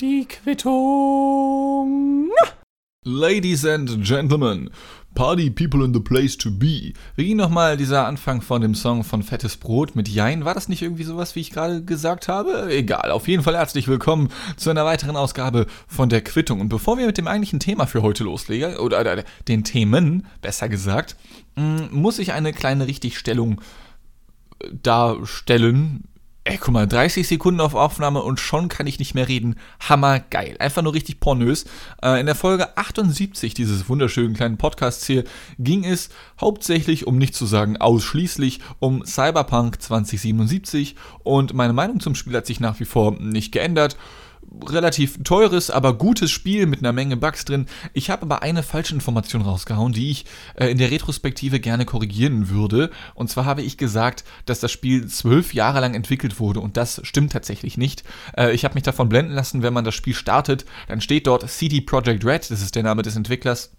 Die 0.00 0.26
Quittung. 0.26 2.30
Ladies 3.04 3.66
and 3.66 4.02
Gentlemen, 4.02 4.70
Party 5.14 5.50
People 5.50 5.84
in 5.84 5.92
the 5.92 6.00
Place 6.00 6.38
to 6.38 6.50
Be. 6.50 6.94
Wie 7.16 7.34
nochmal 7.34 7.76
dieser 7.76 8.06
Anfang 8.06 8.40
von 8.40 8.62
dem 8.62 8.74
Song 8.74 9.04
von 9.04 9.22
Fettes 9.22 9.58
Brot 9.58 9.94
mit 9.94 10.08
Jein? 10.08 10.46
War 10.46 10.54
das 10.54 10.70
nicht 10.70 10.80
irgendwie 10.80 11.04
sowas, 11.04 11.36
wie 11.36 11.40
ich 11.40 11.50
gerade 11.50 11.84
gesagt 11.84 12.28
habe? 12.28 12.74
Egal, 12.74 13.10
auf 13.10 13.28
jeden 13.28 13.42
Fall 13.42 13.58
herzlich 13.58 13.88
willkommen 13.88 14.30
zu 14.56 14.70
einer 14.70 14.86
weiteren 14.86 15.16
Ausgabe 15.16 15.66
von 15.86 16.08
der 16.08 16.22
Quittung. 16.22 16.62
Und 16.62 16.70
bevor 16.70 16.96
wir 16.96 17.04
mit 17.04 17.18
dem 17.18 17.28
eigentlichen 17.28 17.60
Thema 17.60 17.86
für 17.86 18.00
heute 18.00 18.24
loslegen, 18.24 18.78
oder, 18.78 19.02
oder 19.02 19.22
den 19.48 19.64
Themen, 19.64 20.26
besser 20.40 20.70
gesagt, 20.70 21.14
mm, 21.56 21.88
muss 21.90 22.18
ich 22.18 22.32
eine 22.32 22.54
kleine 22.54 22.86
Richtigstellung 22.86 23.60
darstellen, 24.82 26.04
Ey, 26.50 26.56
guck 26.56 26.72
mal, 26.72 26.86
30 26.86 27.28
Sekunden 27.28 27.60
auf 27.60 27.74
Aufnahme 27.74 28.22
und 28.22 28.40
schon 28.40 28.68
kann 28.68 28.86
ich 28.86 28.98
nicht 28.98 29.14
mehr 29.14 29.28
reden. 29.28 29.56
Hammergeil. 29.86 30.56
Einfach 30.58 30.80
nur 30.80 30.94
richtig 30.94 31.20
pornös. 31.20 31.66
Äh, 32.02 32.20
in 32.20 32.24
der 32.24 32.34
Folge 32.34 32.74
78 32.78 33.52
dieses 33.52 33.86
wunderschönen 33.90 34.32
kleinen 34.32 34.56
Podcasts 34.56 35.06
hier 35.06 35.24
ging 35.58 35.84
es 35.84 36.08
hauptsächlich, 36.40 37.06
um 37.06 37.18
nicht 37.18 37.34
zu 37.34 37.44
sagen 37.44 37.76
ausschließlich, 37.76 38.60
um 38.78 39.04
Cyberpunk 39.04 39.82
2077 39.82 40.96
und 41.22 41.52
meine 41.52 41.74
Meinung 41.74 42.00
zum 42.00 42.14
Spiel 42.14 42.34
hat 42.34 42.46
sich 42.46 42.60
nach 42.60 42.80
wie 42.80 42.86
vor 42.86 43.12
nicht 43.20 43.52
geändert 43.52 43.98
relativ 44.66 45.22
teures, 45.24 45.70
aber 45.70 45.94
gutes 45.94 46.30
Spiel 46.30 46.66
mit 46.66 46.80
einer 46.80 46.92
Menge 46.92 47.16
Bugs 47.16 47.44
drin. 47.44 47.66
Ich 47.92 48.10
habe 48.10 48.22
aber 48.22 48.42
eine 48.42 48.62
falsche 48.62 48.94
Information 48.94 49.42
rausgehauen, 49.42 49.92
die 49.92 50.10
ich 50.10 50.24
äh, 50.56 50.70
in 50.70 50.78
der 50.78 50.90
Retrospektive 50.90 51.60
gerne 51.60 51.84
korrigieren 51.84 52.48
würde. 52.48 52.90
Und 53.14 53.30
zwar 53.30 53.44
habe 53.44 53.62
ich 53.62 53.76
gesagt, 53.76 54.24
dass 54.46 54.60
das 54.60 54.72
Spiel 54.72 55.06
zwölf 55.08 55.54
Jahre 55.54 55.80
lang 55.80 55.94
entwickelt 55.94 56.40
wurde 56.40 56.60
und 56.60 56.76
das 56.76 57.00
stimmt 57.04 57.32
tatsächlich 57.32 57.76
nicht. 57.76 58.04
Äh, 58.36 58.52
ich 58.52 58.64
habe 58.64 58.74
mich 58.74 58.84
davon 58.84 59.08
blenden 59.08 59.32
lassen, 59.32 59.62
wenn 59.62 59.72
man 59.72 59.84
das 59.84 59.94
Spiel 59.94 60.14
startet, 60.14 60.64
dann 60.88 61.00
steht 61.00 61.26
dort 61.26 61.48
CD 61.48 61.80
Projekt 61.80 62.24
Red, 62.24 62.50
das 62.50 62.62
ist 62.62 62.74
der 62.74 62.82
Name 62.82 63.02
des 63.02 63.16
Entwicklers. 63.16 63.72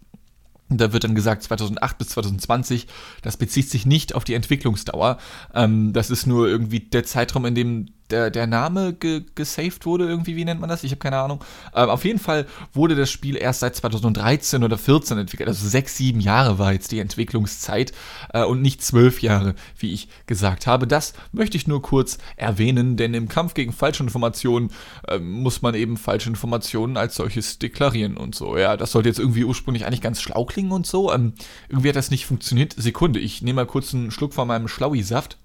Da 0.69 0.93
wird 0.93 1.03
dann 1.03 1.15
gesagt 1.15 1.41
2008 1.43 1.97
bis 1.97 2.09
2020. 2.09 2.86
Das 3.23 3.38
bezieht 3.38 3.69
sich 3.69 3.88
nicht 3.88 4.13
auf 4.13 4.23
die 4.23 4.36
Entwicklungsdauer. 4.36 5.17
Ähm, 5.55 5.93
das 5.93 6.11
ist 6.11 6.27
nur 6.27 6.47
irgendwie 6.47 6.80
der 6.80 7.03
Zeitraum, 7.03 7.45
in 7.45 7.55
dem 7.55 7.88
der, 8.09 8.29
der 8.29 8.47
Name 8.47 8.93
ge, 8.93 9.23
gesaved 9.35 9.85
wurde, 9.85 10.05
irgendwie, 10.05 10.35
wie 10.35 10.45
nennt 10.45 10.59
man 10.59 10.69
das? 10.69 10.83
Ich 10.83 10.91
habe 10.91 10.99
keine 10.99 11.17
Ahnung. 11.17 11.43
Ähm, 11.73 11.89
auf 11.89 12.05
jeden 12.05 12.19
Fall 12.19 12.45
wurde 12.73 12.95
das 12.95 13.09
Spiel 13.11 13.35
erst 13.35 13.61
seit 13.61 13.75
2013 13.75 14.63
oder 14.63 14.77
2014 14.77 15.17
entwickelt. 15.17 15.49
Also 15.49 15.67
sechs, 15.67 15.97
sieben 15.97 16.19
Jahre 16.19 16.59
war 16.59 16.73
jetzt 16.73 16.91
die 16.91 16.99
Entwicklungszeit 16.99 17.93
äh, 18.33 18.43
und 18.43 18.61
nicht 18.61 18.83
zwölf 18.83 19.21
Jahre, 19.21 19.55
wie 19.77 19.93
ich 19.93 20.07
gesagt 20.25 20.67
habe. 20.67 20.87
Das 20.87 21.13
möchte 21.31 21.57
ich 21.57 21.67
nur 21.67 21.81
kurz 21.81 22.17
erwähnen, 22.35 22.97
denn 22.97 23.13
im 23.13 23.27
Kampf 23.27 23.53
gegen 23.53 23.71
falsche 23.71 24.03
Informationen 24.03 24.71
äh, 25.07 25.19
muss 25.19 25.61
man 25.61 25.75
eben 25.75 25.97
falsche 25.97 26.30
Informationen 26.30 26.97
als 26.97 27.15
solches 27.15 27.59
deklarieren 27.59 28.17
und 28.17 28.35
so. 28.35 28.57
Ja, 28.57 28.77
das 28.77 28.91
sollte 28.91 29.09
jetzt 29.09 29.19
irgendwie 29.19 29.43
ursprünglich 29.43 29.85
eigentlich 29.85 30.02
ganz 30.02 30.21
schlau 30.21 30.45
klingen 30.45 30.71
und 30.71 30.85
so. 30.85 31.13
Ähm, 31.13 31.33
irgendwie 31.67 31.89
hat 31.89 31.95
das 31.95 32.11
nicht 32.11 32.25
funktioniert. 32.25 32.73
Sekunde, 32.77 33.19
ich 33.19 33.41
nehme 33.41 33.57
mal 33.57 33.65
kurz 33.65 33.93
einen 33.93 34.11
Schluck 34.11 34.33
von 34.33 34.47
meinem 34.47 34.67
Schlaui-Saft. 34.67 35.37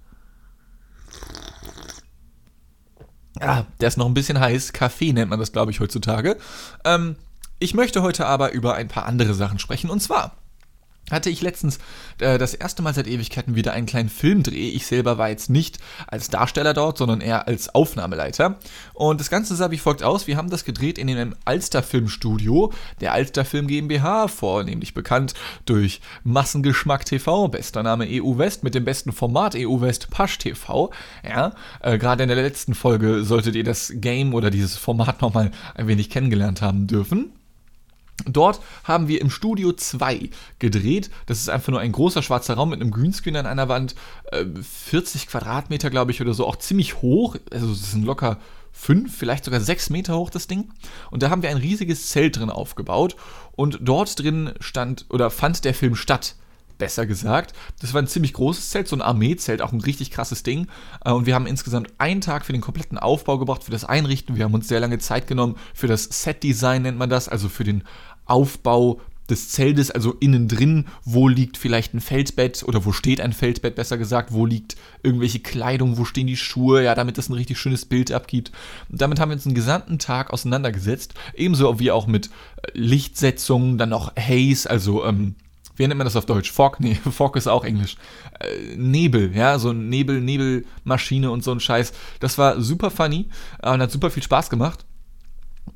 Ah, 3.41 3.65
der 3.81 3.89
ist 3.89 3.97
noch 3.97 4.07
ein 4.07 4.15
bisschen 4.15 4.39
heiß. 4.39 4.73
Kaffee 4.73 5.13
nennt 5.13 5.31
man 5.31 5.41
das, 5.41 5.53
glaube 5.53 5.71
ich, 5.73 5.81
heutzutage. 5.81 6.37
Ähm, 6.85 7.17
ich 7.59 7.75
möchte 7.75 8.03
heute 8.03 8.27
aber 8.27 8.53
über 8.53 8.75
ein 8.75 8.89
paar 8.89 9.07
andere 9.07 9.35
Sachen 9.35 9.59
sprechen. 9.59 9.91
Und 9.91 10.01
zwar 10.01 10.33
hatte 11.15 11.31
ich 11.31 11.41
letztens 11.41 11.79
äh, 12.19 12.39
das 12.39 12.55
erste 12.55 12.83
Mal 12.83 12.95
seit 12.95 13.07
Ewigkeiten 13.07 13.55
wieder 13.55 13.73
einen 13.73 13.87
kleinen 13.87 14.09
Filmdreh. 14.09 14.71
Ich 14.71 14.87
selber 14.87 15.19
war 15.19 15.29
jetzt 15.29 15.51
nicht 15.51 15.79
als 16.07 16.29
Darsteller 16.29 16.75
dort, 16.75 16.99
sondern 16.99 17.21
eher 17.21 17.49
als 17.49 17.75
Aufnahmeleiter. 17.75 18.59
Und 18.93 19.21
das 19.21 19.31
Ganze 19.31 19.57
sah 19.57 19.71
wie 19.71 19.79
folgt 19.79 20.03
aus. 20.03 20.27
Wir 20.27 20.37
haben 20.37 20.51
das 20.51 20.65
gedreht 20.65 20.99
in 20.99 21.09
einem 21.09 21.35
Alster 21.45 21.83
Filmstudio, 21.83 22.73
der 23.01 23.13
Alster 23.13 23.45
Film 23.45 23.67
GmbH, 23.67 24.29
vornehmlich 24.29 24.95
bekannt 24.95 25.35
durch 25.65 26.01
Massengeschmack 26.25 27.05
TV, 27.05 27.49
bester 27.49 27.83
Name 27.83 28.07
EU 28.09 28.39
West, 28.39 28.65
mit 28.65 28.75
dem 28.75 28.85
besten 28.85 29.13
Format 29.13 29.55
EU 29.57 29.81
West 29.81 30.11
Pasch 30.11 30.39
TV. 30.39 30.91
Ja, 31.27 31.55
äh, 31.81 31.99
gerade 31.99 32.23
in 32.23 32.29
der 32.29 32.37
letzten 32.37 32.75
Folge 32.75 33.25
solltet 33.25 33.55
ihr 33.55 33.65
das 33.65 33.93
Game 33.95 34.35
oder 34.35 34.51
dieses 34.51 34.77
Format 34.77 35.23
nochmal 35.23 35.51
ein 35.75 35.87
wenig 35.87 36.11
kennengelernt 36.11 36.63
haben 36.63 36.87
dürfen. 36.87 37.33
Dort 38.27 38.61
haben 38.85 39.09
wir 39.09 39.21
im 39.21 39.29
Studio 39.29 39.73
2 39.73 40.31
gedreht. 40.59 41.11
Das 41.27 41.41
ist 41.41 41.49
einfach 41.49 41.73
nur 41.73 41.81
ein 41.81 41.93
großer 41.93 42.23
schwarzer 42.23 42.55
Raum 42.55 42.71
mit 42.71 42.81
einem 42.81 42.91
Greenscreen 42.91 43.37
an 43.37 43.47
einer 43.47 43.69
Wand. 43.69 43.95
40 44.31 45.23
äh, 45.23 45.27
Quadratmeter, 45.27 45.91
glaube 45.91 46.13
ich, 46.13 46.21
oder 46.21 46.33
so. 46.33 46.47
Auch 46.47 46.57
ziemlich 46.57 47.03
hoch. 47.03 47.37
Also 47.53 47.73
es 47.73 47.91
sind 47.91 48.05
locker 48.05 48.39
5, 48.73 49.15
vielleicht 49.17 49.45
sogar 49.45 49.61
6 49.61 49.91
Meter 49.91 50.17
hoch, 50.17 50.31
das 50.31 50.47
Ding. 50.47 50.69
Und 51.11 51.23
da 51.23 51.31
haben 51.31 51.43
wir 51.43 51.51
ein 51.51 51.57
riesiges 51.57 52.09
Zelt 52.09 52.39
drin 52.39 52.51
aufgebaut. 52.51 53.17
Und 53.53 53.79
dort 53.83 54.19
drin 54.19 54.53
stand 54.61 55.07
oder 55.11 55.31
fand 55.31 55.65
der 55.65 55.75
Film 55.75 55.97
statt 55.97 56.37
besser 56.79 57.07
gesagt. 57.07 57.55
Das 57.81 57.95
war 57.95 58.03
ein 58.03 58.07
ziemlich 58.07 58.33
großes 58.33 58.71
Zelt, 58.71 58.89
so 58.89 58.97
ein 58.97 59.03
Armeezelt, 59.03 59.63
auch 59.63 59.73
ein 59.73 59.81
richtig 59.81 60.11
krasses 60.11 60.43
Ding. 60.43 60.69
Äh, 61.05 61.13
und 61.13 61.27
wir 61.27 61.35
haben 61.35 61.47
insgesamt 61.47 61.89
einen 61.99 62.21
Tag 62.21 62.45
für 62.45 62.53
den 62.53 62.61
kompletten 62.61 62.99
Aufbau 62.99 63.39
gebraucht, 63.39 63.65
für 63.65 63.71
das 63.71 63.85
Einrichten. 63.85 64.37
Wir 64.37 64.45
haben 64.45 64.55
uns 64.55 64.69
sehr 64.69 64.81
lange 64.81 64.99
Zeit 64.99 65.27
genommen 65.27 65.57
für 65.75 65.87
das 65.87 66.05
Set-Design, 66.05 66.83
nennt 66.83 66.99
man 66.99 67.11
das, 67.11 67.29
also 67.29 67.49
für 67.49 67.65
den 67.65 67.85
Aufbau 68.27 69.01
des 69.29 69.51
Zeltes, 69.51 69.91
also 69.91 70.13
innen 70.21 70.49
drin, 70.49 70.87
wo 71.05 71.29
liegt 71.29 71.57
vielleicht 71.57 71.95
ein 71.95 72.01
Feldbett 72.01 72.63
oder 72.67 72.85
wo 72.85 72.93
steht 72.93 73.21
ein 73.21 73.33
Feldbett, 73.33 73.75
besser 73.75 73.97
gesagt, 73.97 74.33
wo 74.33 74.45
liegt 74.45 74.77
irgendwelche 75.03 75.41
Kleidung, 75.41 75.97
wo 75.97 76.05
stehen 76.05 76.27
die 76.27 76.37
Schuhe, 76.37 76.85
ja, 76.85 76.95
damit 76.95 77.17
das 77.17 77.29
ein 77.29 77.35
richtig 77.35 77.59
schönes 77.59 77.87
Bild 77.87 78.13
abgibt. 78.13 78.53
Und 78.91 79.01
damit 79.01 79.21
haben 79.21 79.31
wir 79.31 79.35
uns 79.35 79.47
einen 79.47 79.55
gesamten 79.55 79.99
Tag 79.99 80.31
auseinandergesetzt, 80.31 81.15
ebenso 81.35 81.79
wie 81.81 81.91
auch 81.91 82.07
mit 82.07 82.29
Lichtsetzungen, 82.75 83.79
dann 83.79 83.89
noch 83.89 84.15
Haze, 84.17 84.69
also 84.69 85.05
ähm, 85.05 85.37
wie 85.77 85.87
nennt 85.87 85.99
man 85.99 86.05
das 86.05 86.17
auf 86.17 86.27
Deutsch? 86.27 86.53
Fog? 86.53 86.81
Nee, 86.81 86.95
Fog 87.11 87.37
ist 87.37 87.47
auch 87.47 87.65
Englisch. 87.65 87.97
Äh, 88.41 88.77
Nebel, 88.77 89.35
ja, 89.35 89.59
so 89.59 89.71
ein 89.71 89.89
Nebel, 89.89 90.21
Nebelmaschine 90.21 91.31
und 91.31 91.43
so 91.43 91.53
ein 91.53 91.61
Scheiß. 91.61 91.93
Das 92.21 92.39
war 92.39 92.61
super 92.61 92.91
funny 92.91 93.29
äh, 93.63 93.73
und 93.73 93.81
hat 93.81 93.91
super 93.91 94.11
viel 94.11 94.23
Spaß 94.23 94.51
gemacht. 94.51 94.85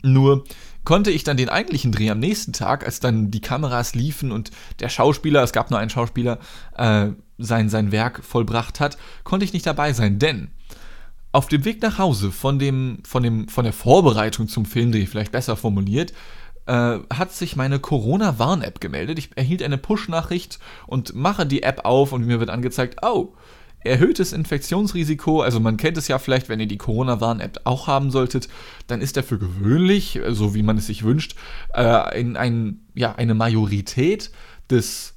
Nur 0.03 0.45
konnte 0.85 1.11
ich 1.11 1.25
dann 1.25 1.37
den 1.37 1.49
eigentlichen 1.49 1.93
Dreh 1.93 2.11
am 2.11 2.19
nächsten 2.19 2.53
Tag, 2.53 2.85
als 2.85 3.01
dann 3.01 3.31
die 3.31 3.41
Kameras 3.41 3.95
liefen 3.95 4.33
und 4.33 4.51
der 4.81 4.89
Schauspieler, 4.89 5.43
es 5.43 5.53
gab 5.53 5.71
nur 5.71 5.79
einen 5.79 5.91
Schauspieler, 5.91 6.39
äh, 6.77 7.09
sein, 7.39 7.69
sein 7.69 7.93
Werk 7.93 8.25
vollbracht 8.25 8.81
hat, 8.81 8.99
konnte 9.25 9.45
ich 9.45 9.53
nicht 9.53 9.67
dabei 9.67 9.93
sein, 9.93 10.19
denn 10.19 10.51
auf 11.31 11.47
dem 11.47 11.65
Weg 11.65 11.83
nach 11.83 11.99
Hause 11.99 12.33
von, 12.33 12.59
dem, 12.59 13.01
von, 13.05 13.23
dem, 13.23 13.49
von 13.49 13.65
der 13.65 13.73
Vorbereitung 13.73 14.49
zum 14.49 14.65
Filmdreh, 14.65 15.07
vielleicht 15.07 15.33
besser 15.33 15.57
formuliert, 15.57 16.13
äh, 16.69 16.99
hat 17.13 17.33
sich 17.33 17.57
meine 17.57 17.81
Corona-Warn-App 17.81 18.81
gemeldet. 18.81 19.19
Ich 19.19 19.31
erhielt 19.37 19.63
eine 19.63 19.79
Push-Nachricht 19.79 20.59
und 20.87 21.15
mache 21.15 21.47
die 21.47 21.63
App 21.63 21.85
auf 21.85 22.13
und 22.13 22.27
mir 22.27 22.41
wird 22.41 22.51
angezeigt, 22.51 22.99
oh, 23.03 23.35
erhöhtes 23.81 24.33
Infektionsrisiko, 24.33 25.41
also 25.41 25.61
man 25.61 25.79
kennt 25.79 25.97
es 25.97 26.09
ja 26.09 26.19
vielleicht, 26.19 26.49
wenn 26.49 26.61
ihr 26.61 26.67
die 26.67 26.77
Corona-Warn-App 26.77 27.61
auch 27.65 27.87
haben 27.87 28.11
solltet, 28.11 28.49
dann 28.87 29.01
ist 29.01 29.17
er 29.17 29.23
für 29.23 29.39
gewöhnlich, 29.39 30.21
so 30.29 30.55
wie 30.55 30.63
man 30.63 30.77
es 30.77 30.89
sich 30.89 31.05
wünscht, 31.05 31.37
äh, 31.75 32.21
in 32.21 32.37
ein, 32.37 32.81
ja, 32.95 33.15
eine 33.15 33.35
Majorität 33.35 34.31
des, 34.69 35.15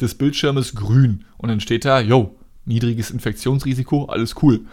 des 0.00 0.16
Bildschirmes 0.16 0.74
grün. 0.74 1.24
Und 1.38 1.48
dann 1.48 1.60
steht 1.60 1.86
da, 1.86 2.00
yo, 2.00 2.36
niedriges 2.66 3.10
Infektionsrisiko, 3.10 4.06
alles 4.06 4.34
cool. 4.42 4.66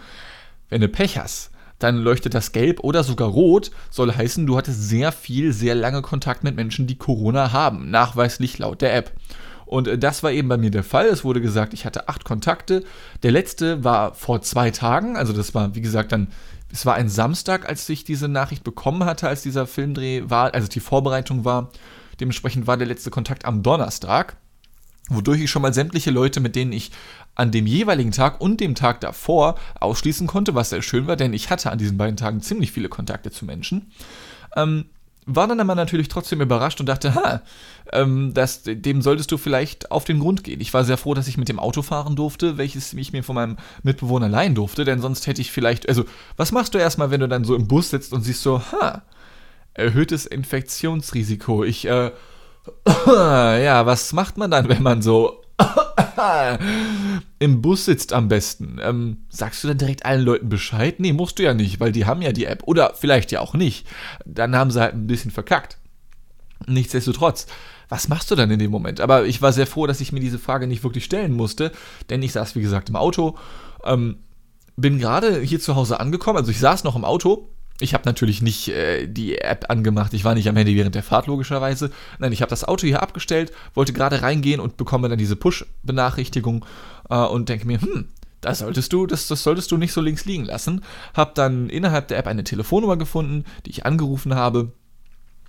Wenn 0.68 0.82
du 0.82 0.88
Pech 0.88 1.16
hast, 1.16 1.51
dann 1.82 1.98
leuchtet 1.98 2.34
das 2.34 2.52
gelb 2.52 2.80
oder 2.80 3.04
sogar 3.04 3.28
rot, 3.28 3.70
soll 3.90 4.12
heißen, 4.12 4.46
du 4.46 4.56
hattest 4.56 4.88
sehr 4.88 5.12
viel, 5.12 5.52
sehr 5.52 5.74
lange 5.74 6.02
Kontakt 6.02 6.44
mit 6.44 6.56
Menschen, 6.56 6.86
die 6.86 6.98
Corona 6.98 7.52
haben, 7.52 7.90
nachweislich 7.90 8.58
laut 8.58 8.82
der 8.82 8.94
App. 8.94 9.12
Und 9.66 9.88
äh, 9.88 9.98
das 9.98 10.22
war 10.22 10.32
eben 10.32 10.48
bei 10.48 10.58
mir 10.58 10.70
der 10.70 10.84
Fall. 10.84 11.06
Es 11.06 11.24
wurde 11.24 11.40
gesagt, 11.40 11.72
ich 11.72 11.86
hatte 11.86 12.08
acht 12.08 12.24
Kontakte. 12.24 12.84
Der 13.22 13.30
letzte 13.30 13.82
war 13.84 14.14
vor 14.14 14.42
zwei 14.42 14.70
Tagen, 14.70 15.16
also 15.16 15.32
das 15.32 15.54
war, 15.54 15.74
wie 15.74 15.80
gesagt, 15.80 16.12
dann, 16.12 16.28
es 16.70 16.86
war 16.86 16.94
ein 16.94 17.08
Samstag, 17.08 17.68
als 17.68 17.88
ich 17.88 18.04
diese 18.04 18.28
Nachricht 18.28 18.64
bekommen 18.64 19.04
hatte, 19.04 19.28
als 19.28 19.42
dieser 19.42 19.66
Filmdreh 19.66 20.24
war, 20.26 20.54
also 20.54 20.68
die 20.68 20.80
Vorbereitung 20.80 21.44
war. 21.44 21.70
Dementsprechend 22.20 22.66
war 22.66 22.76
der 22.76 22.86
letzte 22.86 23.10
Kontakt 23.10 23.44
am 23.44 23.62
Donnerstag 23.62 24.36
wodurch 25.14 25.42
ich 25.42 25.50
schon 25.50 25.62
mal 25.62 25.74
sämtliche 25.74 26.10
Leute, 26.10 26.40
mit 26.40 26.56
denen 26.56 26.72
ich 26.72 26.90
an 27.34 27.50
dem 27.50 27.66
jeweiligen 27.66 28.12
Tag 28.12 28.40
und 28.40 28.60
dem 28.60 28.74
Tag 28.74 29.00
davor 29.00 29.56
ausschließen 29.80 30.26
konnte, 30.26 30.54
was 30.54 30.70
sehr 30.70 30.82
schön 30.82 31.06
war, 31.06 31.16
denn 31.16 31.32
ich 31.32 31.50
hatte 31.50 31.70
an 31.70 31.78
diesen 31.78 31.96
beiden 31.96 32.16
Tagen 32.16 32.42
ziemlich 32.42 32.72
viele 32.72 32.88
Kontakte 32.88 33.30
zu 33.30 33.44
Menschen. 33.44 33.90
Ähm, 34.56 34.86
war 35.24 35.46
dann 35.46 35.60
aber 35.60 35.74
natürlich 35.74 36.08
trotzdem 36.08 36.40
überrascht 36.40 36.80
und 36.80 36.86
dachte, 36.86 37.14
ha, 37.14 37.42
ähm, 37.92 38.32
das, 38.34 38.62
dem 38.64 39.02
solltest 39.02 39.30
du 39.30 39.38
vielleicht 39.38 39.90
auf 39.92 40.04
den 40.04 40.18
Grund 40.18 40.42
gehen. 40.42 40.60
Ich 40.60 40.74
war 40.74 40.84
sehr 40.84 40.96
froh, 40.96 41.14
dass 41.14 41.28
ich 41.28 41.38
mit 41.38 41.48
dem 41.48 41.60
Auto 41.60 41.82
fahren 41.82 42.16
durfte, 42.16 42.58
welches 42.58 42.92
ich 42.92 43.12
mir 43.12 43.22
von 43.22 43.36
meinem 43.36 43.56
Mitbewohner 43.82 44.28
leihen 44.28 44.54
durfte, 44.54 44.84
denn 44.84 45.00
sonst 45.00 45.26
hätte 45.26 45.40
ich 45.40 45.52
vielleicht, 45.52 45.88
also, 45.88 46.04
was 46.36 46.50
machst 46.50 46.74
du 46.74 46.78
erstmal, 46.78 47.10
wenn 47.10 47.20
du 47.20 47.28
dann 47.28 47.44
so 47.44 47.54
im 47.54 47.68
Bus 47.68 47.90
sitzt 47.90 48.12
und 48.12 48.22
siehst 48.22 48.42
so, 48.42 48.60
ha, 48.72 49.02
erhöhtes 49.74 50.26
Infektionsrisiko. 50.26 51.64
Ich, 51.64 51.86
äh, 51.86 52.10
ja, 53.06 53.86
was 53.86 54.12
macht 54.12 54.36
man 54.36 54.50
dann, 54.50 54.68
wenn 54.68 54.82
man 54.82 55.02
so 55.02 55.42
Im 57.38 57.62
Bus 57.62 57.84
sitzt 57.84 58.12
am 58.12 58.28
besten. 58.28 58.78
Ähm, 58.82 59.18
sagst 59.28 59.62
du 59.62 59.68
dann 59.68 59.78
direkt 59.78 60.04
allen 60.04 60.22
Leuten 60.22 60.48
Bescheid? 60.48 61.00
Nee, 61.00 61.12
musst 61.12 61.38
du 61.38 61.42
ja 61.42 61.54
nicht, 61.54 61.80
weil 61.80 61.92
die 61.92 62.06
haben 62.06 62.22
ja 62.22 62.32
die 62.32 62.46
App. 62.46 62.62
Oder 62.66 62.94
vielleicht 62.94 63.32
ja 63.32 63.40
auch 63.40 63.54
nicht. 63.54 63.86
Dann 64.24 64.56
haben 64.56 64.70
sie 64.70 64.80
halt 64.80 64.94
ein 64.94 65.06
bisschen 65.06 65.30
verkackt. 65.30 65.78
Nichtsdestotrotz, 66.66 67.46
was 67.88 68.08
machst 68.08 68.30
du 68.30 68.34
dann 68.34 68.50
in 68.50 68.58
dem 68.58 68.70
Moment? 68.70 69.00
Aber 69.00 69.26
ich 69.26 69.42
war 69.42 69.52
sehr 69.52 69.66
froh, 69.66 69.86
dass 69.86 70.00
ich 70.00 70.12
mir 70.12 70.20
diese 70.20 70.38
Frage 70.38 70.66
nicht 70.66 70.84
wirklich 70.84 71.04
stellen 71.04 71.32
musste, 71.32 71.72
denn 72.08 72.22
ich 72.22 72.32
saß, 72.32 72.54
wie 72.54 72.62
gesagt, 72.62 72.88
im 72.88 72.96
Auto. 72.96 73.36
Ähm, 73.84 74.18
bin 74.76 74.98
gerade 74.98 75.40
hier 75.40 75.60
zu 75.60 75.76
Hause 75.76 76.00
angekommen, 76.00 76.38
also 76.38 76.50
ich 76.50 76.58
saß 76.58 76.84
noch 76.84 76.96
im 76.96 77.04
Auto 77.04 77.48
ich 77.82 77.94
habe 77.94 78.04
natürlich 78.06 78.42
nicht 78.42 78.68
äh, 78.68 79.06
die 79.06 79.38
App 79.38 79.66
angemacht. 79.68 80.14
Ich 80.14 80.24
war 80.24 80.34
nicht 80.34 80.48
am 80.48 80.56
Handy 80.56 80.76
während 80.76 80.94
der 80.94 81.02
Fahrt, 81.02 81.26
logischerweise. 81.26 81.90
Nein, 82.18 82.32
ich 82.32 82.40
habe 82.40 82.50
das 82.50 82.64
Auto 82.64 82.86
hier 82.86 83.02
abgestellt, 83.02 83.52
wollte 83.74 83.92
gerade 83.92 84.22
reingehen 84.22 84.60
und 84.60 84.76
bekomme 84.76 85.08
dann 85.08 85.18
diese 85.18 85.36
Push-Benachrichtigung 85.36 86.64
äh, 87.10 87.16
und 87.16 87.48
denke 87.48 87.66
mir, 87.66 87.80
hm, 87.80 88.08
das 88.40 88.60
solltest 88.60 88.92
du, 88.92 89.06
das, 89.06 89.26
das 89.28 89.42
solltest 89.42 89.70
du 89.70 89.76
nicht 89.76 89.92
so 89.92 90.00
links 90.00 90.24
liegen 90.24 90.44
lassen. 90.44 90.82
Hab 91.14 91.34
dann 91.34 91.68
innerhalb 91.68 92.08
der 92.08 92.18
App 92.18 92.26
eine 92.26 92.44
Telefonnummer 92.44 92.96
gefunden, 92.96 93.44
die 93.66 93.70
ich 93.70 93.86
angerufen 93.86 94.34
habe 94.34 94.72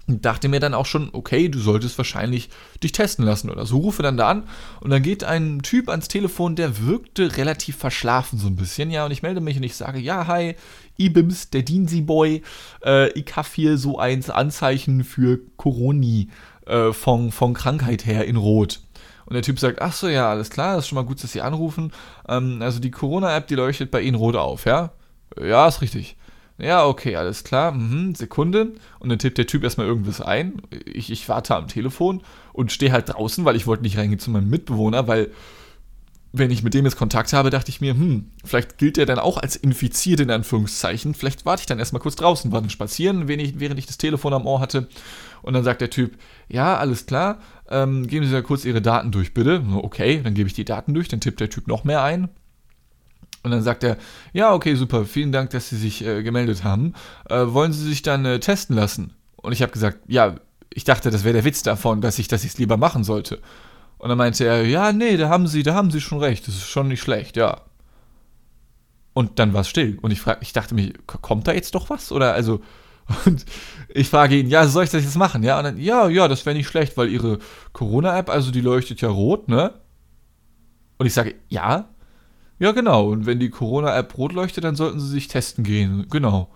und 0.07 0.25
dachte 0.25 0.49
mir 0.49 0.59
dann 0.59 0.73
auch 0.73 0.85
schon, 0.85 1.09
okay, 1.13 1.47
du 1.47 1.59
solltest 1.59 1.97
wahrscheinlich 1.97 2.49
dich 2.81 2.91
testen 2.91 3.25
lassen 3.25 3.49
oder 3.49 3.65
so. 3.65 3.77
Rufe 3.77 4.03
dann 4.03 4.17
da 4.17 4.29
an 4.29 4.43
und 4.81 4.89
dann 4.89 5.01
geht 5.01 5.23
ein 5.23 5.61
Typ 5.61 5.89
ans 5.89 6.07
Telefon, 6.07 6.55
der 6.55 6.85
wirkte 6.85 7.37
relativ 7.37 7.77
verschlafen 7.77 8.37
so 8.37 8.47
ein 8.47 8.55
bisschen, 8.55 8.91
ja, 8.91 9.05
und 9.05 9.11
ich 9.11 9.23
melde 9.23 9.39
mich 9.41 9.57
und 9.57 9.63
ich 9.63 9.75
sage, 9.75 9.99
ja, 9.99 10.27
hi, 10.27 10.55
Ibims, 10.97 11.49
der 11.49 11.63
Diensi 11.63 12.01
Boy, 12.01 12.43
äh, 12.85 13.09
ich 13.11 13.35
habe 13.35 13.47
hier 13.53 13.77
so 13.77 13.97
eins 13.97 14.29
Anzeichen 14.29 15.03
für 15.03 15.39
Coroni 15.57 16.29
äh, 16.65 16.91
von, 16.91 17.31
von 17.31 17.53
Krankheit 17.53 18.05
her 18.05 18.25
in 18.25 18.35
Rot. 18.35 18.81
Und 19.25 19.35
der 19.35 19.41
Typ 19.41 19.57
sagt, 19.57 19.81
ach 19.81 19.93
so, 19.93 20.09
ja, 20.09 20.29
alles 20.29 20.49
klar, 20.49 20.75
das 20.75 20.83
ist 20.83 20.89
schon 20.89 20.97
mal 20.97 21.05
gut, 21.05 21.23
dass 21.23 21.31
Sie 21.31 21.41
anrufen. 21.41 21.93
Ähm, 22.27 22.61
also 22.61 22.79
die 22.79 22.91
Corona-App, 22.91 23.47
die 23.47 23.55
leuchtet 23.55 23.89
bei 23.89 24.01
Ihnen 24.01 24.15
rot 24.15 24.35
auf, 24.35 24.65
ja? 24.65 24.91
Ja, 25.41 25.67
ist 25.67 25.81
richtig. 25.81 26.17
Ja, 26.57 26.85
okay, 26.85 27.15
alles 27.15 27.43
klar. 27.43 27.71
Mhm, 27.71 28.15
Sekunde. 28.15 28.73
Und 28.99 29.09
dann 29.09 29.19
tippt 29.19 29.37
der 29.37 29.47
Typ 29.47 29.63
erstmal 29.63 29.87
irgendwas 29.87 30.21
ein. 30.21 30.61
Ich, 30.85 31.11
ich 31.11 31.27
warte 31.27 31.55
am 31.55 31.67
Telefon 31.67 32.21
und 32.53 32.71
stehe 32.71 32.91
halt 32.91 33.09
draußen, 33.09 33.43
weil 33.45 33.55
ich 33.55 33.67
wollte 33.67 33.83
nicht 33.83 33.97
reingehen 33.97 34.19
zu 34.19 34.31
meinem 34.31 34.49
Mitbewohner, 34.49 35.07
weil 35.07 35.31
wenn 36.35 36.49
ich 36.49 36.63
mit 36.63 36.73
dem 36.73 36.85
jetzt 36.85 36.97
Kontakt 36.97 37.31
habe, 37.31 37.51
dachte 37.51 37.69
ich 37.69 37.79
mir, 37.79 37.93
hm, 37.93 38.31
vielleicht 38.43 38.79
gilt 38.79 38.97
der 38.97 39.05
dann 39.05 39.19
auch 39.19 39.37
als 39.37 39.55
infiziert 39.55 40.19
in 40.19 40.31
Anführungszeichen. 40.31 41.13
Vielleicht 41.13 41.45
warte 41.45 41.61
ich 41.61 41.67
dann 41.67 41.77
erstmal 41.77 42.01
kurz 42.01 42.15
draußen, 42.15 42.51
war 42.51 42.59
dann 42.59 42.71
spazieren, 42.71 43.27
während 43.27 43.77
ich 43.77 43.85
das 43.85 43.99
Telefon 43.99 44.33
am 44.33 44.47
Ohr 44.47 44.59
hatte. 44.59 44.87
Und 45.43 45.53
dann 45.53 45.63
sagt 45.63 45.81
der 45.81 45.91
Typ, 45.91 46.17
ja, 46.49 46.75
alles 46.77 47.05
klar, 47.05 47.39
ähm, 47.69 48.07
geben 48.07 48.25
Sie 48.25 48.31
da 48.31 48.41
kurz 48.41 48.65
Ihre 48.65 48.81
Daten 48.81 49.11
durch, 49.11 49.35
bitte. 49.35 49.63
Okay, 49.75 50.21
dann 50.23 50.33
gebe 50.33 50.47
ich 50.47 50.55
die 50.55 50.65
Daten 50.65 50.95
durch, 50.95 51.07
dann 51.07 51.21
tippt 51.21 51.39
der 51.39 51.51
Typ 51.51 51.67
noch 51.67 51.83
mehr 51.83 52.01
ein. 52.01 52.29
Und 53.43 53.51
dann 53.51 53.61
sagt 53.61 53.83
er, 53.83 53.97
ja, 54.31 54.53
okay, 54.53 54.75
super, 54.75 55.05
vielen 55.05 55.33
Dank, 55.33 55.49
dass 55.49 55.69
Sie 55.69 55.77
sich 55.77 56.03
äh, 56.05 56.23
gemeldet 56.23 56.63
haben. 56.63 56.93
Äh, 57.29 57.45
wollen 57.47 57.73
Sie 57.73 57.83
sich 57.83 58.01
dann 58.01 58.25
äh, 58.25 58.39
testen 58.39 58.75
lassen? 58.75 59.13
Und 59.35 59.51
ich 59.51 59.61
habe 59.61 59.73
gesagt, 59.73 59.99
ja, 60.07 60.35
ich 60.73 60.85
dachte, 60.85 61.11
das 61.11 61.25
wäre 61.25 61.33
der 61.33 61.43
Witz 61.43 61.61
davon, 61.61 62.01
dass 62.01 62.19
ich 62.19 62.31
jetzt 62.31 62.57
lieber 62.57 62.77
machen 62.77 63.03
sollte. 63.03 63.39
Und 63.97 64.09
dann 64.09 64.17
meinte 64.17 64.45
er, 64.45 64.65
ja, 64.65 64.91
nee, 64.91 65.17
da 65.17 65.29
haben 65.29 65.47
Sie, 65.47 65.61
da 65.61 65.75
haben 65.75 65.91
Sie 65.91 66.01
schon 66.01 66.19
recht, 66.19 66.47
das 66.47 66.55
ist 66.55 66.67
schon 66.67 66.87
nicht 66.87 67.01
schlecht, 67.01 67.37
ja. 67.37 67.61
Und 69.13 69.39
dann 69.39 69.53
war 69.53 69.61
es 69.61 69.69
still. 69.69 69.99
Und 70.01 70.11
ich 70.11 70.21
frag, 70.21 70.39
ich 70.41 70.53
dachte 70.53 70.73
mir, 70.73 70.93
kommt 71.05 71.47
da 71.47 71.53
jetzt 71.53 71.75
doch 71.75 71.89
was? 71.89 72.11
Oder 72.11 72.33
also, 72.33 72.61
und 73.25 73.45
ich 73.89 74.09
frage 74.09 74.37
ihn, 74.37 74.47
ja, 74.47 74.65
soll 74.67 74.85
ich 74.85 74.89
das 74.89 75.03
jetzt 75.03 75.17
machen? 75.17 75.43
Ja, 75.43 75.57
und 75.57 75.65
dann, 75.65 75.77
ja, 75.77 76.07
ja, 76.07 76.27
das 76.27 76.45
wäre 76.45 76.55
nicht 76.55 76.67
schlecht, 76.67 76.97
weil 76.97 77.09
Ihre 77.09 77.39
Corona-App, 77.73 78.29
also 78.29 78.51
die 78.51 78.61
leuchtet 78.61 79.01
ja 79.01 79.09
rot, 79.09 79.49
ne? 79.49 79.73
Und 80.97 81.05
ich 81.05 81.13
sage, 81.13 81.35
ja, 81.49 81.89
ja, 82.59 82.71
genau. 82.71 83.09
Und 83.09 83.25
wenn 83.25 83.39
die 83.39 83.49
Corona-App 83.49 84.17
rot 84.17 84.33
leuchtet, 84.33 84.63
dann 84.63 84.75
sollten 84.75 84.99
sie 84.99 85.09
sich 85.09 85.27
testen 85.27 85.63
gehen. 85.63 86.07
Genau. 86.09 86.49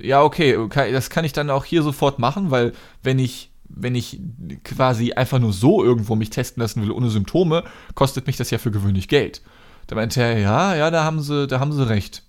Ja, 0.00 0.22
okay, 0.22 0.56
das 0.70 1.10
kann 1.10 1.24
ich 1.24 1.32
dann 1.32 1.50
auch 1.50 1.64
hier 1.64 1.82
sofort 1.82 2.18
machen, 2.18 2.50
weil 2.50 2.72
wenn 3.02 3.18
ich 3.18 3.52
wenn 3.74 3.94
ich 3.94 4.20
quasi 4.64 5.12
einfach 5.12 5.38
nur 5.38 5.52
so 5.52 5.82
irgendwo 5.82 6.14
mich 6.14 6.30
testen 6.30 6.60
lassen 6.60 6.82
will 6.82 6.90
ohne 6.90 7.08
Symptome, 7.08 7.64
kostet 7.94 8.26
mich 8.26 8.36
das 8.36 8.50
ja 8.50 8.58
für 8.58 8.70
gewöhnlich 8.70 9.08
Geld. 9.08 9.40
Da 9.86 9.96
meinte 9.96 10.20
er, 10.20 10.38
ja, 10.38 10.74
ja, 10.74 10.90
da 10.90 11.04
haben 11.04 11.20
sie, 11.20 11.46
da 11.46 11.58
haben 11.58 11.72
sie 11.72 11.88
recht. 11.88 12.22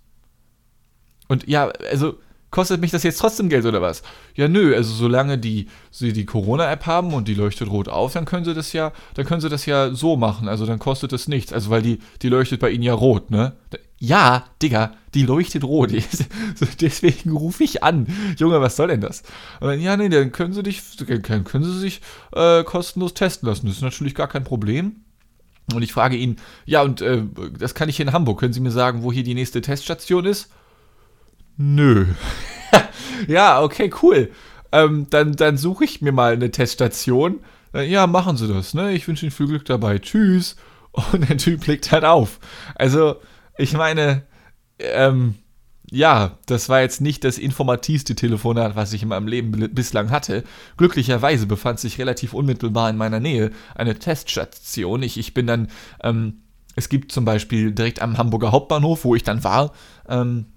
Und 1.28 1.48
ja, 1.48 1.68
also 1.92 2.16
kostet 2.54 2.82
mich 2.82 2.92
das 2.92 3.02
jetzt 3.02 3.18
trotzdem 3.18 3.50
Geld 3.50 3.66
oder 3.66 3.82
was? 3.82 4.04
Ja, 4.36 4.48
nö, 4.48 4.76
also 4.76 4.94
solange 4.94 5.40
die, 5.40 5.68
sie 5.90 6.14
die 6.14 6.26
Corona-App 6.26 6.86
haben 6.86 7.14
und 7.14 7.28
die 7.28 7.34
leuchtet 7.34 7.68
rot 7.68 7.90
auf, 7.90 8.14
dann 8.14 8.26
können 8.26 8.46
sie 8.46 8.54
das 8.54 8.74
ja, 8.74 8.94
dann 9.16 9.26
können 9.26 9.42
sie 9.42 9.50
das 9.50 9.66
ja 9.66 9.92
so 9.94 10.16
machen. 10.18 10.48
Also 10.48 10.68
dann 10.68 10.78
kostet 10.78 11.14
das 11.14 11.28
nichts. 11.28 11.52
Also 11.52 11.72
weil 11.72 11.82
die, 11.82 11.98
die 12.22 12.30
leuchtet 12.30 12.60
bei 12.60 12.70
ihnen 12.70 12.84
ja 12.84 12.94
rot, 12.94 13.32
ne? 13.32 13.54
Ja, 13.98 14.46
Digga, 14.62 14.94
die 15.16 15.24
leuchtet 15.24 15.64
rot. 15.64 15.92
Deswegen 16.82 17.32
rufe 17.32 17.64
ich 17.64 17.82
an. 17.82 18.06
Junge, 18.38 18.62
was 18.62 18.76
soll 18.76 18.90
denn 18.90 19.02
das? 19.02 19.24
Dann, 19.60 19.82
ja, 19.82 19.98
nee, 19.98 20.10
dann 20.10 20.32
können 20.32 20.54
sie 20.54 20.62
dich, 20.62 20.84
können 21.08 21.64
sie 21.64 21.80
sich 21.80 22.02
äh, 22.34 22.64
kostenlos 22.64 23.16
testen 23.16 23.50
lassen. 23.50 23.66
Das 23.66 23.78
ist 23.78 23.82
natürlich 23.82 24.14
gar 24.14 24.28
kein 24.28 24.44
Problem. 24.44 24.98
Und 25.74 25.82
ich 25.82 25.92
frage 25.92 26.18
ihn, 26.18 26.36
ja, 26.66 26.84
und 26.84 27.02
äh, 27.02 27.24
das 27.58 27.74
kann 27.74 27.90
ich 27.90 27.98
hier 27.98 28.06
in 28.06 28.14
Hamburg. 28.14 28.40
Können 28.40 28.54
Sie 28.54 28.60
mir 28.60 28.70
sagen, 28.70 29.02
wo 29.02 29.12
hier 29.12 29.24
die 29.24 29.34
nächste 29.34 29.62
Teststation 29.62 30.26
ist? 30.26 30.50
Nö. 31.58 32.08
ja, 33.28 33.62
okay, 33.62 33.92
cool. 34.02 34.32
Ähm, 34.72 35.08
dann 35.10 35.34
dann 35.36 35.58
suche 35.58 35.86
ich 35.86 36.02
mir 36.02 36.12
mal 36.12 36.34
eine 36.34 36.52
Teststation. 36.52 37.42
Äh, 37.74 37.90
ja, 37.90 38.08
machen 38.08 38.38
Sie 38.38 38.48
das, 38.48 38.74
ne? 38.74 38.94
Ich 38.94 39.08
wünsche 39.08 39.26
Ihnen 39.26 39.32
viel 39.32 39.48
Glück 39.48 39.66
dabei. 39.66 40.00
Tschüss. 40.00 40.56
Und 41.12 41.30
der 41.30 41.38
Typ 41.38 41.66
legt 41.68 41.92
halt 41.92 42.06
auf. 42.06 42.40
Also, 42.76 43.18
ich 43.58 43.74
meine, 43.74 44.24
ähm, 44.80 45.36
ja, 45.92 46.40
das 46.48 46.70
war 46.70 46.82
jetzt 46.82 47.02
nicht 47.02 47.24
das 47.24 47.38
informativste 47.38 48.16
Telefonat, 48.16 48.76
was 48.76 48.94
ich 48.94 49.04
in 49.04 49.10
meinem 49.10 49.28
Leben 49.28 49.52
bislang 49.74 50.10
hatte. 50.10 50.44
Glücklicherweise 50.78 51.46
befand 51.46 51.80
sich 51.80 52.00
relativ 52.00 52.34
unmittelbar 52.34 52.90
in 52.90 52.98
meiner 52.98 53.20
Nähe 53.20 53.52
eine 53.76 54.00
Teststation. 54.00 55.04
Ich, 55.04 55.20
ich 55.20 55.34
bin 55.36 55.46
dann, 55.46 55.68
ähm, 56.02 56.42
es 56.76 56.90
gibt 56.90 57.12
zum 57.12 57.26
Beispiel 57.26 57.72
direkt 57.72 58.02
am 58.02 58.18
Hamburger 58.18 58.52
Hauptbahnhof, 58.52 59.04
wo 59.06 59.14
ich 59.14 59.22
dann 59.22 59.44
war, 59.44 59.74
ähm, 60.10 60.48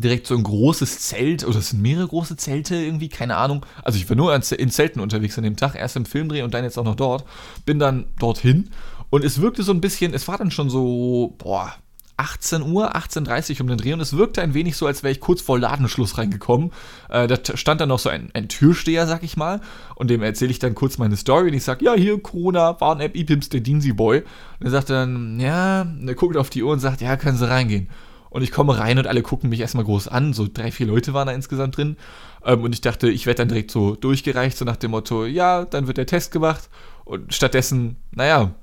direkt 0.00 0.26
so 0.26 0.34
ein 0.34 0.42
großes 0.42 1.00
Zelt, 1.00 1.44
oder 1.46 1.58
es 1.58 1.70
sind 1.70 1.82
mehrere 1.82 2.08
große 2.08 2.36
Zelte 2.36 2.76
irgendwie, 2.76 3.08
keine 3.08 3.36
Ahnung. 3.36 3.64
Also 3.82 3.98
ich 3.98 4.08
war 4.08 4.16
nur 4.16 4.34
in 4.34 4.70
Zelten 4.70 5.00
unterwegs 5.00 5.38
an 5.38 5.44
dem 5.44 5.56
Tag, 5.56 5.74
erst 5.74 5.96
im 5.96 6.06
Filmdreh 6.06 6.42
und 6.42 6.54
dann 6.54 6.64
jetzt 6.64 6.78
auch 6.78 6.84
noch 6.84 6.96
dort. 6.96 7.24
Bin 7.64 7.78
dann 7.78 8.06
dorthin 8.18 8.70
und 9.10 9.24
es 9.24 9.40
wirkte 9.40 9.62
so 9.62 9.72
ein 9.72 9.80
bisschen, 9.80 10.14
es 10.14 10.28
war 10.28 10.38
dann 10.38 10.50
schon 10.50 10.70
so, 10.70 11.34
boah, 11.38 11.74
18 12.18 12.62
Uhr, 12.62 12.96
18.30 12.96 13.54
Uhr 13.54 13.60
um 13.60 13.66
den 13.68 13.78
Dreh 13.78 13.92
und 13.92 14.00
es 14.00 14.16
wirkte 14.16 14.42
ein 14.42 14.52
wenig 14.52 14.76
so, 14.76 14.86
als 14.86 15.04
wäre 15.04 15.12
ich 15.12 15.20
kurz 15.20 15.40
vor 15.40 15.58
Ladenschluss 15.58 16.18
reingekommen. 16.18 16.72
Äh, 17.08 17.28
da 17.28 17.38
stand 17.56 17.80
dann 17.80 17.88
noch 17.88 18.00
so 18.00 18.08
ein, 18.08 18.30
ein 18.34 18.48
Türsteher, 18.48 19.06
sag 19.06 19.22
ich 19.22 19.36
mal, 19.36 19.60
und 19.94 20.10
dem 20.10 20.22
erzähle 20.22 20.50
ich 20.50 20.58
dann 20.58 20.74
kurz 20.74 20.98
meine 20.98 21.16
Story 21.16 21.48
und 21.48 21.54
ich 21.54 21.62
sage, 21.62 21.84
ja, 21.84 21.94
hier, 21.94 22.20
Corona, 22.20 22.80
Warn-App, 22.80 23.14
E-Pimps, 23.14 23.50
der 23.50 23.60
Diensi 23.60 23.92
Boy. 23.92 24.24
Und 24.58 24.66
er 24.66 24.70
sagt 24.70 24.90
dann, 24.90 25.38
ja, 25.38 25.86
er 26.06 26.14
guckt 26.16 26.36
auf 26.36 26.50
die 26.50 26.64
Uhr 26.64 26.72
und 26.72 26.80
sagt, 26.80 27.00
ja, 27.00 27.16
können 27.16 27.38
Sie 27.38 27.48
reingehen. 27.48 27.88
Und 28.30 28.42
ich 28.42 28.52
komme 28.52 28.78
rein 28.78 28.98
und 28.98 29.06
alle 29.06 29.22
gucken 29.22 29.50
mich 29.50 29.60
erstmal 29.60 29.84
groß 29.84 30.08
an. 30.08 30.32
So 30.32 30.46
drei, 30.52 30.70
vier 30.70 30.86
Leute 30.86 31.14
waren 31.14 31.26
da 31.26 31.32
insgesamt 31.32 31.76
drin. 31.76 31.96
Ähm, 32.44 32.62
und 32.62 32.74
ich 32.74 32.80
dachte, 32.80 33.08
ich 33.08 33.26
werde 33.26 33.38
dann 33.38 33.48
direkt 33.48 33.70
so 33.70 33.94
durchgereicht, 33.94 34.56
so 34.56 34.64
nach 34.64 34.76
dem 34.76 34.90
Motto, 34.90 35.24
ja, 35.24 35.64
dann 35.64 35.86
wird 35.86 35.96
der 35.96 36.06
Test 36.06 36.32
gemacht. 36.32 36.68
Und 37.04 37.34
stattdessen, 37.34 37.96
naja, 38.10 38.54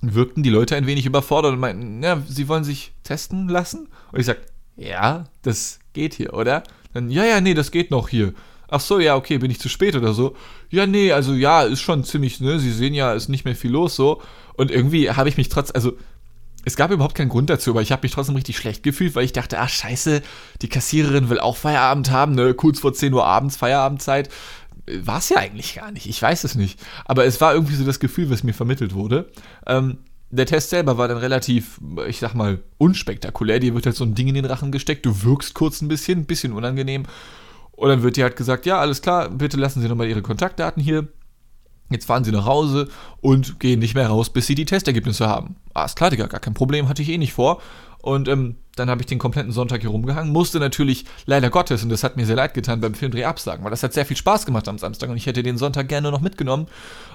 wirkten 0.00 0.42
die 0.42 0.50
Leute 0.50 0.76
ein 0.76 0.86
wenig 0.86 1.06
überfordert 1.06 1.52
und 1.52 1.60
meinten, 1.60 2.02
ja, 2.02 2.22
sie 2.26 2.48
wollen 2.48 2.64
sich 2.64 2.92
testen 3.04 3.48
lassen? 3.48 3.88
Und 4.12 4.20
ich 4.20 4.26
sag, 4.26 4.38
ja, 4.76 5.24
das 5.42 5.78
geht 5.92 6.14
hier, 6.14 6.34
oder? 6.34 6.62
Dann, 6.94 7.10
ja, 7.10 7.24
ja, 7.24 7.40
nee, 7.40 7.54
das 7.54 7.70
geht 7.70 7.90
noch 7.90 8.08
hier. 8.08 8.32
Ach 8.68 8.80
so, 8.80 9.00
ja, 9.00 9.16
okay, 9.16 9.38
bin 9.38 9.50
ich 9.50 9.58
zu 9.58 9.68
spät 9.68 9.96
oder 9.96 10.14
so? 10.14 10.36
Ja, 10.70 10.86
nee, 10.86 11.12
also 11.12 11.34
ja, 11.34 11.62
ist 11.62 11.80
schon 11.80 12.04
ziemlich, 12.04 12.40
ne, 12.40 12.60
Sie 12.60 12.72
sehen 12.72 12.94
ja, 12.94 13.12
ist 13.12 13.28
nicht 13.28 13.44
mehr 13.44 13.56
viel 13.56 13.72
los 13.72 13.96
so. 13.96 14.22
Und 14.54 14.70
irgendwie 14.70 15.10
habe 15.10 15.28
ich 15.28 15.36
mich 15.36 15.48
trotz, 15.48 15.72
also 15.72 15.96
es 16.64 16.76
gab 16.76 16.90
überhaupt 16.90 17.14
keinen 17.14 17.28
Grund 17.28 17.50
dazu, 17.50 17.70
aber 17.70 17.82
ich 17.82 17.92
habe 17.92 18.02
mich 18.02 18.12
trotzdem 18.12 18.34
richtig 18.34 18.58
schlecht 18.58 18.82
gefühlt, 18.82 19.14
weil 19.14 19.24
ich 19.24 19.32
dachte, 19.32 19.58
ach 19.58 19.68
scheiße, 19.68 20.22
die 20.62 20.68
Kassiererin 20.68 21.30
will 21.30 21.40
auch 21.40 21.56
Feierabend 21.56 22.10
haben, 22.10 22.34
ne? 22.34 22.54
Kurz 22.54 22.80
vor 22.80 22.92
10 22.92 23.12
Uhr 23.12 23.24
abends, 23.24 23.56
Feierabendzeit. 23.56 24.28
War 25.02 25.18
es 25.18 25.28
ja 25.28 25.38
eigentlich 25.38 25.76
gar 25.76 25.92
nicht, 25.92 26.06
ich 26.06 26.20
weiß 26.20 26.44
es 26.44 26.54
nicht. 26.54 26.80
Aber 27.04 27.24
es 27.24 27.40
war 27.40 27.54
irgendwie 27.54 27.76
so 27.76 27.84
das 27.84 28.00
Gefühl, 28.00 28.30
was 28.30 28.42
mir 28.42 28.54
vermittelt 28.54 28.94
wurde. 28.94 29.30
Ähm, 29.66 29.98
der 30.30 30.46
Test 30.46 30.70
selber 30.70 30.96
war 30.96 31.08
dann 31.08 31.18
relativ, 31.18 31.80
ich 32.06 32.18
sag 32.18 32.34
mal, 32.34 32.60
unspektakulär. 32.78 33.58
Dir 33.58 33.74
wird 33.74 33.86
halt 33.86 33.96
so 33.96 34.04
ein 34.04 34.14
Ding 34.14 34.28
in 34.28 34.34
den 34.34 34.44
Rachen 34.44 34.70
gesteckt, 34.72 35.06
du 35.06 35.22
wirkst 35.22 35.54
kurz 35.54 35.80
ein 35.80 35.88
bisschen, 35.88 36.20
ein 36.20 36.26
bisschen 36.26 36.52
unangenehm. 36.52 37.04
Und 37.72 37.88
dann 37.88 38.02
wird 38.02 38.16
dir 38.16 38.24
halt 38.24 38.36
gesagt, 38.36 38.66
ja, 38.66 38.78
alles 38.78 39.02
klar, 39.02 39.30
bitte 39.30 39.56
lassen 39.56 39.80
Sie 39.80 39.88
nochmal 39.88 40.08
Ihre 40.08 40.22
Kontaktdaten 40.22 40.82
hier 40.82 41.08
Jetzt 41.90 42.06
fahren 42.06 42.24
sie 42.24 42.32
nach 42.32 42.46
Hause 42.46 42.88
und 43.20 43.60
gehen 43.60 43.80
nicht 43.80 43.94
mehr 43.94 44.08
raus, 44.08 44.30
bis 44.30 44.46
sie 44.46 44.54
die 44.54 44.64
Testergebnisse 44.64 45.28
haben. 45.28 45.56
Ah, 45.74 45.84
ist 45.84 45.96
klar, 45.96 46.10
Digga, 46.10 46.26
gar 46.26 46.40
kein 46.40 46.54
Problem, 46.54 46.88
hatte 46.88 47.02
ich 47.02 47.08
eh 47.08 47.18
nicht 47.18 47.32
vor. 47.32 47.60
Und 48.02 48.28
ähm, 48.28 48.56
Dann 48.80 48.90
habe 48.90 49.02
ich 49.02 49.06
den 49.06 49.18
kompletten 49.18 49.52
Sonntag 49.52 49.82
hier 49.82 49.90
rumgehangen. 49.90 50.32
Musste 50.32 50.58
natürlich 50.58 51.04
leider 51.26 51.50
Gottes, 51.50 51.82
und 51.82 51.90
das 51.90 52.02
hat 52.02 52.16
mir 52.16 52.24
sehr 52.24 52.36
leid 52.36 52.54
getan, 52.54 52.80
beim 52.80 52.94
Filmdreh 52.94 53.24
absagen, 53.24 53.62
weil 53.62 53.70
das 53.70 53.82
hat 53.82 53.92
sehr 53.92 54.06
viel 54.06 54.16
Spaß 54.16 54.46
gemacht 54.46 54.66
am 54.68 54.78
Samstag 54.78 55.10
und 55.10 55.16
ich 55.18 55.26
hätte 55.26 55.42
den 55.42 55.58
Sonntag 55.58 55.88
gerne 55.88 56.10
noch 56.10 56.22
mitgenommen. 56.22 56.66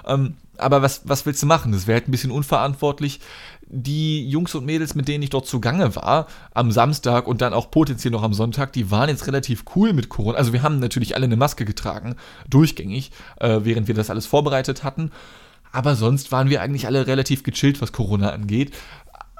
Ähm, 0.06 0.34
aber 0.58 0.80
was, 0.80 1.02
was 1.04 1.26
willst 1.26 1.42
du 1.42 1.46
machen? 1.46 1.72
Das 1.72 1.86
wäre 1.86 1.98
halt 1.98 2.08
ein 2.08 2.12
bisschen 2.12 2.30
unverantwortlich. 2.30 3.20
Die 3.68 4.28
Jungs 4.28 4.54
und 4.54 4.64
Mädels, 4.64 4.94
mit 4.94 5.08
denen 5.08 5.24
ich 5.24 5.30
dort 5.30 5.46
zugange 5.46 5.96
war, 5.96 6.28
am 6.54 6.70
Samstag 6.70 7.26
und 7.26 7.40
dann 7.40 7.52
auch 7.52 7.70
potenziell 7.72 8.12
noch 8.12 8.22
am 8.22 8.32
Sonntag, 8.32 8.72
die 8.72 8.92
waren 8.92 9.08
jetzt 9.08 9.26
relativ 9.26 9.64
cool 9.74 9.92
mit 9.92 10.08
Corona. 10.08 10.38
Also 10.38 10.52
wir 10.52 10.62
haben 10.62 10.78
natürlich 10.78 11.16
alle 11.16 11.24
eine 11.24 11.36
Maske 11.36 11.64
getragen, 11.64 12.14
durchgängig, 12.48 13.10
äh, 13.40 13.60
während 13.64 13.88
wir 13.88 13.94
das 13.96 14.08
alles 14.08 14.26
vorbereitet 14.26 14.84
hatten. 14.84 15.10
Aber 15.72 15.96
sonst 15.96 16.30
waren 16.30 16.48
wir 16.48 16.62
eigentlich 16.62 16.86
alle 16.86 17.08
relativ 17.08 17.42
gechillt, 17.42 17.82
was 17.82 17.92
Corona 17.92 18.30
angeht. 18.30 18.72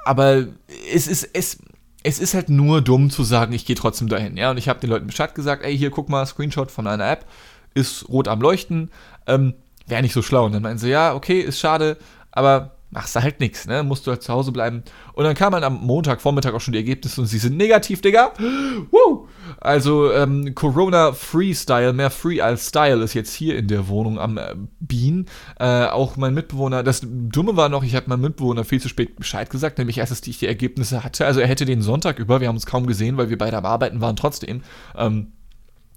Aber 0.05 0.45
es 0.93 1.07
ist, 1.07 1.29
es, 1.33 1.59
es 2.03 2.19
ist 2.19 2.33
halt 2.33 2.49
nur 2.49 2.81
dumm 2.81 3.09
zu 3.09 3.23
sagen, 3.23 3.53
ich 3.53 3.65
gehe 3.65 3.75
trotzdem 3.75 4.07
dahin. 4.07 4.37
Ja, 4.37 4.51
und 4.51 4.57
ich 4.57 4.69
habe 4.69 4.79
den 4.79 4.89
Leuten 4.89 5.07
Bescheid 5.07 5.35
gesagt, 5.35 5.63
ey, 5.63 5.77
hier 5.77 5.91
guck 5.91 6.09
mal, 6.09 6.25
Screenshot 6.25 6.71
von 6.71 6.87
einer 6.87 7.09
App, 7.09 7.25
ist 7.73 8.07
rot 8.09 8.27
am 8.27 8.41
Leuchten. 8.41 8.91
Ähm, 9.25 9.53
Wäre 9.87 10.01
nicht 10.01 10.13
so 10.13 10.21
schlau. 10.21 10.45
Und 10.45 10.51
dann 10.51 10.63
meinen 10.63 10.77
sie, 10.77 10.89
ja, 10.89 11.13
okay, 11.13 11.39
ist 11.39 11.59
schade, 11.59 11.97
aber 12.31 12.76
machst 12.89 13.15
du 13.15 13.21
halt 13.21 13.39
nichts, 13.39 13.67
ne? 13.67 13.83
Musst 13.83 14.07
du 14.07 14.11
halt 14.11 14.23
zu 14.23 14.31
Hause 14.31 14.51
bleiben. 14.51 14.83
Und 15.13 15.25
dann 15.25 15.35
kam 15.35 15.53
halt 15.53 15.63
am 15.63 15.85
Montag, 15.85 16.21
Vormittag 16.21 16.53
auch 16.53 16.61
schon 16.61 16.71
die 16.71 16.79
Ergebnisse 16.79 17.19
und 17.21 17.27
sie 17.27 17.37
sind 17.37 17.57
negativ, 17.57 18.01
Digga. 18.01 18.33
Woo! 18.91 19.27
Also 19.59 20.11
ähm, 20.13 20.55
Corona 20.55 21.11
Freestyle, 21.11 21.93
mehr 21.93 22.09
Free 22.09 22.41
als 22.41 22.69
Style 22.69 23.03
ist 23.03 23.13
jetzt 23.13 23.33
hier 23.33 23.57
in 23.57 23.67
der 23.67 23.87
Wohnung 23.87 24.19
am 24.19 24.37
äh, 24.37 24.55
Bean. 24.79 25.25
Äh, 25.59 25.85
auch 25.87 26.15
mein 26.15 26.33
Mitbewohner, 26.33 26.83
das 26.83 27.01
Dumme 27.03 27.57
war 27.57 27.69
noch, 27.69 27.83
ich 27.83 27.95
habe 27.95 28.09
meinem 28.09 28.21
Mitbewohner 28.21 28.63
viel 28.63 28.81
zu 28.81 28.89
spät 28.89 29.15
Bescheid 29.17 29.49
gesagt, 29.49 29.77
nämlich 29.77 29.97
erst, 29.97 30.11
dass 30.11 30.25
ich 30.25 30.39
die 30.39 30.47
Ergebnisse 30.47 31.03
hatte. 31.03 31.25
Also 31.25 31.39
er 31.39 31.47
hätte 31.47 31.65
den 31.65 31.81
Sonntag 31.81 32.19
über, 32.19 32.39
wir 32.39 32.47
haben 32.47 32.55
uns 32.55 32.65
kaum 32.65 32.87
gesehen, 32.87 33.17
weil 33.17 33.29
wir 33.29 33.37
beide 33.37 33.57
am 33.57 33.65
Arbeiten 33.65 34.01
waren 34.01 34.15
trotzdem. 34.15 34.61
Ähm, 34.95 35.33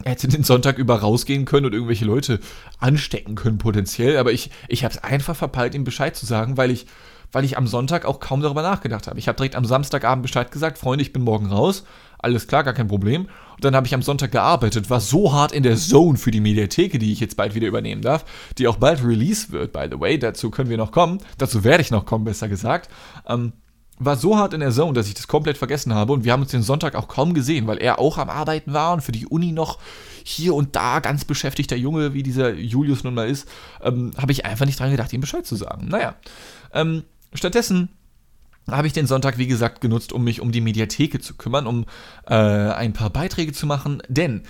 er 0.04 0.12
hätte 0.12 0.28
den 0.28 0.44
Sonntag 0.44 0.78
über 0.78 1.00
rausgehen 1.00 1.44
können 1.44 1.66
und 1.66 1.72
irgendwelche 1.72 2.04
Leute 2.04 2.40
anstecken 2.78 3.34
können 3.34 3.58
potenziell, 3.58 4.16
aber 4.16 4.32
ich, 4.32 4.50
ich 4.68 4.84
habe 4.84 4.94
es 4.94 5.02
einfach 5.02 5.36
verpeilt, 5.36 5.74
ihm 5.74 5.84
Bescheid 5.84 6.16
zu 6.16 6.26
sagen, 6.26 6.56
weil 6.56 6.70
ich, 6.70 6.86
weil 7.32 7.44
ich 7.44 7.56
am 7.56 7.66
Sonntag 7.66 8.04
auch 8.04 8.20
kaum 8.20 8.40
darüber 8.40 8.62
nachgedacht 8.62 9.06
habe. 9.06 9.18
Ich 9.18 9.28
habe 9.28 9.36
direkt 9.36 9.56
am 9.56 9.64
Samstagabend 9.64 10.22
Bescheid 10.22 10.50
gesagt, 10.50 10.78
Freunde, 10.78 11.02
ich 11.02 11.12
bin 11.12 11.22
morgen 11.22 11.46
raus, 11.46 11.84
alles 12.18 12.46
klar, 12.46 12.64
gar 12.64 12.74
kein 12.74 12.88
Problem. 12.88 13.28
Und 13.54 13.64
dann 13.64 13.76
habe 13.76 13.86
ich 13.86 13.94
am 13.94 14.02
Sonntag 14.02 14.32
gearbeitet, 14.32 14.90
war 14.90 15.00
so 15.00 15.32
hart 15.32 15.52
in 15.52 15.62
der 15.62 15.76
Zone 15.76 16.18
für 16.18 16.30
die 16.30 16.40
Mediatheke, 16.40 16.98
die 16.98 17.12
ich 17.12 17.20
jetzt 17.20 17.36
bald 17.36 17.54
wieder 17.54 17.68
übernehmen 17.68 18.02
darf, 18.02 18.24
die 18.58 18.68
auch 18.68 18.76
bald 18.76 19.04
release 19.04 19.52
wird, 19.52 19.72
by 19.72 19.86
the 19.90 20.00
way, 20.00 20.18
dazu 20.18 20.50
können 20.50 20.70
wir 20.70 20.78
noch 20.78 20.92
kommen, 20.92 21.18
dazu 21.38 21.64
werde 21.64 21.82
ich 21.82 21.90
noch 21.90 22.06
kommen, 22.06 22.24
besser 22.24 22.48
gesagt. 22.48 22.90
Ähm, 23.26 23.52
war 24.00 24.16
so 24.16 24.36
hart 24.36 24.54
in 24.54 24.60
der 24.60 24.72
Zone, 24.72 24.94
dass 24.94 25.06
ich 25.06 25.14
das 25.14 25.28
komplett 25.28 25.58
vergessen 25.58 25.94
habe. 25.94 26.12
Und 26.12 26.24
wir 26.24 26.32
haben 26.32 26.42
uns 26.42 26.50
den 26.50 26.62
Sonntag 26.62 26.94
auch 26.94 27.06
kaum 27.06 27.34
gesehen, 27.34 27.66
weil 27.66 27.78
er 27.78 27.98
auch 27.98 28.18
am 28.18 28.30
Arbeiten 28.30 28.72
war 28.72 28.94
und 28.94 29.02
für 29.02 29.12
die 29.12 29.26
Uni 29.26 29.52
noch 29.52 29.78
hier 30.24 30.54
und 30.54 30.74
da 30.74 31.00
ganz 31.00 31.24
beschäftigter 31.24 31.76
Junge, 31.76 32.14
wie 32.14 32.22
dieser 32.22 32.54
Julius 32.54 33.04
nun 33.04 33.14
mal 33.14 33.28
ist, 33.28 33.46
ähm, 33.82 34.12
habe 34.16 34.32
ich 34.32 34.44
einfach 34.44 34.66
nicht 34.66 34.80
dran 34.80 34.90
gedacht, 34.90 35.12
ihm 35.12 35.20
Bescheid 35.20 35.46
zu 35.46 35.54
sagen. 35.54 35.88
Naja, 35.88 36.16
ähm, 36.72 37.04
stattdessen 37.34 37.90
habe 38.68 38.86
ich 38.86 38.92
den 38.92 39.06
Sonntag, 39.06 39.38
wie 39.38 39.46
gesagt, 39.46 39.80
genutzt, 39.80 40.12
um 40.12 40.24
mich 40.24 40.40
um 40.40 40.50
die 40.50 40.60
Mediatheke 40.60 41.20
zu 41.20 41.34
kümmern, 41.34 41.66
um 41.66 41.84
äh, 42.26 42.34
ein 42.34 42.92
paar 42.92 43.10
Beiträge 43.10 43.52
zu 43.52 43.66
machen, 43.66 44.02
denn 44.08 44.42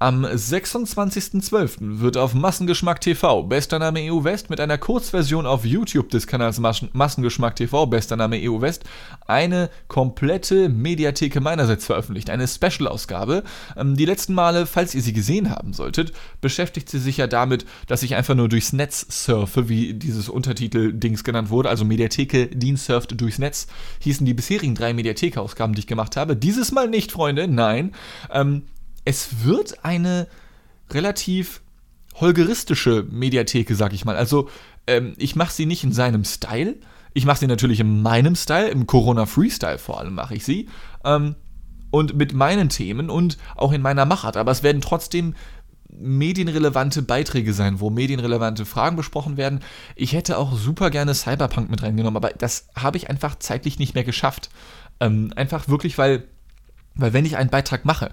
am 0.00 0.24
26.12. 0.24 2.00
wird 2.00 2.16
auf 2.16 2.32
Massengeschmack 2.32 3.02
TV, 3.02 3.42
bester 3.42 3.78
Name 3.78 4.00
EU 4.10 4.24
West, 4.24 4.48
mit 4.48 4.58
einer 4.58 4.78
Kurzversion 4.78 5.44
auf 5.44 5.66
YouTube 5.66 6.08
des 6.08 6.26
Kanals 6.26 6.58
Massengeschmack 6.58 7.54
TV, 7.54 7.84
bester 7.84 8.16
Name 8.16 8.40
EU 8.40 8.62
West, 8.62 8.84
eine 9.26 9.68
komplette 9.88 10.70
Mediatheke 10.70 11.42
meinerseits 11.42 11.84
veröffentlicht, 11.84 12.30
eine 12.30 12.48
Special-Ausgabe. 12.48 13.44
Ähm, 13.76 13.94
die 13.94 14.06
letzten 14.06 14.32
Male, 14.32 14.64
falls 14.64 14.94
ihr 14.94 15.02
sie 15.02 15.12
gesehen 15.12 15.50
haben 15.50 15.74
solltet, 15.74 16.12
beschäftigt 16.40 16.88
sie 16.88 16.98
sich 16.98 17.18
ja 17.18 17.26
damit, 17.26 17.66
dass 17.86 18.02
ich 18.02 18.14
einfach 18.14 18.34
nur 18.34 18.48
durchs 18.48 18.72
Netz 18.72 19.06
surfe, 19.10 19.68
wie 19.68 19.92
dieses 19.92 20.30
Untertitel-Dings 20.30 21.24
genannt 21.24 21.50
wurde, 21.50 21.68
also 21.68 21.84
Mediatheke, 21.84 22.46
Dean 22.46 22.78
surft 22.78 23.20
durchs 23.20 23.38
Netz, 23.38 23.66
hießen 23.98 24.24
die 24.24 24.32
bisherigen 24.32 24.74
drei 24.74 24.94
Mediatheke-Ausgaben, 24.94 25.74
die 25.74 25.80
ich 25.80 25.86
gemacht 25.86 26.16
habe. 26.16 26.36
Dieses 26.36 26.72
Mal 26.72 26.88
nicht, 26.88 27.12
Freunde, 27.12 27.48
nein. 27.48 27.92
Ähm, 28.32 28.62
es 29.04 29.44
wird 29.44 29.84
eine 29.84 30.28
relativ 30.90 31.62
holgeristische 32.14 33.06
Mediatheke, 33.10 33.74
sag 33.74 33.92
ich 33.92 34.04
mal. 34.04 34.16
Also, 34.16 34.48
ähm, 34.86 35.14
ich 35.16 35.36
mache 35.36 35.52
sie 35.52 35.66
nicht 35.66 35.84
in 35.84 35.92
seinem 35.92 36.24
Style. 36.24 36.76
Ich 37.12 37.24
mache 37.24 37.40
sie 37.40 37.46
natürlich 37.46 37.80
in 37.80 38.02
meinem 38.02 38.36
Style, 38.36 38.68
im 38.68 38.86
Corona 38.86 39.26
Freestyle 39.26 39.78
vor 39.78 39.98
allem 39.98 40.14
mache 40.14 40.34
ich 40.34 40.44
sie. 40.44 40.68
Ähm, 41.04 41.34
und 41.90 42.14
mit 42.14 42.32
meinen 42.32 42.68
Themen 42.68 43.10
und 43.10 43.36
auch 43.56 43.72
in 43.72 43.82
meiner 43.82 44.04
Machart. 44.04 44.36
Aber 44.36 44.52
es 44.52 44.62
werden 44.62 44.80
trotzdem 44.80 45.34
medienrelevante 45.92 47.02
Beiträge 47.02 47.52
sein, 47.52 47.80
wo 47.80 47.90
medienrelevante 47.90 48.64
Fragen 48.64 48.96
besprochen 48.96 49.36
werden. 49.36 49.60
Ich 49.96 50.12
hätte 50.12 50.38
auch 50.38 50.56
super 50.56 50.90
gerne 50.90 51.14
Cyberpunk 51.14 51.68
mit 51.68 51.82
reingenommen, 51.82 52.16
aber 52.16 52.30
das 52.30 52.68
habe 52.76 52.96
ich 52.96 53.10
einfach 53.10 53.38
zeitlich 53.38 53.80
nicht 53.80 53.94
mehr 53.94 54.04
geschafft. 54.04 54.50
Ähm, 55.00 55.32
einfach 55.34 55.68
wirklich, 55.68 55.98
weil, 55.98 56.28
weil 56.94 57.12
wenn 57.12 57.24
ich 57.24 57.36
einen 57.36 57.50
Beitrag 57.50 57.84
mache 57.84 58.12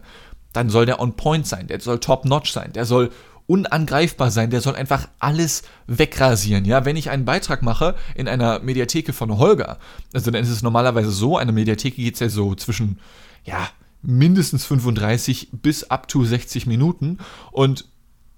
dann 0.54 0.70
soll 0.70 0.86
der 0.86 1.00
on 1.00 1.16
point 1.16 1.48
sein, 1.48 1.68
der 1.68 1.80
soll 1.80 2.00
top 2.00 2.26
notch 2.26 2.52
sein, 2.52 2.74
der 2.74 2.86
soll 2.86 3.12
unangreifbar 3.48 4.30
sein, 4.30 4.50
der 4.50 4.62
soll 4.62 4.76
einfach 4.76 5.08
alles 5.20 5.64
wegrasieren. 5.88 6.66
Ja, 6.66 6.86
wenn 6.86 6.98
ich 6.98 7.10
einen 7.10 7.26
Beitrag 7.26 7.62
mache 7.62 7.96
in 8.14 8.28
einer 8.28 8.60
Mediatheke 8.60 9.14
von 9.14 9.38
Holger, 9.38 9.80
also 10.14 10.32
dann 10.32 10.44
ist 10.44 10.50
es 10.50 10.62
normalerweise 10.62 11.12
so, 11.12 11.38
eine 11.38 11.54
Mediatheke 11.54 11.96
geht 11.96 12.16
es 12.16 12.20
ja 12.20 12.30
so 12.30 12.56
zwischen, 12.56 13.00
ja, 13.46 13.70
mindestens 14.02 14.66
35 14.66 15.50
bis 15.54 15.86
up 15.86 16.08
to 16.08 16.24
60 16.24 16.68
Minuten 16.68 17.18
und 17.52 17.86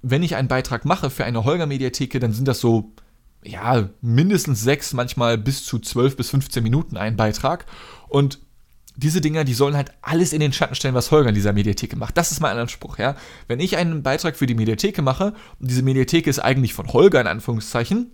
wenn 0.01 0.23
ich 0.23 0.35
einen 0.35 0.47
Beitrag 0.47 0.85
mache 0.85 1.09
für 1.09 1.25
eine 1.25 1.43
Holger-Mediatheke, 1.43 2.19
dann 2.19 2.31
sind 2.31 2.47
das 2.47 2.59
so, 2.61 2.93
ja, 3.43 3.89
mindestens 4.01 4.61
sechs, 4.61 4.93
manchmal 4.93 5.37
bis 5.37 5.65
zu 5.65 5.79
12 5.79 6.15
bis 6.15 6.29
15 6.29 6.63
Minuten 6.63 6.97
ein 6.97 7.17
Beitrag 7.17 7.65
und 8.07 8.39
diese 9.00 9.22
Dinger, 9.22 9.44
die 9.46 9.53
sollen 9.53 9.75
halt 9.75 9.94
alles 10.01 10.34
in 10.34 10.41
den 10.41 10.51
Schatten 10.51 10.75
stellen, 10.75 10.94
was 10.94 11.12
Holger 11.12 11.29
in 11.29 11.36
dieser 11.36 11.53
Mediatheke 11.53 11.96
macht. 11.96 12.18
Das 12.18 12.32
ist 12.32 12.41
mein 12.41 12.58
Anspruch, 12.58 12.98
ja. 12.98 13.15
Wenn 13.48 13.60
ich 13.60 13.77
einen 13.77 14.03
Beitrag 14.03 14.36
für 14.36 14.46
die 14.46 14.56
Mediatheke 14.56 15.01
mache 15.01 15.34
und 15.60 15.70
diese 15.70 15.84
Mediatheke 15.84 16.29
ist 16.29 16.39
eigentlich 16.39 16.74
von 16.74 16.91
Holger 16.91 17.22
in 17.22 17.27
Anführungszeichen, 17.27 18.12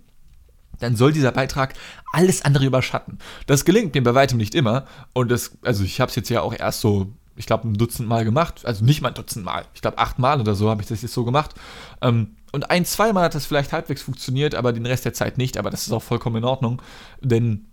dann 0.78 0.96
soll 0.96 1.12
dieser 1.12 1.32
Beitrag 1.32 1.74
alles 2.12 2.44
andere 2.44 2.66
überschatten. 2.66 3.18
Das 3.46 3.64
gelingt 3.64 3.94
mir 3.94 4.02
bei 4.02 4.14
weitem 4.14 4.38
nicht 4.38 4.54
immer 4.54 4.86
und 5.12 5.30
das, 5.30 5.58
also 5.62 5.82
ich 5.82 6.00
habe 6.00 6.10
es 6.10 6.16
jetzt 6.16 6.28
ja 6.28 6.42
auch 6.42 6.54
erst 6.54 6.80
so, 6.80 7.12
ich 7.34 7.46
glaube, 7.46 7.68
ein 7.68 7.74
Dutzend 7.74 8.08
Mal 8.08 8.24
gemacht, 8.24 8.64
also 8.64 8.84
nicht 8.84 9.02
mal 9.02 9.08
ein 9.08 9.14
Dutzend 9.14 9.44
Mal, 9.44 9.64
ich 9.74 9.80
glaube 9.80 9.98
acht 9.98 10.18
Mal 10.18 10.40
oder 10.40 10.54
so 10.54 10.70
habe 10.70 10.82
ich 10.82 10.88
das 10.88 11.02
jetzt 11.02 11.14
so 11.14 11.24
gemacht. 11.24 11.54
Ähm, 12.00 12.36
und 12.52 12.70
ein, 12.70 12.84
zweimal 12.84 13.24
hat 13.24 13.34
das 13.34 13.46
vielleicht 13.46 13.72
halbwegs 13.72 14.02
funktioniert, 14.02 14.54
aber 14.54 14.72
den 14.72 14.86
Rest 14.86 15.04
der 15.04 15.14
Zeit 15.14 15.36
nicht, 15.36 15.56
aber 15.56 15.70
das 15.70 15.86
ist 15.86 15.92
auch 15.92 16.02
vollkommen 16.02 16.36
in 16.36 16.44
Ordnung, 16.44 16.80
denn 17.20 17.66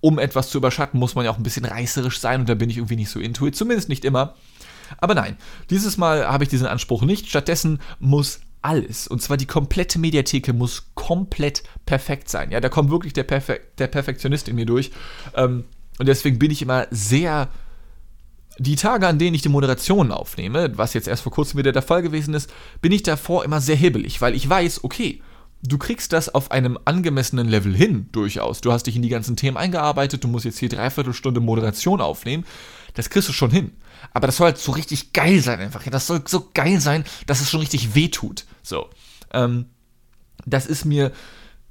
um 0.00 0.18
etwas 0.18 0.50
zu 0.50 0.58
überschatten, 0.58 1.00
muss 1.00 1.14
man 1.14 1.24
ja 1.24 1.30
auch 1.30 1.38
ein 1.38 1.42
bisschen 1.42 1.64
reißerisch 1.64 2.20
sein 2.20 2.40
und 2.40 2.48
da 2.48 2.54
bin 2.54 2.70
ich 2.70 2.76
irgendwie 2.76 2.96
nicht 2.96 3.10
so 3.10 3.20
intuit, 3.20 3.56
zumindest 3.56 3.88
nicht 3.88 4.04
immer. 4.04 4.34
Aber 4.98 5.14
nein, 5.14 5.36
dieses 5.70 5.96
Mal 5.96 6.26
habe 6.26 6.44
ich 6.44 6.50
diesen 6.50 6.66
Anspruch 6.66 7.02
nicht. 7.02 7.28
Stattdessen 7.28 7.80
muss 7.98 8.40
alles, 8.62 9.06
und 9.06 9.22
zwar 9.22 9.36
die 9.36 9.46
komplette 9.46 9.98
Mediatheke 9.98 10.52
muss 10.52 10.90
komplett 10.94 11.62
perfekt 11.86 12.28
sein. 12.28 12.50
Ja, 12.50 12.60
da 12.60 12.68
kommt 12.68 12.90
wirklich 12.90 13.12
der, 13.12 13.24
Perfe 13.24 13.60
der 13.78 13.86
Perfektionist 13.86 14.48
in 14.48 14.56
mir 14.56 14.66
durch. 14.66 14.90
Ähm, 15.34 15.64
und 15.98 16.06
deswegen 16.06 16.38
bin 16.38 16.50
ich 16.50 16.62
immer 16.62 16.86
sehr. 16.90 17.48
Die 18.58 18.76
Tage, 18.76 19.06
an 19.06 19.18
denen 19.18 19.34
ich 19.34 19.42
die 19.42 19.50
Moderationen 19.50 20.12
aufnehme, 20.12 20.78
was 20.78 20.94
jetzt 20.94 21.08
erst 21.08 21.22
vor 21.22 21.32
kurzem 21.32 21.58
wieder 21.58 21.72
der 21.72 21.82
Fall 21.82 22.00
gewesen 22.00 22.32
ist, 22.32 22.50
bin 22.80 22.90
ich 22.90 23.02
davor 23.02 23.44
immer 23.44 23.60
sehr 23.60 23.76
hibbelig, 23.76 24.22
weil 24.22 24.34
ich 24.34 24.48
weiß, 24.48 24.82
okay, 24.82 25.20
du 25.62 25.78
kriegst 25.78 26.12
das 26.12 26.34
auf 26.34 26.50
einem 26.50 26.78
angemessenen 26.84 27.48
Level 27.48 27.74
hin, 27.74 28.08
durchaus. 28.12 28.60
Du 28.60 28.72
hast 28.72 28.84
dich 28.84 28.96
in 28.96 29.02
die 29.02 29.08
ganzen 29.08 29.36
Themen 29.36 29.56
eingearbeitet, 29.56 30.24
du 30.24 30.28
musst 30.28 30.44
jetzt 30.44 30.58
hier 30.58 30.68
dreiviertel 30.68 31.12
Stunde 31.12 31.40
Moderation 31.40 32.00
aufnehmen. 32.00 32.44
Das 32.94 33.10
kriegst 33.10 33.28
du 33.28 33.32
schon 33.32 33.50
hin. 33.50 33.72
Aber 34.12 34.26
das 34.26 34.36
soll 34.36 34.46
halt 34.46 34.58
so 34.58 34.72
richtig 34.72 35.12
geil 35.12 35.40
sein 35.40 35.60
einfach. 35.60 35.82
Das 35.84 36.06
soll 36.06 36.22
so 36.26 36.50
geil 36.54 36.80
sein, 36.80 37.04
dass 37.26 37.40
es 37.40 37.50
schon 37.50 37.60
richtig 37.60 37.94
wehtut. 37.94 38.46
So. 38.62 38.88
Ähm, 39.32 39.66
das 40.44 40.66
ist 40.66 40.84
mir 40.84 41.12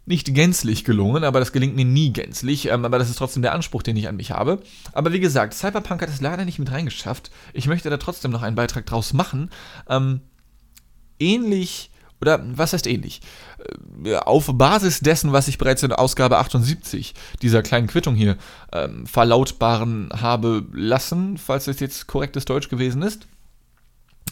nicht 0.05 0.35
gänzlich 0.35 0.83
gelungen, 0.83 1.23
aber 1.23 1.39
das 1.39 1.51
gelingt 1.51 1.75
mir 1.75 1.85
nie 1.85 2.13
gänzlich. 2.13 2.67
Ähm, 2.67 2.85
aber 2.85 2.99
das 2.99 3.09
ist 3.09 3.17
trotzdem 3.17 3.41
der 3.41 3.53
Anspruch, 3.53 3.81
den 3.81 3.97
ich 3.97 4.07
an 4.07 4.17
mich 4.17 4.31
habe. 4.31 4.61
Aber 4.93 5.13
wie 5.13 5.19
gesagt, 5.19 5.53
Cyberpunk 5.55 6.01
hat 6.01 6.09
es 6.09 6.21
leider 6.21 6.45
nicht 6.45 6.59
mit 6.59 6.71
reingeschafft. 6.71 7.31
Ich 7.53 7.67
möchte 7.67 7.89
da 7.89 7.97
trotzdem 7.97 8.31
noch 8.31 8.43
einen 8.43 8.55
Beitrag 8.55 8.85
draus 8.85 9.13
machen. 9.13 9.49
Ähm, 9.89 10.21
ähnlich 11.19 11.91
oder 12.21 12.43
was 12.45 12.73
heißt 12.73 12.87
ähnlich? 12.87 13.21
Äh, 14.03 14.15
auf 14.15 14.49
Basis 14.53 14.99
dessen, 14.99 15.31
was 15.33 15.47
ich 15.47 15.57
bereits 15.57 15.83
in 15.83 15.91
Ausgabe 15.91 16.37
78 16.37 17.13
dieser 17.41 17.61
kleinen 17.61 17.87
Quittung 17.87 18.15
hier 18.15 18.37
ähm, 18.71 19.05
verlautbaren 19.05 20.09
habe 20.13 20.65
lassen, 20.71 21.37
falls 21.37 21.67
es 21.67 21.79
jetzt 21.79 22.07
korrektes 22.07 22.45
Deutsch 22.45 22.69
gewesen 22.69 23.01
ist. 23.01 23.27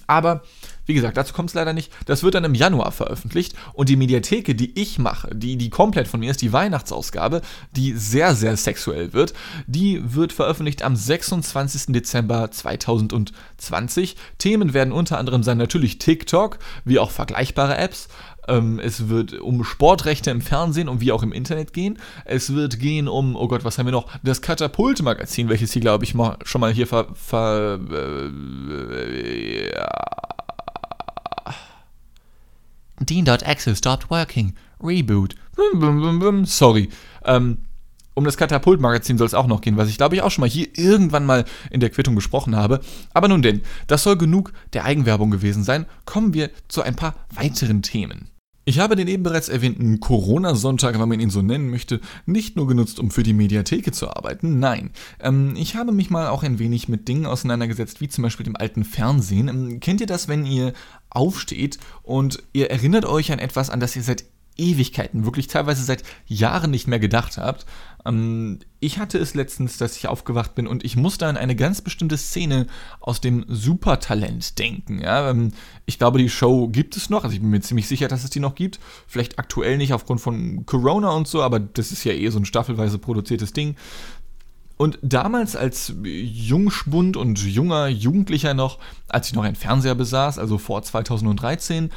Aber 0.07 0.43
wie 0.85 0.93
gesagt, 0.93 1.15
dazu 1.15 1.33
kommt 1.33 1.49
es 1.49 1.55
leider 1.55 1.71
nicht. 1.71 1.91
Das 2.05 2.23
wird 2.23 2.35
dann 2.35 2.43
im 2.43 2.55
Januar 2.55 2.91
veröffentlicht 2.91 3.55
und 3.73 3.87
die 3.87 3.95
Mediatheke, 3.95 4.53
die 4.53 4.77
ich 4.79 4.99
mache, 4.99 5.33
die, 5.33 5.55
die 5.55 5.69
komplett 5.69 6.07
von 6.07 6.19
mir 6.19 6.31
ist, 6.31 6.41
die 6.41 6.51
Weihnachtsausgabe, 6.51 7.41
die 7.71 7.93
sehr, 7.93 8.35
sehr 8.35 8.57
sexuell 8.57 9.13
wird, 9.13 9.33
die 9.65 10.01
wird 10.13 10.33
veröffentlicht 10.33 10.83
am 10.83 10.95
26. 10.95 11.93
Dezember 11.93 12.51
2020. 12.51 14.17
Themen 14.37 14.73
werden 14.73 14.91
unter 14.91 15.17
anderem 15.17 15.43
sein 15.43 15.57
natürlich 15.57 15.99
TikTok, 15.99 16.59
wie 16.83 16.99
auch 16.99 17.11
vergleichbare 17.11 17.77
Apps. 17.77 18.09
Ähm, 18.47 18.79
es 18.79 19.09
wird 19.09 19.39
um 19.39 19.63
Sportrechte 19.63 20.31
im 20.31 20.41
Fernsehen 20.41 20.89
und 20.89 21.01
wie 21.01 21.11
auch 21.11 21.23
im 21.23 21.31
Internet 21.31 21.73
gehen. 21.73 21.97
Es 22.25 22.53
wird 22.53 22.79
gehen 22.79 23.07
um, 23.07 23.35
oh 23.35 23.47
Gott, 23.47 23.63
was 23.63 23.77
haben 23.77 23.85
wir 23.87 23.91
noch? 23.91 24.07
Das 24.23 24.41
Katapult-Magazin, 24.41 25.49
welches 25.49 25.73
hier, 25.73 25.81
glaube 25.81 26.03
ich, 26.03 26.13
mal, 26.13 26.37
schon 26.43 26.61
mal 26.61 26.73
hier 26.73 26.87
ver. 26.87 27.07
ver 27.13 27.79
äh, 27.91 29.71
ja. 29.75 29.89
Dean.exe 32.99 33.75
stopped 33.75 34.09
working. 34.09 34.53
Reboot. 34.81 35.35
Sorry. 36.45 36.89
Ähm, 37.25 37.57
um 38.15 38.25
das 38.25 38.37
Katapult-Magazin 38.37 39.17
soll 39.17 39.27
es 39.27 39.33
auch 39.33 39.47
noch 39.47 39.61
gehen, 39.61 39.77
was 39.77 39.89
ich 39.89 39.97
glaube 39.97 40.15
ich 40.15 40.21
auch 40.21 40.29
schon 40.29 40.43
mal 40.43 40.49
hier 40.49 40.67
irgendwann 40.75 41.25
mal 41.25 41.45
in 41.71 41.79
der 41.79 41.89
Quittung 41.89 42.15
besprochen 42.15 42.55
habe. 42.55 42.79
Aber 43.13 43.27
nun 43.27 43.41
denn, 43.41 43.61
das 43.87 44.03
soll 44.03 44.17
genug 44.17 44.53
der 44.73 44.85
Eigenwerbung 44.85 45.31
gewesen 45.31 45.63
sein. 45.63 45.85
Kommen 46.05 46.33
wir 46.33 46.51
zu 46.67 46.83
ein 46.83 46.95
paar 46.95 47.15
weiteren 47.33 47.81
Themen. 47.81 48.29
Ich 48.65 48.79
habe 48.79 48.95
den 48.95 49.09
eben 49.09 49.23
bereits 49.23 49.49
erwähnten 49.49 49.99
Corona-Sonntag, 49.99 50.97
wenn 50.99 51.09
man 51.09 51.19
ihn 51.19 51.29
so 51.29 51.41
nennen 51.41 51.69
möchte, 51.69 51.99
nicht 52.25 52.55
nur 52.55 52.65
genutzt, 52.65 52.97
um 52.99 53.11
für 53.11 53.23
die 53.23 53.33
Mediatheke 53.33 53.91
zu 53.91 54.09
arbeiten, 54.09 54.59
nein. 54.59 54.91
Ähm, 55.19 55.55
ich 55.57 55.75
habe 55.75 55.91
mich 55.91 56.09
mal 56.09 56.27
auch 56.29 56.43
ein 56.43 56.59
wenig 56.59 56.87
mit 56.87 57.07
Dingen 57.09 57.25
auseinandergesetzt, 57.25 57.99
wie 57.99 58.07
zum 58.07 58.21
Beispiel 58.21 58.45
dem 58.45 58.55
alten 58.55 58.85
Fernsehen. 58.85 59.49
Ähm, 59.49 59.79
kennt 59.81 59.99
ihr 59.99 60.07
das, 60.07 60.29
wenn 60.29 60.45
ihr 60.45 60.73
aufsteht 61.09 61.77
und 62.03 62.41
ihr 62.53 62.71
erinnert 62.71 63.05
euch 63.05 63.33
an 63.33 63.39
etwas, 63.39 63.69
an 63.69 63.81
das 63.81 63.95
ihr 63.97 64.03
seit 64.03 64.23
Ewigkeiten, 64.57 65.25
wirklich 65.25 65.47
teilweise 65.47 65.83
seit 65.83 66.03
Jahren 66.27 66.71
nicht 66.71 66.87
mehr 66.87 66.99
gedacht 66.99 67.37
habt. 67.37 67.65
Ähm, 68.05 68.59
ich 68.79 68.99
hatte 68.99 69.17
es 69.17 69.33
letztens, 69.33 69.77
dass 69.77 69.95
ich 69.97 70.07
aufgewacht 70.07 70.55
bin 70.55 70.67
und 70.67 70.83
ich 70.83 70.95
musste 70.95 71.25
an 71.27 71.37
eine 71.37 71.55
ganz 71.55 71.81
bestimmte 71.81 72.17
Szene 72.17 72.67
aus 72.99 73.21
dem 73.21 73.45
Supertalent 73.47 74.59
denken. 74.59 74.99
Ja? 75.01 75.29
Ähm, 75.29 75.51
ich 75.85 75.97
glaube, 75.97 76.19
die 76.19 76.29
Show 76.29 76.67
gibt 76.67 76.97
es 76.97 77.09
noch, 77.09 77.23
also 77.23 77.33
ich 77.33 77.41
bin 77.41 77.49
mir 77.49 77.61
ziemlich 77.61 77.87
sicher, 77.87 78.07
dass 78.07 78.23
es 78.23 78.29
die 78.29 78.39
noch 78.39 78.55
gibt. 78.55 78.79
Vielleicht 79.07 79.39
aktuell 79.39 79.77
nicht 79.77 79.93
aufgrund 79.93 80.21
von 80.21 80.65
Corona 80.65 81.11
und 81.11 81.27
so, 81.27 81.41
aber 81.41 81.59
das 81.59 81.91
ist 81.91 82.03
ja 82.03 82.13
eh 82.13 82.29
so 82.29 82.39
ein 82.39 82.45
staffelweise 82.45 82.97
produziertes 82.97 83.53
Ding. 83.53 83.75
Und 84.75 84.97
damals 85.01 85.55
als 85.55 85.93
Jungspund 86.03 87.15
und 87.15 87.39
junger 87.39 87.87
Jugendlicher 87.87 88.53
noch, 88.53 88.79
als 89.07 89.27
ich 89.27 89.33
noch 89.33 89.43
einen 89.43 89.55
Fernseher 89.55 89.95
besaß, 89.95 90.39
also 90.39 90.57
vor 90.57 90.81
2013, 90.81 91.91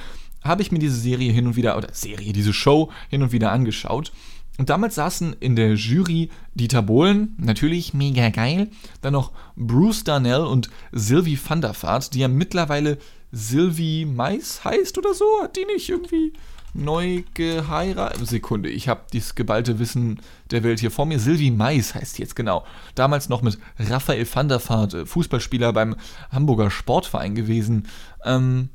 habe 0.44 0.62
ich 0.62 0.70
mir 0.70 0.78
diese 0.78 0.96
Serie 0.96 1.32
hin 1.32 1.46
und 1.46 1.56
wieder, 1.56 1.76
oder 1.76 1.88
Serie, 1.92 2.32
diese 2.32 2.52
Show 2.52 2.92
hin 3.08 3.22
und 3.22 3.32
wieder 3.32 3.50
angeschaut. 3.50 4.12
Und 4.58 4.70
damals 4.70 4.94
saßen 4.94 5.36
in 5.40 5.54
der 5.54 5.74
Jury 5.74 6.30
Dieter 6.54 6.82
Bohlen, 6.82 7.34
natürlich 7.38 7.92
mega 7.92 8.30
geil, 8.30 8.70
dann 9.02 9.12
noch 9.12 9.32
Bruce 9.54 10.04
Darnell 10.04 10.40
und 10.40 10.70
Sylvie 10.92 11.38
van 11.42 11.60
der 11.60 11.74
Vaart, 11.80 12.14
die 12.14 12.20
ja 12.20 12.28
mittlerweile 12.28 12.98
Sylvie 13.32 14.06
Mais 14.06 14.64
heißt 14.64 14.96
oder 14.96 15.12
so. 15.12 15.24
Hat 15.42 15.56
die 15.56 15.66
nicht 15.66 15.88
irgendwie 15.90 16.32
neu 16.72 17.22
geheiratet? 17.34 18.26
Sekunde, 18.26 18.70
ich 18.70 18.88
habe 18.88 19.02
dieses 19.12 19.34
geballte 19.34 19.78
Wissen 19.78 20.20
der 20.50 20.62
Welt 20.62 20.80
hier 20.80 20.90
vor 20.90 21.04
mir. 21.04 21.18
Sylvie 21.18 21.50
Mais 21.50 21.94
heißt 21.94 22.18
jetzt 22.18 22.34
genau. 22.34 22.64
Damals 22.94 23.28
noch 23.28 23.42
mit 23.42 23.58
Raphael 23.78 24.26
van 24.32 24.48
der 24.48 24.66
Vaart, 24.66 24.94
äh, 24.94 25.06
Fußballspieler 25.06 25.74
beim 25.74 25.96
Hamburger 26.30 26.70
Sportverein 26.70 27.34
gewesen. 27.34 27.88
Ähm, 28.24 28.70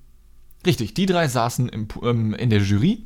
Richtig, 0.65 0.93
die 0.93 1.07
drei 1.07 1.27
saßen 1.27 1.69
im, 1.69 1.87
ähm, 2.03 2.33
in 2.35 2.49
der 2.49 2.61
Jury 2.61 3.05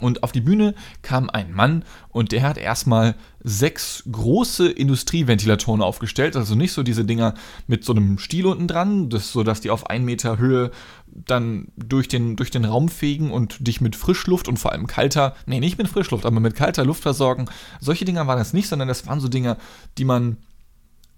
und 0.00 0.22
auf 0.22 0.32
die 0.32 0.40
Bühne 0.40 0.74
kam 1.02 1.30
ein 1.30 1.52
Mann 1.52 1.84
und 2.08 2.32
der 2.32 2.42
hat 2.42 2.58
erstmal 2.58 3.14
sechs 3.42 4.04
große 4.10 4.68
Industrieventilatoren 4.68 5.82
aufgestellt. 5.82 6.36
Also 6.36 6.54
nicht 6.54 6.72
so 6.72 6.82
diese 6.82 7.04
Dinger 7.04 7.34
mit 7.66 7.84
so 7.84 7.92
einem 7.92 8.18
Stiel 8.18 8.46
unten 8.46 8.68
dran, 8.68 9.08
das, 9.10 9.32
sodass 9.32 9.60
die 9.60 9.70
auf 9.70 9.88
einen 9.88 10.04
Meter 10.04 10.38
Höhe 10.38 10.70
dann 11.06 11.68
durch 11.76 12.08
den, 12.08 12.36
durch 12.36 12.50
den 12.50 12.64
Raum 12.64 12.88
fegen 12.88 13.30
und 13.30 13.66
dich 13.66 13.80
mit 13.80 13.96
Frischluft 13.96 14.48
und 14.48 14.58
vor 14.58 14.72
allem 14.72 14.86
kalter, 14.86 15.34
nee, 15.46 15.60
nicht 15.60 15.78
mit 15.78 15.88
Frischluft, 15.88 16.26
aber 16.26 16.40
mit 16.40 16.54
kalter 16.54 16.84
Luft 16.84 17.02
versorgen. 17.02 17.46
Solche 17.80 18.04
Dinger 18.04 18.26
waren 18.26 18.38
das 18.38 18.52
nicht, 18.52 18.68
sondern 18.68 18.88
das 18.88 19.06
waren 19.06 19.20
so 19.20 19.28
Dinger, 19.28 19.56
die 19.96 20.04
man, 20.04 20.36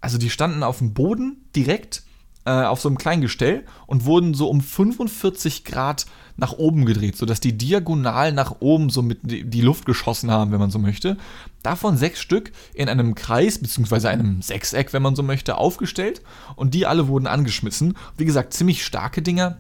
also 0.00 0.18
die 0.18 0.30
standen 0.30 0.62
auf 0.62 0.78
dem 0.78 0.94
Boden 0.94 1.48
direkt 1.54 2.02
äh, 2.44 2.50
auf 2.50 2.80
so 2.80 2.88
einem 2.88 2.98
kleinen 2.98 3.22
Gestell 3.22 3.64
und 3.86 4.04
wurden 4.04 4.34
so 4.34 4.48
um 4.48 4.60
45 4.60 5.64
Grad 5.64 6.06
nach 6.40 6.52
oben 6.54 6.86
gedreht, 6.86 7.16
sodass 7.16 7.38
die 7.38 7.56
diagonal 7.56 8.32
nach 8.32 8.56
oben 8.60 8.90
so 8.90 9.02
mit 9.02 9.18
die 9.22 9.60
Luft 9.60 9.84
geschossen 9.84 10.30
haben, 10.30 10.50
wenn 10.50 10.58
man 10.58 10.70
so 10.70 10.78
möchte. 10.78 11.16
Davon 11.62 11.96
sechs 11.96 12.20
Stück 12.20 12.50
in 12.74 12.88
einem 12.88 13.14
Kreis, 13.14 13.58
beziehungsweise 13.58 14.08
einem 14.08 14.40
Sechseck, 14.40 14.92
wenn 14.92 15.02
man 15.02 15.14
so 15.14 15.22
möchte, 15.22 15.58
aufgestellt 15.58 16.22
und 16.56 16.72
die 16.72 16.86
alle 16.86 17.08
wurden 17.08 17.26
angeschmissen. 17.26 17.96
Wie 18.16 18.24
gesagt, 18.24 18.54
ziemlich 18.54 18.84
starke 18.84 19.20
Dinger. 19.20 19.58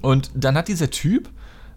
Und 0.00 0.30
dann 0.34 0.56
hat 0.56 0.68
dieser 0.68 0.90
Typ, 0.90 1.28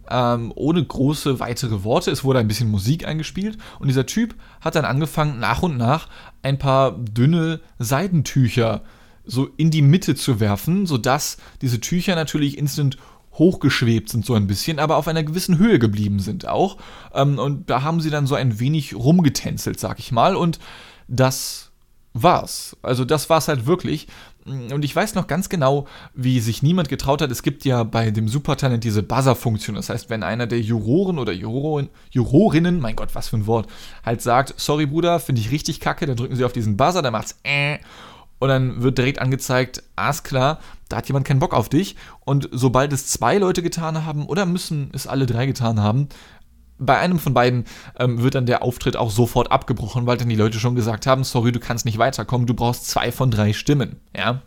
ähm, 0.09 0.51
ohne 0.55 0.83
große 0.83 1.39
weitere 1.39 1.83
Worte. 1.83 2.11
Es 2.11 2.23
wurde 2.23 2.39
ein 2.39 2.47
bisschen 2.47 2.69
Musik 2.69 3.07
eingespielt 3.07 3.57
und 3.79 3.88
dieser 3.88 4.05
Typ 4.05 4.35
hat 4.61 4.75
dann 4.75 4.85
angefangen, 4.85 5.39
nach 5.39 5.63
und 5.63 5.77
nach 5.77 6.07
ein 6.43 6.59
paar 6.59 6.91
dünne 6.91 7.61
Seidentücher 7.79 8.83
so 9.25 9.49
in 9.57 9.71
die 9.71 9.81
Mitte 9.81 10.15
zu 10.15 10.39
werfen, 10.39 10.85
sodass 10.85 11.38
diese 11.61 11.79
Tücher 11.79 12.15
natürlich 12.15 12.57
instant 12.57 12.97
hochgeschwebt 13.33 14.09
sind 14.09 14.25
so 14.25 14.33
ein 14.33 14.47
bisschen, 14.47 14.79
aber 14.79 14.97
auf 14.97 15.07
einer 15.07 15.23
gewissen 15.23 15.57
Höhe 15.57 15.79
geblieben 15.79 16.19
sind 16.19 16.47
auch. 16.47 16.77
Ähm, 17.13 17.39
und 17.39 17.69
da 17.69 17.81
haben 17.81 17.99
sie 17.99 18.09
dann 18.09 18.27
so 18.27 18.35
ein 18.35 18.59
wenig 18.59 18.95
rumgetänzelt, 18.95 19.79
sag 19.79 19.99
ich 19.99 20.11
mal. 20.11 20.35
Und 20.35 20.59
das 21.07 21.71
war's. 22.13 22.77
Also 22.81 23.05
das 23.05 23.29
war's 23.29 23.47
halt 23.47 23.65
wirklich. 23.65 24.07
Und 24.45 24.83
ich 24.83 24.95
weiß 24.95 25.15
noch 25.15 25.27
ganz 25.27 25.47
genau, 25.47 25.87
wie 26.13 26.39
sich 26.41 26.61
niemand 26.61 26.89
getraut 26.89 27.21
hat. 27.21 27.31
Es 27.31 27.43
gibt 27.43 27.63
ja 27.63 27.83
bei 27.83 28.11
dem 28.11 28.27
Supertalent 28.27 28.83
diese 28.83 29.01
Buzzer-Funktion. 29.01 29.75
Das 29.77 29.89
heißt, 29.89 30.09
wenn 30.09 30.21
einer 30.21 30.47
der 30.47 30.59
Juroren 30.59 31.17
oder 31.17 31.31
Jurorin, 31.31 31.89
Jurorinnen, 32.11 32.79
mein 32.79 32.95
Gott, 32.95 33.15
was 33.15 33.29
für 33.29 33.37
ein 33.37 33.47
Wort, 33.47 33.67
halt 34.05 34.21
sagt, 34.21 34.53
sorry 34.57 34.85
Bruder, 34.85 35.19
finde 35.19 35.41
ich 35.41 35.51
richtig 35.51 35.79
kacke, 35.79 36.05
dann 36.05 36.17
drücken 36.17 36.35
sie 36.35 36.43
auf 36.43 36.53
diesen 36.53 36.75
Buzzer, 36.75 37.01
dann 37.01 37.13
macht's 37.13 37.37
äh 37.43 37.79
und 38.43 38.49
dann 38.49 38.84
wird 38.84 38.97
direkt 38.97 39.19
angezeigt, 39.19 39.84
alles 39.95 40.23
klar, 40.23 40.60
da 40.89 40.97
hat 40.97 41.08
jemand 41.08 41.25
keinen 41.25 41.39
Bock 41.39 41.53
auf 41.53 41.69
dich. 41.69 41.95
Und 42.25 42.49
sobald 42.51 42.91
es 42.91 43.08
zwei 43.08 43.38
Leute 43.38 43.63
getan 43.63 44.06
haben 44.06 44.25
oder 44.25 44.45
müssen 44.45 44.89
es 44.91 45.08
alle 45.08 45.25
drei 45.25 45.45
getan 45.45 45.79
haben, 45.79 46.10
bei 46.77 46.97
einem 46.97 47.19
von 47.19 47.34
beiden 47.34 47.63
ähm, 47.97 48.21
wird 48.21 48.36
dann 48.36 48.45
der 48.45 48.62
Auftritt 48.62 48.97
auch 48.97 49.12
sofort 49.12 49.49
abgebrochen, 49.49 50.06
weil 50.08 50.17
dann 50.17 50.27
die 50.27 50.36
Leute 50.36 50.60
schon 50.60 50.75
gesagt 50.75 51.08
haben, 51.08 51.23
sorry, 51.23 51.53
du 51.53 51.62
kannst 51.62 51.86
nicht 51.86 51.99
weiterkommen, 51.99 52.45
du 52.45 52.53
brauchst 52.53 52.89
zwei 52.89 53.13
von 53.13 53.32
drei 53.32 53.53
Stimmen. 53.53 54.01
Ja. 54.13 54.41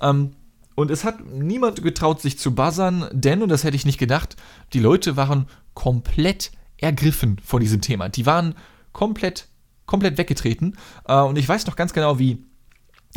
Ähm, 0.00 0.30
und 0.74 0.90
es 0.90 1.04
hat 1.04 1.22
niemand 1.26 1.82
getraut, 1.82 2.22
sich 2.22 2.38
zu 2.38 2.54
buzzern, 2.54 3.04
denn, 3.12 3.42
und 3.42 3.50
das 3.50 3.64
hätte 3.64 3.76
ich 3.76 3.84
nicht 3.84 3.98
gedacht, 3.98 4.36
die 4.72 4.80
Leute 4.80 5.18
waren 5.18 5.46
komplett 5.74 6.52
ergriffen 6.78 7.38
von 7.44 7.60
diesem 7.60 7.82
Thema. 7.82 8.08
Die 8.08 8.24
waren 8.24 8.54
komplett, 8.94 9.48
komplett 9.84 10.16
weggetreten. 10.16 10.78
Äh, 11.06 11.20
und 11.20 11.36
ich 11.36 11.46
weiß 11.46 11.66
noch 11.66 11.76
ganz 11.76 11.92
genau, 11.92 12.18
wie 12.18 12.42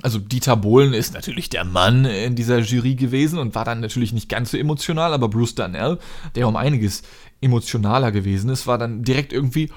also 0.02 0.20
Dieter 0.20 0.56
Bohlen 0.56 0.94
ist 0.94 1.14
natürlich 1.14 1.50
der 1.50 1.66
Mann 1.66 2.06
in 2.06 2.36
dieser 2.36 2.60
Jury 2.60 2.96
gewesen 2.96 3.40
und 3.40 3.56
war 3.56 3.66
dann 3.66 3.80
natürlich 3.80 4.14
nicht 4.14 4.30
ganz 4.30 4.52
so 4.52 4.58
emotional, 4.58 5.14
aber 5.14 5.30
Bruce 5.30 5.56
Darnell, 5.56 6.00
der 6.36 6.48
um 6.48 6.56
einiges 6.56 7.04
emotionaler 7.42 8.12
gewesen 8.12 8.50
ist, 8.50 8.68
war 8.68 8.78
dann 8.78 9.04
direkt 9.04 9.34
irgendwie, 9.34 9.72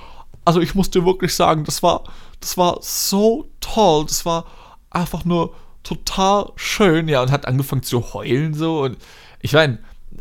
also 0.44 0.60
ich 0.60 0.74
musste 0.74 1.04
wirklich 1.04 1.34
sagen, 1.34 1.64
das 1.64 1.82
war, 1.82 2.04
das 2.40 2.56
war 2.56 2.78
so 2.80 3.48
toll, 3.60 4.04
das 4.06 4.24
war 4.24 4.46
einfach 4.90 5.24
nur 5.24 5.54
total 5.82 6.52
schön, 6.56 7.08
ja, 7.08 7.22
und 7.22 7.30
hat 7.30 7.46
angefangen 7.46 7.82
zu 7.82 8.14
heulen 8.14 8.54
so 8.54 8.82
und 8.82 8.96
ich 9.40 9.52
meine, 9.52 9.78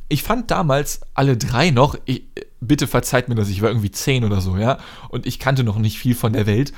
ich 0.10 0.24
fand 0.24 0.50
damals 0.50 1.02
alle 1.14 1.38
drei 1.38 1.70
noch, 1.70 1.96
ich, 2.06 2.24
bitte 2.60 2.88
verzeiht 2.88 3.30
mir 3.30 3.36
das, 3.36 3.50
ich 3.50 3.62
war 3.62 3.70
irgendwie 3.70 3.92
zehn 3.92 4.24
oder 4.24 4.42
so, 4.42 4.58
ja, 4.58 4.80
und 5.10 5.26
ich 5.26 5.40
kannte 5.40 5.64
noch 5.64 5.78
nicht 5.78 6.00
viel 6.00 6.16
von 6.16 6.34
der 6.34 6.48
Welt 6.48 6.74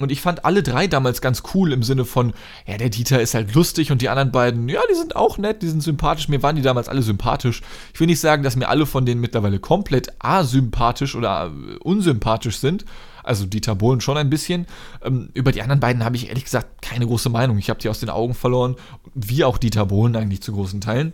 und 0.00 0.10
ich 0.10 0.20
fand 0.20 0.44
alle 0.44 0.62
drei 0.62 0.86
damals 0.86 1.20
ganz 1.20 1.42
cool 1.54 1.72
im 1.72 1.82
Sinne 1.82 2.04
von, 2.04 2.32
ja, 2.66 2.76
der 2.78 2.88
Dieter 2.88 3.20
ist 3.20 3.34
halt 3.34 3.54
lustig 3.54 3.92
und 3.92 4.00
die 4.00 4.08
anderen 4.08 4.32
beiden, 4.32 4.68
ja, 4.68 4.80
die 4.90 4.94
sind 4.94 5.16
auch 5.16 5.38
nett, 5.38 5.62
die 5.62 5.68
sind 5.68 5.82
sympathisch. 5.82 6.28
Mir 6.28 6.42
waren 6.42 6.56
die 6.56 6.62
damals 6.62 6.88
alle 6.88 7.02
sympathisch. 7.02 7.60
Ich 7.92 8.00
will 8.00 8.06
nicht 8.06 8.20
sagen, 8.20 8.42
dass 8.42 8.56
mir 8.56 8.68
alle 8.68 8.86
von 8.86 9.04
denen 9.04 9.20
mittlerweile 9.20 9.60
komplett 9.60 10.08
asympathisch 10.18 11.14
oder 11.14 11.52
äh, 11.52 11.76
unsympathisch 11.78 12.56
sind. 12.56 12.86
Also 13.22 13.46
Dieter 13.46 13.74
Bohlen 13.74 14.00
schon 14.00 14.16
ein 14.16 14.30
bisschen. 14.30 14.66
Ähm, 15.04 15.28
über 15.34 15.52
die 15.52 15.62
anderen 15.62 15.80
beiden 15.80 16.04
habe 16.04 16.16
ich 16.16 16.28
ehrlich 16.28 16.44
gesagt 16.44 16.82
keine 16.82 17.06
große 17.06 17.28
Meinung. 17.28 17.58
Ich 17.58 17.68
habe 17.68 17.80
die 17.80 17.88
aus 17.88 18.00
den 18.00 18.10
Augen 18.10 18.34
verloren, 18.34 18.76
wie 19.14 19.44
auch 19.44 19.58
Dieter 19.58 19.86
Bohlen 19.86 20.16
eigentlich 20.16 20.42
zu 20.42 20.52
großen 20.52 20.80
Teilen. 20.80 21.12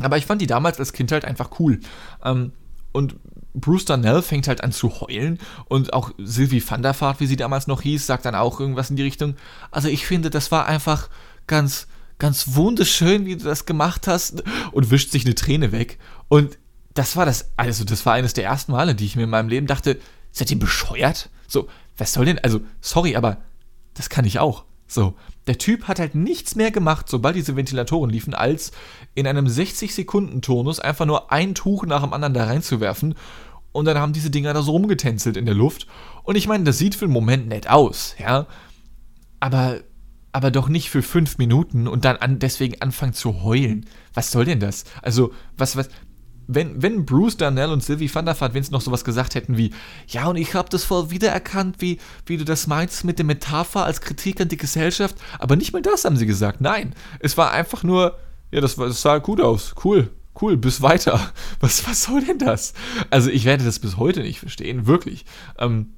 Aber 0.00 0.16
ich 0.16 0.26
fand 0.26 0.40
die 0.40 0.46
damals 0.46 0.80
als 0.80 0.94
Kind 0.94 1.12
halt 1.12 1.26
einfach 1.26 1.60
cool. 1.60 1.78
Ähm, 2.24 2.52
und 2.92 3.16
Bruce 3.54 3.84
Darnell 3.84 4.22
fängt 4.22 4.48
halt 4.48 4.62
an 4.62 4.72
zu 4.72 5.00
heulen 5.00 5.38
und 5.66 5.92
auch 5.92 6.12
Sylvie 6.18 6.62
van 6.66 6.82
der 6.82 6.98
Vaart, 6.98 7.20
wie 7.20 7.26
sie 7.26 7.36
damals 7.36 7.66
noch 7.66 7.82
hieß, 7.82 8.06
sagt 8.06 8.24
dann 8.24 8.34
auch 8.34 8.60
irgendwas 8.60 8.90
in 8.90 8.96
die 8.96 9.02
Richtung. 9.02 9.36
Also 9.70 9.88
ich 9.88 10.06
finde, 10.06 10.30
das 10.30 10.50
war 10.50 10.66
einfach 10.66 11.10
ganz, 11.46 11.86
ganz 12.18 12.54
wunderschön, 12.54 13.26
wie 13.26 13.36
du 13.36 13.44
das 13.44 13.66
gemacht 13.66 14.06
hast 14.06 14.42
und 14.72 14.90
wischt 14.90 15.10
sich 15.10 15.24
eine 15.24 15.34
Träne 15.34 15.72
weg. 15.72 15.98
Und 16.28 16.58
das 16.94 17.16
war 17.16 17.26
das, 17.26 17.50
also 17.56 17.84
das 17.84 18.06
war 18.06 18.14
eines 18.14 18.32
der 18.32 18.44
ersten 18.44 18.72
Male, 18.72 18.94
die 18.94 19.04
ich 19.04 19.16
mir 19.16 19.24
in 19.24 19.30
meinem 19.30 19.48
Leben 19.48 19.66
dachte, 19.66 19.98
seid 20.30 20.50
ihr 20.50 20.58
bescheuert? 20.58 21.28
So, 21.46 21.68
was 21.98 22.12
soll 22.12 22.24
denn, 22.24 22.38
also, 22.38 22.60
sorry, 22.80 23.16
aber 23.16 23.38
das 23.94 24.08
kann 24.08 24.24
ich 24.24 24.38
auch. 24.38 24.64
So, 24.86 25.14
der 25.46 25.58
Typ 25.58 25.88
hat 25.88 25.98
halt 25.98 26.14
nichts 26.14 26.54
mehr 26.54 26.70
gemacht, 26.70 27.08
sobald 27.08 27.34
diese 27.34 27.56
Ventilatoren 27.56 28.10
liefen, 28.10 28.34
als 28.34 28.72
in 29.14 29.26
einem 29.26 29.46
60-Sekunden-Tonus 29.46 30.78
einfach 30.78 31.06
nur 31.06 31.32
ein 31.32 31.54
Tuch 31.54 31.84
nach 31.84 32.02
dem 32.02 32.12
anderen 32.12 32.34
da 32.34 32.44
reinzuwerfen. 32.44 33.14
Und 33.72 33.86
dann 33.86 33.98
haben 33.98 34.12
diese 34.12 34.30
Dinger 34.30 34.54
da 34.54 34.62
so 34.62 34.72
rumgetänzelt 34.72 35.36
in 35.36 35.46
der 35.46 35.54
Luft. 35.54 35.86
Und 36.22 36.36
ich 36.36 36.46
meine, 36.46 36.64
das 36.64 36.78
sieht 36.78 36.94
für 36.94 37.06
einen 37.06 37.14
Moment 37.14 37.48
nett 37.48 37.68
aus, 37.68 38.14
ja. 38.18 38.46
Aber, 39.40 39.80
aber 40.30 40.50
doch 40.50 40.68
nicht 40.68 40.90
für 40.90 41.02
fünf 41.02 41.38
Minuten 41.38 41.88
und 41.88 42.04
dann 42.04 42.16
an, 42.16 42.38
deswegen 42.38 42.80
anfangen 42.80 43.14
zu 43.14 43.42
heulen. 43.42 43.86
Was 44.14 44.30
soll 44.30 44.44
denn 44.44 44.60
das? 44.60 44.84
Also, 45.00 45.32
was, 45.56 45.76
was, 45.76 45.88
wenn, 46.54 46.82
wenn 46.82 47.04
Bruce 47.04 47.36
Darnell 47.36 47.70
und 47.70 47.82
Sylvie 47.82 48.12
van 48.12 48.24
der 48.24 48.40
Vaart 48.40 48.54
Vince 48.54 48.72
noch 48.72 48.80
sowas 48.80 49.04
gesagt 49.04 49.34
hätten 49.34 49.56
wie, 49.56 49.72
ja, 50.08 50.26
und 50.26 50.36
ich 50.36 50.54
habe 50.54 50.68
das 50.68 50.84
voll 50.84 51.10
wiedererkannt, 51.10 51.76
wie, 51.80 51.98
wie 52.26 52.36
du 52.36 52.44
das 52.44 52.66
meinst 52.66 53.04
mit 53.04 53.18
der 53.18 53.26
Metapher 53.26 53.84
als 53.84 54.00
Kritik 54.00 54.40
an 54.40 54.48
die 54.48 54.56
Gesellschaft, 54.56 55.16
aber 55.38 55.56
nicht 55.56 55.72
mal 55.72 55.82
das 55.82 56.04
haben 56.04 56.16
sie 56.16 56.26
gesagt. 56.26 56.60
Nein, 56.60 56.94
es 57.20 57.36
war 57.36 57.52
einfach 57.52 57.82
nur, 57.82 58.18
ja, 58.50 58.60
das, 58.60 58.76
das 58.76 59.02
sah 59.02 59.18
gut 59.18 59.40
aus, 59.40 59.74
cool, 59.84 60.10
cool, 60.40 60.56
bis 60.56 60.82
weiter. 60.82 61.32
Was, 61.60 61.86
was 61.86 62.04
soll 62.04 62.24
denn 62.24 62.38
das? 62.38 62.74
Also 63.10 63.30
ich 63.30 63.44
werde 63.44 63.64
das 63.64 63.78
bis 63.78 63.96
heute 63.96 64.20
nicht 64.20 64.40
verstehen, 64.40 64.86
wirklich. 64.86 65.24
Ähm, 65.58 65.92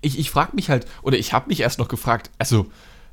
ich 0.00 0.18
ich 0.18 0.30
frage 0.30 0.54
mich 0.54 0.70
halt, 0.70 0.86
oder 1.02 1.18
ich 1.18 1.32
habe 1.32 1.48
mich 1.48 1.60
erst 1.60 1.78
noch 1.78 1.88
gefragt, 1.88 2.30
also, 2.38 2.66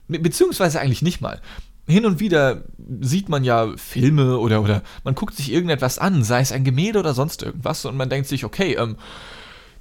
beziehungsweise 0.07 0.79
eigentlich 0.79 1.01
nicht 1.01 1.21
mal 1.21 1.41
hin 1.89 2.05
und 2.05 2.19
wieder 2.19 2.63
sieht 3.01 3.29
man 3.29 3.43
ja 3.43 3.73
Filme 3.75 4.37
oder, 4.37 4.61
oder 4.61 4.83
man 5.03 5.15
guckt 5.15 5.35
sich 5.35 5.51
irgendetwas 5.51 5.99
an, 5.99 6.23
sei 6.23 6.41
es 6.41 6.51
ein 6.51 6.63
Gemälde 6.63 6.99
oder 6.99 7.13
sonst 7.13 7.43
irgendwas, 7.43 7.85
und 7.85 7.97
man 7.97 8.09
denkt 8.09 8.27
sich, 8.27 8.45
okay, 8.45 8.75
ähm, 8.75 8.95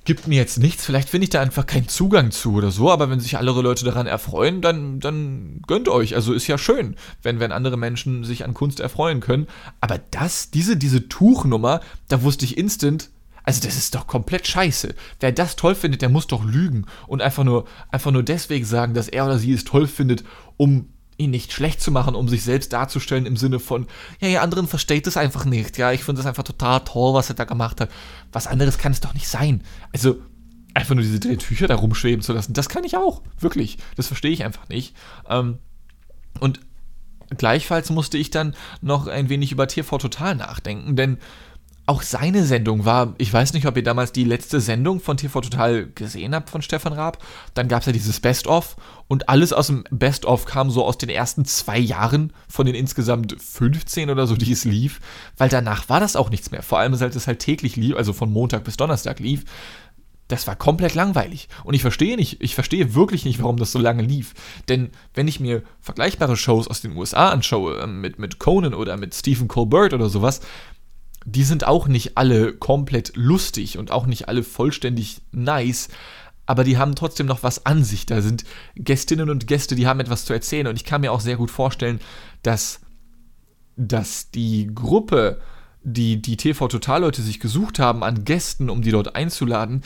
gibt 0.04 0.26
mir 0.26 0.36
jetzt 0.36 0.58
nichts, 0.58 0.86
vielleicht 0.86 1.10
finde 1.10 1.24
ich 1.24 1.30
da 1.30 1.42
einfach 1.42 1.66
keinen 1.66 1.86
Zugang 1.86 2.30
zu 2.30 2.54
oder 2.54 2.70
so, 2.70 2.90
aber 2.90 3.10
wenn 3.10 3.20
sich 3.20 3.36
andere 3.36 3.60
Leute 3.60 3.84
daran 3.84 4.06
erfreuen, 4.06 4.62
dann, 4.62 5.00
dann 5.00 5.60
gönnt 5.66 5.86
euch. 5.86 6.14
Also 6.14 6.32
ist 6.32 6.46
ja 6.46 6.56
schön, 6.56 6.96
wenn, 7.22 7.40
wenn 7.40 7.52
andere 7.52 7.76
Menschen 7.76 8.24
sich 8.24 8.42
an 8.42 8.54
Kunst 8.54 8.80
erfreuen 8.80 9.20
können. 9.20 9.48
Aber 9.82 10.00
das, 10.10 10.50
diese, 10.50 10.78
diese 10.78 11.10
Tuchnummer, 11.10 11.80
da 12.08 12.22
wusste 12.22 12.46
ich 12.46 12.56
instant, 12.56 13.10
also 13.44 13.60
das 13.62 13.76
ist 13.76 13.94
doch 13.94 14.06
komplett 14.06 14.46
scheiße. 14.46 14.94
Wer 15.20 15.32
das 15.32 15.56
toll 15.56 15.74
findet, 15.74 16.00
der 16.00 16.08
muss 16.08 16.26
doch 16.26 16.42
lügen 16.42 16.86
und 17.06 17.20
einfach 17.20 17.44
nur, 17.44 17.66
einfach 17.90 18.10
nur 18.10 18.22
deswegen 18.22 18.64
sagen, 18.64 18.94
dass 18.94 19.08
er 19.08 19.26
oder 19.26 19.38
sie 19.38 19.52
es 19.52 19.64
toll 19.64 19.86
findet, 19.86 20.24
um 20.56 20.88
ihn 21.18 21.30
nicht 21.30 21.52
schlecht 21.52 21.82
zu 21.82 21.90
machen, 21.90 22.14
um 22.14 22.28
sich 22.28 22.44
selbst 22.44 22.72
darzustellen 22.72 23.26
im 23.26 23.36
Sinne 23.36 23.58
von, 23.58 23.86
ja, 24.20 24.28
ihr 24.28 24.42
anderen 24.42 24.68
versteht 24.68 25.06
es 25.06 25.16
einfach 25.16 25.44
nicht, 25.44 25.76
ja, 25.76 25.92
ich 25.92 26.04
finde 26.04 26.20
es 26.20 26.26
einfach 26.26 26.44
total 26.44 26.80
toll, 26.80 27.12
was 27.12 27.28
er 27.28 27.34
da 27.34 27.44
gemacht 27.44 27.80
hat. 27.80 27.90
Was 28.32 28.46
anderes 28.46 28.78
kann 28.78 28.92
es 28.92 29.00
doch 29.00 29.14
nicht 29.14 29.28
sein. 29.28 29.62
Also, 29.92 30.16
einfach 30.74 30.94
nur 30.94 31.02
diese 31.02 31.18
Tücher 31.18 31.66
da 31.66 31.74
rumschweben 31.74 32.22
zu 32.22 32.32
lassen, 32.32 32.52
das 32.52 32.68
kann 32.68 32.84
ich 32.84 32.96
auch, 32.96 33.22
wirklich. 33.38 33.78
Das 33.96 34.06
verstehe 34.06 34.30
ich 34.30 34.44
einfach 34.44 34.68
nicht. 34.68 34.94
Ähm, 35.28 35.58
und 36.38 36.60
gleichfalls 37.36 37.90
musste 37.90 38.16
ich 38.16 38.30
dann 38.30 38.54
noch 38.80 39.08
ein 39.08 39.28
wenig 39.28 39.50
über 39.50 39.66
TV 39.66 39.98
Total 39.98 40.36
nachdenken, 40.36 40.94
denn 40.94 41.18
auch 41.88 42.02
seine 42.02 42.44
Sendung 42.44 42.84
war, 42.84 43.14
ich 43.16 43.32
weiß 43.32 43.54
nicht, 43.54 43.66
ob 43.66 43.76
ihr 43.76 43.82
damals 43.82 44.12
die 44.12 44.24
letzte 44.24 44.60
Sendung 44.60 45.00
von 45.00 45.16
TV 45.16 45.40
Total 45.40 45.86
gesehen 45.86 46.34
habt 46.34 46.50
von 46.50 46.60
Stefan 46.60 46.92
Raab. 46.92 47.24
Dann 47.54 47.66
gab 47.66 47.80
es 47.80 47.86
ja 47.86 47.92
dieses 47.92 48.20
Best-of 48.20 48.76
und 49.06 49.30
alles 49.30 49.54
aus 49.54 49.68
dem 49.68 49.84
Best-of 49.90 50.44
kam 50.44 50.70
so 50.70 50.84
aus 50.84 50.98
den 50.98 51.08
ersten 51.08 51.46
zwei 51.46 51.78
Jahren 51.78 52.34
von 52.46 52.66
den 52.66 52.74
insgesamt 52.74 53.34
15 53.40 54.10
oder 54.10 54.26
so, 54.26 54.36
die 54.36 54.52
es 54.52 54.66
lief, 54.66 55.00
weil 55.38 55.48
danach 55.48 55.88
war 55.88 55.98
das 55.98 56.14
auch 56.14 56.28
nichts 56.28 56.50
mehr. 56.50 56.62
Vor 56.62 56.78
allem, 56.78 56.94
seit 56.94 57.16
es 57.16 57.26
halt 57.26 57.38
täglich 57.38 57.76
lief, 57.76 57.96
also 57.96 58.12
von 58.12 58.30
Montag 58.30 58.64
bis 58.64 58.76
Donnerstag 58.76 59.18
lief. 59.18 59.44
Das 60.28 60.46
war 60.46 60.56
komplett 60.56 60.94
langweilig. 60.94 61.48
Und 61.64 61.72
ich 61.72 61.80
verstehe 61.80 62.16
nicht, 62.16 62.42
ich 62.42 62.54
verstehe 62.54 62.94
wirklich 62.94 63.24
nicht, 63.24 63.42
warum 63.42 63.56
das 63.56 63.72
so 63.72 63.78
lange 63.78 64.02
lief. 64.02 64.34
Denn 64.68 64.90
wenn 65.14 65.26
ich 65.26 65.40
mir 65.40 65.62
vergleichbare 65.80 66.36
Shows 66.36 66.68
aus 66.68 66.82
den 66.82 66.94
USA 66.94 67.30
anschaue, 67.30 67.78
ähm, 67.78 68.02
mit, 68.02 68.18
mit 68.18 68.38
Conan 68.38 68.74
oder 68.74 68.98
mit 68.98 69.14
Stephen 69.14 69.48
Colbert 69.48 69.94
oder 69.94 70.10
sowas, 70.10 70.42
die 71.32 71.44
sind 71.44 71.66
auch 71.66 71.88
nicht 71.88 72.16
alle 72.16 72.54
komplett 72.54 73.12
lustig 73.14 73.78
und 73.78 73.90
auch 73.90 74.06
nicht 74.06 74.28
alle 74.28 74.42
vollständig 74.42 75.20
nice, 75.30 75.88
aber 76.46 76.64
die 76.64 76.78
haben 76.78 76.94
trotzdem 76.94 77.26
noch 77.26 77.42
was 77.42 77.66
an 77.66 77.84
sich. 77.84 78.06
Da 78.06 78.22
sind 78.22 78.44
Gästinnen 78.74 79.28
und 79.28 79.46
Gäste, 79.46 79.76
die 79.76 79.86
haben 79.86 80.00
etwas 80.00 80.24
zu 80.24 80.32
erzählen 80.32 80.66
und 80.66 80.76
ich 80.76 80.84
kann 80.84 81.02
mir 81.02 81.12
auch 81.12 81.20
sehr 81.20 81.36
gut 81.36 81.50
vorstellen, 81.50 82.00
dass, 82.42 82.80
dass 83.76 84.30
die 84.30 84.70
Gruppe, 84.74 85.40
die 85.82 86.22
die 86.22 86.38
TV-Total-Leute 86.38 87.20
sich 87.20 87.40
gesucht 87.40 87.78
haben 87.78 88.02
an 88.02 88.24
Gästen, 88.24 88.70
um 88.70 88.80
die 88.80 88.90
dort 88.90 89.14
einzuladen, 89.14 89.82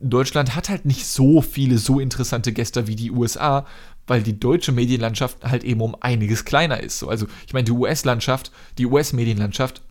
Deutschland 0.00 0.56
hat 0.56 0.68
halt 0.68 0.86
nicht 0.86 1.06
so 1.06 1.42
viele 1.42 1.78
so 1.78 2.00
interessante 2.00 2.52
Gäste 2.52 2.86
wie 2.86 2.96
die 2.96 3.10
USA, 3.10 3.66
weil 4.06 4.22
die 4.22 4.40
deutsche 4.40 4.72
Medienlandschaft 4.72 5.44
halt 5.44 5.62
eben 5.62 5.80
um 5.80 5.96
einiges 6.00 6.44
kleiner 6.44 6.80
ist. 6.80 7.04
also 7.04 7.26
ich 7.46 7.52
meine, 7.52 7.64
die 7.64 7.72
US-Landschaft, 7.72 8.50
die 8.78 8.86
US-Medienlandschaft 8.86 9.82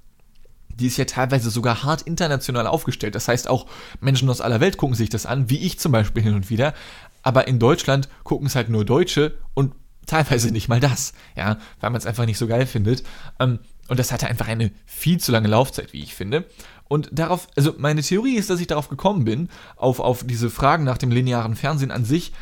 die 0.82 0.88
ist 0.88 0.98
ja 0.98 1.06
teilweise 1.06 1.50
sogar 1.50 1.84
hart 1.84 2.02
international 2.02 2.68
aufgestellt. 2.68 3.16
Das 3.16 3.28
heißt, 3.28 3.48
auch 3.48 3.68
Menschen 4.00 4.30
aus 4.30 4.42
aller 4.42 4.60
Welt 4.60 4.78
gucken 4.78 4.96
sich 4.96 5.10
das 5.10 5.26
an, 5.26 5.50
wie 5.50 5.60
ich 5.60 5.80
zum 5.80 5.92
Beispiel 5.92 6.24
hin 6.24 6.34
und 6.34 6.50
wieder. 6.50 6.74
Aber 7.22 7.48
in 7.48 7.60
Deutschland 7.60 8.10
gucken 8.24 8.48
es 8.48 8.56
halt 8.56 8.70
nur 8.70 8.84
Deutsche 8.84 9.38
und 9.54 9.74
teilweise 10.08 10.52
nicht 10.52 10.68
mal 10.68 10.80
das, 10.80 11.14
ja, 11.36 11.58
weil 11.80 11.92
man 11.92 12.00
es 12.00 12.08
einfach 12.08 12.26
nicht 12.26 12.40
so 12.40 12.48
geil 12.48 12.66
findet. 12.66 13.04
Ähm, 13.40 13.60
und 13.88 14.00
das 14.00 14.12
hatte 14.12 14.28
einfach 14.28 14.48
eine 14.48 14.72
viel 14.86 15.20
zu 15.20 15.32
lange 15.32 15.48
Laufzeit, 15.48 15.94
wie 15.94 16.02
ich 16.02 16.16
finde. 16.16 16.46
Und 16.88 17.10
darauf, 17.12 17.48
also 17.56 17.76
meine 17.78 18.02
Theorie 18.02 18.36
ist, 18.36 18.50
dass 18.50 18.60
ich 18.60 18.68
darauf 18.68 18.90
gekommen 18.90 19.24
bin, 19.24 19.50
auf, 19.76 20.00
auf 20.00 20.24
diese 20.26 20.50
Fragen 20.50 20.84
nach 20.84 20.98
dem 20.98 21.12
linearen 21.12 21.56
Fernsehen 21.56 21.92
an 21.92 22.06
sich. 22.06 22.34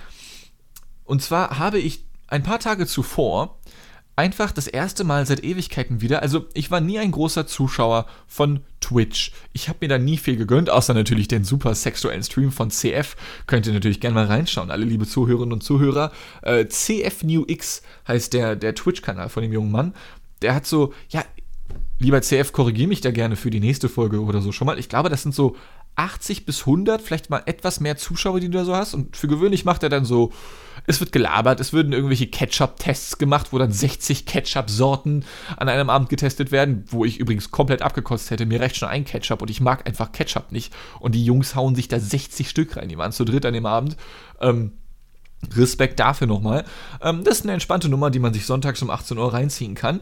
Und 1.04 1.22
zwar 1.22 1.60
habe 1.60 1.80
ich 1.80 2.06
ein 2.28 2.44
paar 2.44 2.60
Tage 2.60 2.88
zuvor 2.88 3.59
einfach 4.20 4.52
das 4.52 4.68
erste 4.68 5.06
Mal 5.06 5.26
seit 5.26 5.46
Ewigkeiten 5.46 6.02
wieder. 6.02 6.22
Also 6.22 6.46
ich 6.54 6.70
war 6.72 6.82
nie 6.82 7.00
ein 7.00 7.12
großer 7.12 7.48
Zuschauer 7.48 8.06
von 8.28 8.60
Twitch. 8.82 9.32
Ich 9.54 9.70
habe 9.70 9.78
mir 9.80 9.88
da 9.88 9.98
nie 9.98 10.18
viel 10.18 10.36
gegönnt, 10.36 10.70
außer 10.70 10.94
natürlich 10.94 11.30
den 11.30 11.46
super 11.46 11.74
sexuellen 11.74 12.22
Stream 12.22 12.52
von 12.52 12.70
CF. 12.70 13.16
Könnt 13.48 13.66
ihr 13.66 13.72
natürlich 13.72 14.02
gerne 14.02 14.16
mal 14.16 14.26
reinschauen, 14.26 14.72
alle 14.72 14.84
liebe 14.84 15.08
Zuhörerinnen 15.08 15.54
und 15.54 15.64
Zuhörer. 15.64 16.12
Äh, 16.42 16.66
CF 16.66 17.24
New 17.24 17.46
X 17.48 17.82
heißt 18.10 18.34
der, 18.34 18.58
der 18.58 18.76
Twitch-Kanal 18.76 19.30
von 19.30 19.42
dem 19.42 19.54
jungen 19.54 19.72
Mann. 19.72 19.94
Der 20.42 20.54
hat 20.54 20.66
so, 20.66 20.94
ja, 21.08 21.24
lieber 21.98 22.22
CF, 22.22 22.52
korrigiere 22.52 22.90
mich 22.90 23.00
da 23.00 23.12
gerne 23.12 23.38
für 23.38 23.52
die 23.52 23.62
nächste 23.62 23.88
Folge 23.88 24.22
oder 24.22 24.42
so 24.42 24.52
schon 24.52 24.66
mal. 24.66 24.80
Ich 24.80 24.90
glaube, 24.90 25.08
das 25.08 25.24
sind 25.24 25.34
so 25.34 25.56
80 26.00 26.46
bis 26.46 26.62
100, 26.62 27.02
vielleicht 27.02 27.30
mal 27.30 27.44
etwas 27.46 27.82
mehr 27.82 27.98
Zuschauer, 27.98 28.40
die 28.40 28.50
du 28.50 28.58
da 28.58 28.64
so 28.64 28.76
hast. 28.76 28.94
Und 28.94 29.18
für 29.18 29.28
gewöhnlich 29.28 29.66
macht 29.66 29.84
er 29.84 29.90
dann 29.90 30.06
so, 30.06 30.32
es 30.88 31.02
wird 31.02 31.12
gelabert, 31.12 31.60
es 31.60 31.74
würden 31.74 31.92
irgendwelche 31.92 32.28
Ketchup-Tests 32.28 33.18
gemacht, 33.18 33.48
wo 33.52 33.58
dann 33.58 33.74
60 33.74 34.26
Ketchup-Sorten 34.26 35.26
an 35.58 35.68
einem 35.68 35.90
Abend 35.90 36.08
getestet 36.08 36.52
werden, 36.52 36.86
wo 36.88 37.04
ich 37.04 37.20
übrigens 37.20 37.52
komplett 37.52 37.82
abgekostet 37.82 38.32
hätte. 38.32 38.46
Mir 38.46 38.62
reicht 38.62 38.78
schon 38.78 38.88
ein 38.88 39.04
Ketchup 39.04 39.42
und 39.42 39.50
ich 39.50 39.60
mag 39.60 39.86
einfach 39.88 40.14
Ketchup 40.14 40.54
nicht. 40.54 40.74
Und 41.02 41.16
die 41.16 41.26
Jungs 41.26 41.54
hauen 41.54 41.76
sich 41.76 41.90
da 41.90 42.00
60 42.00 42.50
Stück 42.50 42.78
rein. 42.78 42.88
Die 42.88 42.98
waren 42.98 43.12
zu 43.12 43.26
dritt 43.26 43.46
an 43.46 43.54
dem 43.54 43.66
Abend. 43.66 43.98
Ähm, 44.40 44.72
Respekt 45.54 46.00
dafür 46.00 46.28
nochmal. 46.28 46.64
Ähm, 47.02 47.26
das 47.26 47.40
ist 47.40 47.44
eine 47.44 47.54
entspannte 47.54 47.90
Nummer, 47.90 48.10
die 48.10 48.20
man 48.20 48.34
sich 48.34 48.46
sonntags 48.46 48.82
um 48.82 48.90
18 48.90 49.18
Uhr 49.18 49.34
reinziehen 49.34 49.76
kann. 49.76 50.00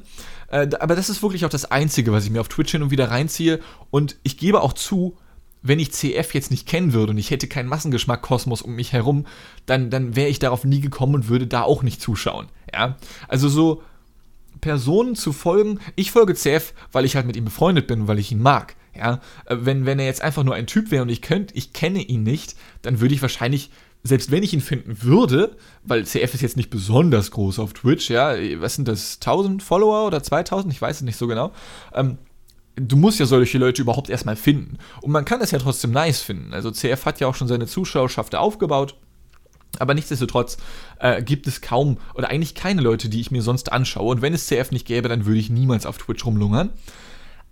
Äh, 0.49 0.69
aber 0.79 0.95
das 0.95 1.09
ist 1.09 1.23
wirklich 1.23 1.43
auch 1.45 1.49
das 1.49 1.65
Einzige, 1.65 2.11
was 2.11 2.23
ich 2.23 2.29
mir 2.29 2.41
auf 2.41 2.49
Twitch 2.49 2.71
hin 2.71 2.83
und 2.83 2.91
wieder 2.91 3.09
reinziehe. 3.09 3.59
Und 3.89 4.17
ich 4.21 4.37
gebe 4.37 4.61
auch 4.61 4.73
zu, 4.73 5.17
wenn 5.61 5.79
ich 5.79 5.91
CF 5.91 6.33
jetzt 6.33 6.51
nicht 6.51 6.67
kennen 6.67 6.93
würde 6.93 7.11
und 7.11 7.17
ich 7.17 7.31
hätte 7.31 7.47
keinen 7.47 7.69
Massengeschmack-Kosmos 7.69 8.61
um 8.61 8.75
mich 8.75 8.93
herum, 8.93 9.25
dann, 9.65 9.89
dann 9.89 10.15
wäre 10.15 10.29
ich 10.29 10.39
darauf 10.39 10.63
nie 10.63 10.81
gekommen 10.81 11.15
und 11.15 11.29
würde 11.29 11.47
da 11.47 11.63
auch 11.63 11.83
nicht 11.83 12.01
zuschauen. 12.01 12.47
Ja, 12.73 12.97
also 13.27 13.49
so 13.49 13.83
Personen 14.61 15.15
zu 15.15 15.33
folgen, 15.33 15.79
ich 15.95 16.11
folge 16.11 16.33
CF, 16.33 16.73
weil 16.91 17.05
ich 17.05 17.15
halt 17.15 17.27
mit 17.27 17.35
ihm 17.35 17.45
befreundet 17.45 17.87
bin, 17.87 18.07
weil 18.07 18.19
ich 18.19 18.31
ihn 18.31 18.41
mag. 18.41 18.75
Ja, 18.95 19.21
äh, 19.45 19.57
wenn, 19.59 19.85
wenn 19.85 19.99
er 19.99 20.05
jetzt 20.05 20.21
einfach 20.21 20.43
nur 20.43 20.55
ein 20.55 20.67
Typ 20.67 20.91
wäre 20.91 21.03
und 21.03 21.09
ich 21.09 21.21
könnt, 21.21 21.55
ich 21.55 21.73
kenne 21.73 22.01
ihn 22.01 22.23
nicht, 22.23 22.55
dann 22.81 22.99
würde 22.99 23.13
ich 23.13 23.21
wahrscheinlich 23.21 23.69
selbst 24.03 24.31
wenn 24.31 24.43
ich 24.43 24.53
ihn 24.53 24.61
finden 24.61 25.03
würde, 25.03 25.57
weil 25.83 26.05
CF 26.05 26.33
ist 26.33 26.41
jetzt 26.41 26.57
nicht 26.57 26.69
besonders 26.69 27.31
groß 27.31 27.59
auf 27.59 27.73
Twitch, 27.73 28.09
ja, 28.09 28.35
was 28.59 28.75
sind 28.75 28.87
das, 28.87 29.15
1000 29.15 29.61
Follower 29.61 30.07
oder 30.07 30.23
2000, 30.23 30.73
ich 30.73 30.81
weiß 30.81 30.97
es 30.97 31.01
nicht 31.01 31.17
so 31.17 31.27
genau, 31.27 31.51
ähm, 31.93 32.17
du 32.79 32.95
musst 32.95 33.19
ja 33.19 33.25
solche 33.25 33.57
Leute 33.57 33.81
überhaupt 33.81 34.09
erstmal 34.09 34.35
finden. 34.35 34.77
Und 35.01 35.11
man 35.11 35.25
kann 35.25 35.41
es 35.41 35.51
ja 35.51 35.59
trotzdem 35.59 35.91
nice 35.91 36.21
finden. 36.21 36.53
Also 36.53 36.71
CF 36.71 37.05
hat 37.05 37.19
ja 37.19 37.27
auch 37.27 37.35
schon 37.35 37.47
seine 37.47 37.67
Zuschauerschaft 37.67 38.35
aufgebaut. 38.35 38.95
Aber 39.79 39.93
nichtsdestotrotz 39.93 40.57
äh, 40.99 41.21
gibt 41.21 41.45
es 41.45 41.61
kaum 41.61 41.97
oder 42.13 42.29
eigentlich 42.29 42.55
keine 42.55 42.81
Leute, 42.81 43.09
die 43.09 43.19
ich 43.19 43.31
mir 43.31 43.41
sonst 43.41 43.71
anschaue. 43.71 44.11
Und 44.11 44.21
wenn 44.21 44.33
es 44.33 44.47
CF 44.47 44.71
nicht 44.71 44.87
gäbe, 44.87 45.09
dann 45.09 45.25
würde 45.25 45.39
ich 45.39 45.49
niemals 45.49 45.85
auf 45.85 45.97
Twitch 45.97 46.25
rumlungern. 46.25 46.69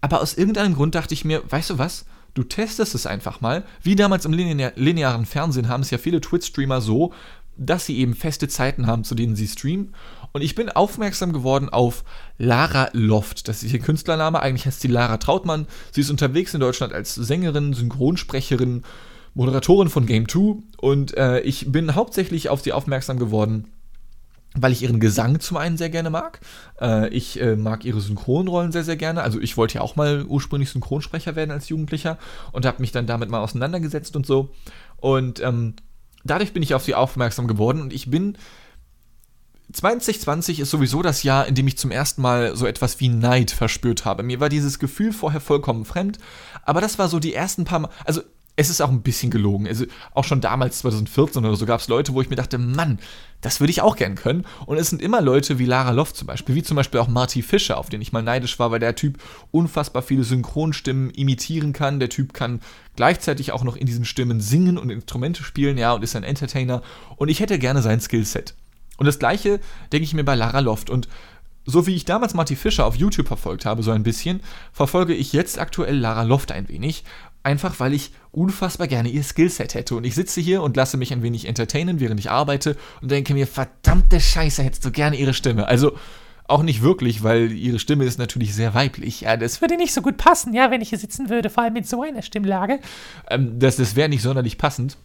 Aber 0.02 0.22
aus 0.22 0.36
irgendeinem 0.36 0.76
Grund 0.76 0.96
dachte 0.96 1.14
ich 1.14 1.26
mir, 1.26 1.44
weißt 1.50 1.72
du 1.72 1.78
was? 1.78 2.06
Du 2.34 2.44
testest 2.44 2.96
es 2.96 3.06
einfach 3.06 3.42
mal. 3.42 3.64
Wie 3.82 3.96
damals 3.96 4.26
im 4.26 4.34
linear 4.34 4.74
linearen 4.76 5.26
Fernsehen 5.26 5.70
haben 5.70 5.82
es 5.82 5.92
ja 5.92 5.98
viele 5.98 6.22
Twitch-Streamer 6.22 6.82
so 6.82 7.14
dass 7.58 7.86
sie 7.86 7.98
eben 7.98 8.16
feste 8.16 8.48
Zeiten 8.48 8.88
haben, 8.88 9.04
zu 9.04 9.16
denen 9.16 9.36
sie 9.36 9.48
streamen. 9.48 9.94
Und 10.36 10.42
ich 10.42 10.54
bin 10.54 10.70
aufmerksam 10.70 11.32
geworden 11.32 11.70
auf 11.70 12.04
Lara 12.38 12.90
Loft. 12.92 13.48
Das 13.48 13.64
ist 13.64 13.72
ihr 13.72 13.80
Künstlername. 13.80 14.42
Eigentlich 14.42 14.66
heißt 14.66 14.82
sie 14.82 14.90
Lara 14.90 15.16
Trautmann. 15.16 15.66
Sie 15.94 16.02
ist 16.02 16.10
unterwegs 16.10 16.54
in 16.54 16.60
Deutschland 16.60 16.92
als 16.92 17.16
Sängerin, 17.16 17.72
Synchronsprecherin, 17.72 18.84
Moderatorin 19.34 19.88
von 19.88 20.06
Game 20.06 20.28
2. 20.28 20.58
Und 20.76 21.16
äh, 21.16 21.40
ich 21.40 21.72
bin 21.72 21.96
hauptsächlich 21.96 22.50
auf 22.50 22.60
sie 22.60 22.74
aufmerksam 22.74 23.18
geworden, 23.18 23.70
weil 24.56 24.74
ich 24.74 24.84
ihren 24.84 25.00
Gesang 25.00 25.40
zum 25.40 25.56
einen 25.56 25.78
sehr 25.78 25.90
gerne 25.90 26.10
mag. 26.10 26.42
Äh, 26.82 27.08
ich 27.12 27.40
äh, 27.40 27.56
mag 27.56 27.86
ihre 27.86 28.02
Synchronrollen 28.02 28.74
sehr, 28.74 28.84
sehr 28.84 28.98
gerne. 28.98 29.22
Also 29.22 29.40
ich 29.40 29.56
wollte 29.56 29.76
ja 29.76 29.82
auch 29.82 29.96
mal 29.96 30.26
ursprünglich 30.26 30.70
Synchronsprecher 30.70 31.38
werden 31.38 31.52
als 31.52 31.70
Jugendlicher 31.70 32.18
und 32.52 32.66
habe 32.66 32.82
mich 32.82 32.92
dann 32.92 33.08
damit 33.08 33.30
mal 33.30 33.40
auseinandergesetzt 33.40 34.18
und 34.18 34.26
so. 34.26 34.50
Und 34.98 35.42
ähm, 35.42 35.76
dadurch 36.26 36.52
bin 36.52 36.62
ich 36.62 36.76
auf 36.76 36.84
sie 36.84 36.94
aufmerksam 36.94 37.48
geworden 37.48 37.80
und 37.80 37.94
ich 37.94 38.12
bin 38.12 38.38
2020 39.76 40.62
ist 40.62 40.70
sowieso 40.72 41.02
das 41.02 41.24
Jahr, 41.24 41.48
in 41.48 41.56
dem 41.56 41.68
ich 41.68 41.78
zum 41.78 41.92
ersten 41.92 42.22
Mal 42.22 42.56
so 42.56 42.66
etwas 42.66 43.02
wie 43.02 43.10
Neid 43.10 43.52
verspürt 43.52 44.06
habe. 44.06 44.24
Mir 44.24 44.40
war 44.40 44.48
dieses 44.48 44.80
Gefühl 44.80 45.12
vorher 45.12 45.42
vollkommen 45.42 45.84
fremd, 45.84 46.18
aber 46.64 46.80
das 46.80 46.98
war 46.98 47.10
so 47.10 47.20
die 47.20 47.34
ersten 47.34 47.66
paar 47.66 47.80
Mal. 47.80 47.90
Also, 48.06 48.22
es 48.58 48.70
ist 48.70 48.80
auch 48.80 48.90
ein 48.90 49.02
bisschen 49.02 49.32
gelogen. 49.32 49.68
Also, 49.68 49.84
auch 50.14 50.24
schon 50.24 50.40
damals, 50.40 50.80
2014 50.80 51.44
oder 51.44 51.58
so, 51.58 51.66
gab 51.66 51.82
es 51.82 51.90
Leute, 51.90 52.14
wo 52.14 52.22
ich 52.22 52.30
mir 52.30 52.38
dachte, 52.38 52.58
Mann, 52.58 53.00
das 53.42 53.60
würde 53.60 53.72
ich 53.72 53.82
auch 53.82 53.98
gern 53.98 54.16
können. 54.16 54.46
Und 54.66 54.78
es 54.78 54.90
sind 54.90 55.02
immer 55.02 55.20
Leute 55.20 55.60
wie 55.60 55.66
Lara 55.66 55.92
Loft 55.92 56.16
zum 56.16 56.28
Beispiel, 56.28 56.56
wie 56.56 56.64
zum 56.64 56.78
Beispiel 56.78 57.02
auch 57.02 57.10
Marty 57.10 57.42
Fischer, 57.42 57.78
auf 57.78 57.90
den 57.90 58.02
ich 58.02 58.14
mal 58.14 58.24
neidisch 58.24 58.58
war, 58.60 58.72
weil 58.72 58.80
der 58.80 58.96
Typ 58.96 59.22
unfassbar 59.52 60.04
viele 60.04 60.24
Synchronstimmen 60.24 61.10
imitieren 61.10 61.74
kann. 61.74 62.00
Der 62.00 62.08
Typ 62.08 62.34
kann 62.34 62.62
gleichzeitig 62.96 63.52
auch 63.52 63.66
noch 63.66 63.76
in 63.76 63.88
diesen 63.88 64.06
Stimmen 64.06 64.40
singen 64.40 64.78
und 64.78 64.90
Instrumente 64.90 65.44
spielen, 65.44 65.78
ja, 65.78 65.92
und 65.92 66.02
ist 66.02 66.16
ein 66.16 66.24
Entertainer. 66.24 66.82
Und 67.18 67.28
ich 67.28 67.42
hätte 67.42 67.60
gerne 67.60 67.82
sein 67.82 68.00
Skillset. 68.00 68.56
Und 68.98 69.06
das 69.06 69.20
gleiche 69.20 69.60
denke 69.92 70.04
ich 70.04 70.14
mir 70.14 70.24
bei 70.24 70.36
Lara 70.36 70.60
Loft. 70.60 70.90
Und 70.90 71.08
so 71.66 71.88
wie 71.88 71.96
ich 71.96 72.06
damals 72.06 72.34
Marty 72.34 72.56
Fischer 72.56 72.86
auf 72.86 72.96
YouTube 72.96 73.28
verfolgt 73.28 73.66
habe, 73.66 73.84
so 73.84 73.92
ein 73.92 74.04
bisschen, 74.04 74.42
verfolge 74.72 75.14
ich 75.14 75.34
jetzt 75.34 75.60
aktuell 75.60 75.98
Lara 75.98 76.24
Loft 76.24 76.52
ein 76.52 76.70
wenig. 76.70 77.04
Einfach 77.44 77.80
weil 77.80 77.94
ich 77.94 78.12
unfassbar 78.32 78.88
gerne 78.88 79.10
ihr 79.10 79.24
Skillset 79.24 79.76
hätte. 79.76 79.96
Und 79.96 80.04
ich 80.04 80.16
sitze 80.16 80.42
hier 80.42 80.64
und 80.64 80.76
lasse 80.76 80.98
mich 80.98 81.14
ein 81.14 81.22
wenig 81.22 81.48
entertainen, 81.48 82.00
während 82.00 82.20
ich 82.20 82.32
arbeite 82.32 82.76
und 83.02 83.12
denke 83.12 83.34
mir, 83.34 83.48
verdammte 83.48 84.20
Scheiße, 84.20 84.64
hättest 84.64 84.86
du 84.86 84.92
gerne 84.92 85.16
ihre 85.16 85.34
Stimme. 85.34 85.68
Also 85.68 85.96
auch 86.48 86.64
nicht 86.64 86.82
wirklich, 86.82 87.24
weil 87.24 87.52
ihre 87.52 87.80
Stimme 87.80 88.06
ist 88.06 88.20
natürlich 88.20 88.54
sehr 88.54 88.74
weiblich. 88.74 89.22
Ja, 89.22 89.38
das 89.38 89.62
würde 89.62 89.78
nicht 89.78 89.94
so 89.94 90.02
gut 90.02 90.18
passen, 90.18 90.54
ja, 90.54 90.70
wenn 90.70 90.82
ich 90.82 90.90
hier 90.90 91.00
sitzen 91.00 91.30
würde, 91.30 91.50
vor 91.50 91.64
allem 91.64 91.74
mit 91.74 91.88
so 91.88 92.04
einer 92.04 92.22
Stimmlage. 92.22 92.80
Ähm, 93.30 93.60
das 93.60 93.78
das 93.78 93.96
wäre 93.96 94.10
nicht 94.10 94.22
sonderlich 94.22 94.58
passend. 94.58 94.98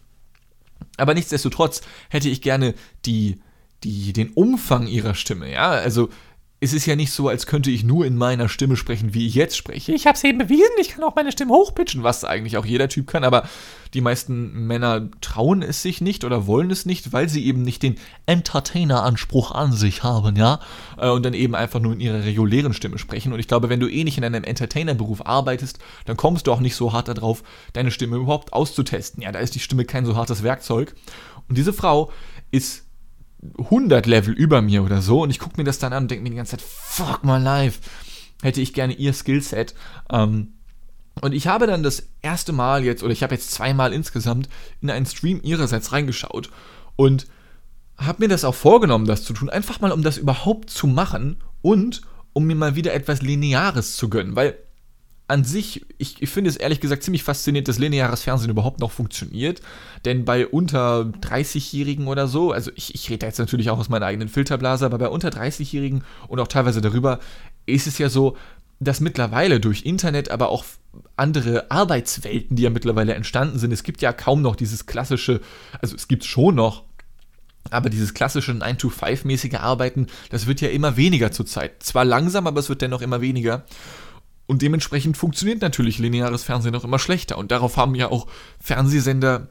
Aber 0.97 1.13
nichtsdestotrotz 1.13 1.81
hätte 2.09 2.29
ich 2.29 2.41
gerne 2.41 2.73
die 3.05 3.39
die, 3.83 4.13
den 4.13 4.29
Umfang 4.29 4.87
ihrer 4.87 5.15
Stimme, 5.15 5.51
ja, 5.51 5.69
also 5.69 6.09
es 6.63 6.73
ist 6.73 6.85
ja 6.85 6.95
nicht 6.95 7.11
so, 7.11 7.27
als 7.27 7.47
könnte 7.47 7.71
ich 7.71 7.83
nur 7.83 8.05
in 8.05 8.15
meiner 8.15 8.47
Stimme 8.47 8.77
sprechen, 8.77 9.15
wie 9.15 9.25
ich 9.25 9.33
jetzt 9.33 9.57
spreche. 9.57 9.93
Ich 9.93 10.05
habe 10.05 10.15
es 10.15 10.23
eben 10.23 10.37
bewiesen, 10.37 10.69
ich 10.79 10.89
kann 10.89 11.03
auch 11.03 11.15
meine 11.15 11.31
Stimme 11.31 11.53
hochpitchen, 11.53 12.03
was 12.03 12.23
eigentlich 12.23 12.55
auch 12.55 12.65
jeder 12.67 12.87
Typ 12.87 13.07
kann, 13.07 13.23
aber 13.23 13.49
die 13.95 14.01
meisten 14.01 14.67
Männer 14.67 15.09
trauen 15.21 15.63
es 15.63 15.81
sich 15.81 16.01
nicht 16.01 16.23
oder 16.23 16.45
wollen 16.45 16.69
es 16.69 16.85
nicht, 16.85 17.13
weil 17.13 17.27
sie 17.29 17.47
eben 17.47 17.63
nicht 17.63 17.81
den 17.81 17.95
Entertainer-Anspruch 18.27 19.49
an 19.51 19.73
sich 19.73 20.03
haben, 20.03 20.35
ja, 20.35 20.59
äh, 20.99 21.09
und 21.09 21.25
dann 21.25 21.33
eben 21.33 21.55
einfach 21.55 21.79
nur 21.79 21.93
in 21.93 21.99
ihrer 21.99 22.23
regulären 22.23 22.75
Stimme 22.75 22.99
sprechen. 22.99 23.33
Und 23.33 23.39
ich 23.39 23.47
glaube, 23.47 23.69
wenn 23.69 23.79
du 23.79 23.87
eh 23.87 24.03
nicht 24.03 24.19
in 24.19 24.23
einem 24.23 24.43
Entertainer-Beruf 24.43 25.25
arbeitest, 25.25 25.79
dann 26.05 26.15
kommst 26.15 26.45
du 26.45 26.51
auch 26.51 26.59
nicht 26.59 26.75
so 26.75 26.93
hart 26.93 27.07
darauf, 27.07 27.41
deine 27.73 27.89
Stimme 27.89 28.17
überhaupt 28.17 28.53
auszutesten. 28.53 29.23
Ja, 29.23 29.31
da 29.31 29.39
ist 29.39 29.55
die 29.55 29.59
Stimme 29.59 29.83
kein 29.83 30.05
so 30.05 30.15
hartes 30.15 30.43
Werkzeug. 30.43 30.93
Und 31.49 31.57
diese 31.57 31.73
Frau 31.73 32.11
ist 32.51 32.85
100 33.57 34.05
Level 34.05 34.33
über 34.33 34.61
mir 34.61 34.83
oder 34.83 35.01
so 35.01 35.23
und 35.23 35.29
ich 35.29 35.39
gucke 35.39 35.57
mir 35.57 35.63
das 35.63 35.79
dann 35.79 35.93
an 35.93 36.03
und 36.03 36.11
denke 36.11 36.23
mir 36.23 36.29
die 36.29 36.35
ganze 36.35 36.57
Zeit, 36.57 36.61
fuck 36.61 37.23
my 37.23 37.37
life, 37.37 37.79
hätte 38.41 38.61
ich 38.61 38.73
gerne 38.73 38.93
ihr 38.93 39.13
Skillset. 39.13 39.73
Ähm, 40.11 40.53
und 41.21 41.33
ich 41.33 41.47
habe 41.47 41.67
dann 41.67 41.83
das 41.83 42.07
erste 42.21 42.53
Mal 42.53 42.83
jetzt, 42.83 43.03
oder 43.03 43.11
ich 43.11 43.23
habe 43.23 43.33
jetzt 43.33 43.51
zweimal 43.51 43.93
insgesamt 43.93 44.47
in 44.81 44.89
einen 44.89 45.05
Stream 45.05 45.39
ihrerseits 45.43 45.91
reingeschaut 45.91 46.49
und 46.95 47.27
habe 47.97 48.23
mir 48.23 48.29
das 48.29 48.45
auch 48.45 48.55
vorgenommen, 48.55 49.05
das 49.05 49.23
zu 49.23 49.33
tun, 49.33 49.49
einfach 49.49 49.81
mal 49.81 49.91
um 49.91 50.03
das 50.03 50.17
überhaupt 50.17 50.69
zu 50.69 50.87
machen 50.87 51.37
und 51.61 52.01
um 52.33 52.45
mir 52.45 52.55
mal 52.55 52.75
wieder 52.75 52.93
etwas 52.93 53.21
Lineares 53.21 53.97
zu 53.97 54.09
gönnen, 54.09 54.35
weil 54.35 54.55
an 55.31 55.45
sich, 55.45 55.85
ich, 55.97 56.21
ich 56.21 56.29
finde 56.29 56.49
es 56.49 56.57
ehrlich 56.57 56.81
gesagt 56.81 57.03
ziemlich 57.03 57.23
faszinierend, 57.23 57.69
dass 57.69 57.79
lineares 57.79 58.21
Fernsehen 58.21 58.49
überhaupt 58.49 58.81
noch 58.81 58.91
funktioniert. 58.91 59.61
Denn 60.03 60.25
bei 60.25 60.45
unter 60.45 61.09
30-Jährigen 61.21 62.07
oder 62.07 62.27
so, 62.27 62.51
also 62.51 62.69
ich, 62.75 62.93
ich 62.95 63.09
rede 63.09 63.25
jetzt 63.25 63.39
natürlich 63.39 63.69
auch 63.69 63.79
aus 63.79 63.87
meiner 63.87 64.07
eigenen 64.07 64.27
Filterblase, 64.27 64.85
aber 64.85 64.97
bei 64.97 65.07
unter 65.07 65.29
30-Jährigen 65.29 66.03
und 66.27 66.41
auch 66.41 66.49
teilweise 66.49 66.81
darüber 66.81 67.19
ist 67.65 67.87
es 67.87 67.97
ja 67.97 68.09
so, 68.09 68.35
dass 68.81 68.99
mittlerweile 68.99 69.61
durch 69.61 69.85
Internet, 69.85 70.31
aber 70.31 70.49
auch 70.49 70.65
andere 71.15 71.71
Arbeitswelten, 71.71 72.57
die 72.57 72.63
ja 72.63 72.69
mittlerweile 72.69 73.13
entstanden 73.13 73.57
sind, 73.57 73.71
es 73.71 73.83
gibt 73.83 74.01
ja 74.01 74.11
kaum 74.11 74.41
noch 74.41 74.57
dieses 74.57 74.85
klassische, 74.85 75.39
also 75.81 75.95
es 75.95 76.09
gibt 76.09 76.25
schon 76.25 76.55
noch, 76.55 76.83
aber 77.69 77.89
dieses 77.89 78.13
klassische 78.13 78.51
9-to-5-mäßige 78.51 79.59
Arbeiten, 79.59 80.07
das 80.29 80.45
wird 80.45 80.59
ja 80.59 80.67
immer 80.67 80.97
weniger 80.97 81.31
zurzeit. 81.31 81.83
Zwar 81.83 82.03
langsam, 82.03 82.47
aber 82.47 82.59
es 82.59 82.67
wird 82.67 82.81
dennoch 82.81 83.01
immer 83.01 83.21
weniger. 83.21 83.63
Und 84.47 84.61
dementsprechend 84.61 85.17
funktioniert 85.17 85.61
natürlich 85.61 85.99
lineares 85.99 86.43
Fernsehen 86.43 86.75
auch 86.75 86.83
immer 86.83 86.99
schlechter. 86.99 87.37
Und 87.37 87.51
darauf 87.51 87.77
haben 87.77 87.95
ja 87.95 88.09
auch 88.09 88.27
Fernsehsender 88.59 89.49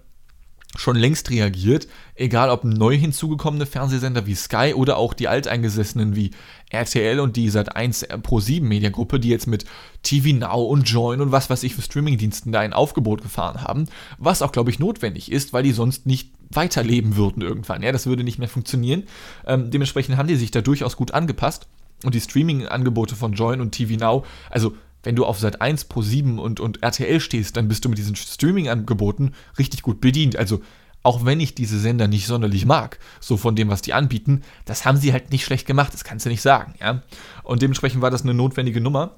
schon 0.77 0.97
längst 0.97 1.31
reagiert, 1.31 1.89
egal 2.15 2.49
ob 2.49 2.65
neu 2.65 2.97
hinzugekommene 2.97 3.67
Fernsehsender 3.67 4.27
wie 4.27 4.37
Sky 4.37 4.73
oder 4.75 4.99
auch 4.99 5.15
die 5.15 5.27
alteingesessenen 5.27 6.15
wie 6.15 6.31
RTL 6.71 7.19
und 7.19 7.37
die 7.37 7.51
Sat1 7.51 8.19
Pro 8.19 8.39
7 8.39 8.67
Mediagruppe, 8.67 9.19
die 9.19 9.31
jetzt 9.31 9.49
mit 9.49 9.65
TV 10.05 10.37
Now 10.37 10.63
und 10.63 10.89
Join 10.89 11.21
und 11.21 11.33
was 11.33 11.51
weiß 11.51 11.65
ich 11.65 11.75
für 11.75 11.83
Streamingdiensten 11.83 12.53
da 12.53 12.61
ein 12.61 12.73
Aufgebot 12.73 13.23
gefahren 13.23 13.65
haben, 13.65 13.87
was 14.19 14.43
auch 14.43 14.53
glaube 14.53 14.71
ich 14.71 14.79
notwendig 14.79 15.33
ist, 15.33 15.53
weil 15.53 15.65
die 15.65 15.73
sonst 15.73 16.07
nicht 16.07 16.31
weiterleben 16.51 17.17
würden 17.17 17.43
irgendwann. 17.43 17.83
Ja, 17.83 17.91
das 17.91 18.07
würde 18.07 18.23
nicht 18.23 18.39
mehr 18.39 18.49
funktionieren. 18.49 19.05
Ähm, 19.47 19.71
dementsprechend 19.71 20.17
haben 20.17 20.29
die 20.29 20.37
sich 20.37 20.53
da 20.53 20.61
durchaus 20.61 20.97
gut 20.97 21.13
angepasst 21.13 21.67
und 22.05 22.15
die 22.15 22.21
Streaming-Angebote 22.21 23.15
von 23.17 23.33
Join 23.33 23.61
und 23.61 23.73
TV 23.73 23.99
Now, 23.99 24.25
also 24.51 24.75
wenn 25.03 25.17
du 25.17 25.25
auf 25.25 25.39
Sat 25.39 25.61
1 25.61 25.87
Pro 25.87 26.03
7 26.03 26.39
und, 26.39 26.61
und 26.61 26.83
RTL 26.83 27.21
stehst, 27.21 27.57
dann 27.57 27.69
bist 27.69 27.85
du 27.85 27.89
mit 27.89 27.99
diesen 27.99 28.17
Streaming-Angeboten 28.17 29.33
richtig 29.59 29.83
gut 29.83 30.01
bedient. 30.01 30.37
Also 30.37 30.61
auch 31.03 31.25
wenn 31.25 31.41
ich 31.41 31.55
diese 31.55 31.79
Sender 31.79 32.09
nicht 32.09 32.27
sonderlich 32.27 32.67
mag, 32.67 32.99
so 33.21 33.37
von 33.37 33.57
dem, 33.57 33.71
was 33.71 33.81
die 33.81 33.95
anbieten, 33.95 34.43
das 34.67 34.85
haben 34.85 34.99
sie 34.99 35.13
halt 35.13 35.31
nicht 35.31 35.45
schlecht 35.45 35.67
gemacht, 35.67 35.95
das 35.95 36.05
kannst 36.05 36.27
du 36.27 36.31
nicht 36.31 36.43
sagen, 36.43 36.75
ja. 36.81 37.03
Und 37.43 37.63
dementsprechend 37.63 38.03
war 38.03 38.11
das 38.11 38.23
eine 38.23 38.35
notwendige 38.35 38.83
Nummer. 38.83 39.17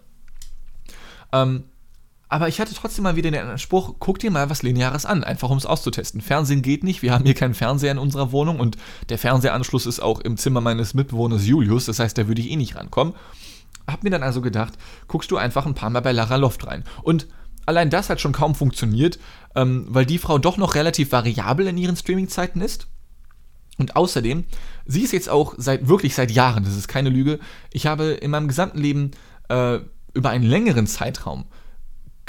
Ähm, 1.33 1.65
aber 2.33 2.49
ich 2.49 2.61
hatte 2.61 2.75
trotzdem 2.75 3.03
mal 3.03 3.15
wieder 3.15 3.31
den 3.31 3.47
Anspruch, 3.47 3.97
guck 3.99 4.19
dir 4.19 4.31
mal 4.31 4.49
was 4.49 4.63
Lineares 4.63 5.05
an, 5.05 5.23
einfach 5.23 5.51
um 5.51 5.59
es 5.59 5.67
auszutesten. 5.67 6.23
Fernsehen 6.23 6.63
geht 6.63 6.83
nicht, 6.83 7.03
wir 7.03 7.13
haben 7.13 7.27
hier 7.27 7.35
keinen 7.35 7.53
Fernseher 7.53 7.93
in 7.93 7.99
unserer 7.99 8.33
Wohnung 8.33 8.59
und 8.59 8.79
der 9.11 9.19
Fernsehanschluss 9.19 9.85
ist 9.85 10.01
auch 10.01 10.19
im 10.19 10.39
Zimmer 10.39 10.63
meines 10.63 10.95
Mitbewohners 10.95 11.47
Julius, 11.47 11.85
das 11.85 11.99
heißt, 11.99 12.17
da 12.17 12.29
würde 12.29 12.41
ich 12.41 12.51
eh 12.51 12.57
nicht 12.57 12.75
rankommen. 12.75 13.13
Hab 13.87 14.03
mir 14.03 14.09
dann 14.09 14.23
also 14.23 14.41
gedacht, 14.41 14.73
guckst 15.09 15.31
du 15.31 15.37
einfach 15.37 15.67
ein 15.67 15.75
paar 15.75 15.91
Mal 15.91 16.01
bei 16.01 16.13
Lara 16.13 16.37
Loft 16.37 16.67
rein. 16.67 16.85
Und 17.03 17.27
allein 17.67 17.91
das 17.91 18.09
hat 18.09 18.19
schon 18.19 18.33
kaum 18.33 18.55
funktioniert, 18.55 19.19
ähm, 19.55 19.85
weil 19.91 20.07
die 20.07 20.17
Frau 20.17 20.39
doch 20.39 20.57
noch 20.57 20.75
relativ 20.75 21.13
variabel 21.13 21.67
in 21.67 21.77
ihren 21.77 21.97
Streamingzeiten 21.97 22.63
ist. 22.63 22.87
Und 23.77 23.95
außerdem, 23.95 24.45
sie 24.87 25.03
ist 25.03 25.13
jetzt 25.13 25.29
auch 25.29 25.53
seit 25.59 25.87
wirklich 25.87 26.15
seit 26.15 26.31
Jahren, 26.31 26.65
das 26.65 26.79
ist 26.79 26.89
keine 26.89 27.11
Lüge, 27.11 27.41
ich 27.75 27.87
habe 27.87 28.13
in 28.13 28.31
meinem 28.31 28.49
gesamten 28.49 28.79
Leben 28.79 29.11
äh, 29.51 29.81
über 30.15 30.31
einen 30.31 30.45
längeren 30.45 30.87
Zeitraum 30.87 31.45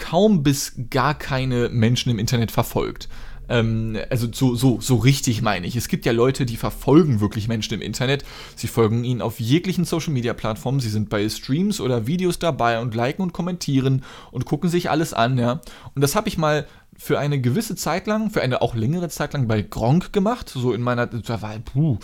kaum 0.04 0.44
bis 0.44 0.74
gar 0.90 1.18
keine 1.18 1.70
Menschen 1.70 2.12
im 2.12 2.20
Internet 2.20 2.52
verfolgt. 2.52 3.08
Ähm, 3.48 3.98
also 4.10 4.28
so, 4.32 4.54
so, 4.54 4.82
so 4.82 4.98
richtig 4.98 5.42
meine 5.42 5.66
ich. 5.66 5.78
Es 5.78 5.88
gibt 5.88 6.06
ja 6.06 6.12
Leute, 6.12 6.46
die 6.46 6.58
verfolgen 6.58 7.22
wirklich 7.22 7.48
Menschen 7.48 7.74
im 7.76 7.82
Internet. 7.82 8.26
Sie 8.58 8.68
folgen 8.68 9.06
ihnen 9.06 9.22
auf 9.22 9.40
jeglichen 9.40 9.86
Social-Media-Plattformen. 9.86 10.82
Sie 10.82 10.90
sind 10.90 11.10
bei 11.10 11.28
Streams 11.30 11.80
oder 11.80 12.06
Videos 12.06 12.38
dabei 12.38 12.82
und 12.82 12.94
liken 12.94 13.22
und 13.22 13.32
kommentieren 13.32 14.04
und 14.32 14.44
gucken 14.44 14.70
sich 14.70 14.90
alles 14.90 15.14
an, 15.14 15.38
ja. 15.38 15.62
Und 15.96 16.02
das 16.02 16.16
habe 16.16 16.28
ich 16.28 16.38
mal 16.38 16.68
für 16.98 17.18
eine 17.18 17.40
gewisse 17.40 17.78
Zeit 17.78 18.06
lang, 18.06 18.30
für 18.30 18.42
eine 18.42 18.62
auch 18.62 18.76
längere 18.76 19.08
Zeit 19.08 19.32
lang 19.32 19.48
bei 19.48 19.62
Gronk 19.62 20.12
gemacht. 20.12 20.50
So 20.50 20.74
in 20.74 20.82
meiner, 20.82 21.08
da 21.08 21.42
war, 21.42 21.58
puh, 21.60 21.98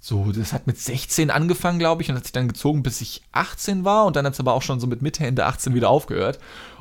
so, 0.00 0.32
das 0.32 0.52
hat 0.52 0.66
mit 0.66 0.78
16 0.78 1.30
angefangen, 1.30 1.78
glaube 1.78 2.02
ich, 2.02 2.10
und 2.10 2.16
hat 2.16 2.24
sich 2.24 2.32
dann 2.32 2.48
gezogen, 2.48 2.82
bis 2.82 3.00
ich 3.00 3.22
18 3.32 3.84
war. 3.84 4.04
Und 4.04 4.16
dann 4.16 4.26
hat 4.26 4.34
es 4.34 4.40
aber 4.40 4.52
auch 4.52 4.62
schon 4.62 4.80
so 4.80 4.86
mit 4.86 5.00
Mitte, 5.00 5.24
Ende 5.24 5.46
18 5.46 5.74
wieder 5.74 5.88
aufgehört. 5.88 6.38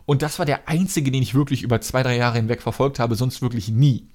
Und 0.07 0.23
das 0.23 0.39
war 0.39 0.47
der 0.47 0.67
einzige, 0.67 1.11
den 1.11 1.21
ich 1.21 1.35
wirklich 1.35 1.61
über 1.61 1.79
zwei, 1.81 2.01
drei 2.01 2.17
Jahre 2.17 2.37
hinweg 2.37 2.63
verfolgt 2.63 2.97
habe, 2.97 3.13
sonst 3.13 3.43
wirklich 3.43 3.69
nie. 3.69 4.07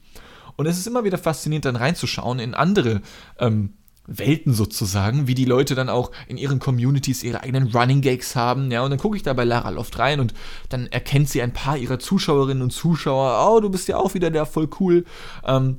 Und 0.56 0.66
es 0.66 0.76
ist 0.76 0.88
immer 0.88 1.04
wieder 1.04 1.18
faszinierend, 1.18 1.66
dann 1.66 1.76
reinzuschauen 1.76 2.40
in 2.40 2.54
andere 2.54 3.02
ähm, 3.38 3.74
Welten 4.06 4.52
sozusagen, 4.52 5.28
wie 5.28 5.36
die 5.36 5.44
Leute 5.44 5.76
dann 5.76 5.88
auch 5.88 6.10
in 6.26 6.36
ihren 6.36 6.58
Communities 6.58 7.22
ihre 7.22 7.42
eigenen 7.42 7.68
Running 7.68 8.00
Gags 8.00 8.34
haben, 8.34 8.72
ja, 8.72 8.82
und 8.82 8.90
dann 8.90 8.98
gucke 8.98 9.16
ich 9.16 9.22
da 9.22 9.32
bei 9.32 9.44
Lara 9.44 9.70
Loft 9.70 9.98
rein 10.00 10.18
und 10.18 10.34
dann 10.70 10.88
erkennt 10.88 11.28
sie 11.28 11.40
ein 11.40 11.52
paar 11.52 11.78
ihrer 11.78 12.00
Zuschauerinnen 12.00 12.62
und 12.62 12.72
Zuschauer, 12.72 13.48
oh, 13.48 13.60
du 13.60 13.70
bist 13.70 13.86
ja 13.86 13.98
auch 13.98 14.14
wieder 14.14 14.30
der, 14.30 14.44
voll 14.44 14.68
cool. 14.80 15.04
Ähm, 15.44 15.78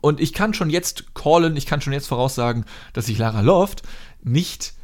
Und 0.00 0.20
ich 0.20 0.32
kann 0.32 0.54
schon 0.54 0.70
jetzt 0.70 1.14
callen, 1.14 1.56
ich 1.56 1.66
kann 1.66 1.80
schon 1.80 1.92
jetzt 1.92 2.08
voraussagen, 2.08 2.64
dass 2.92 3.08
ich 3.08 3.18
Lara 3.18 3.40
Loft 3.40 3.82
nicht 4.22 4.75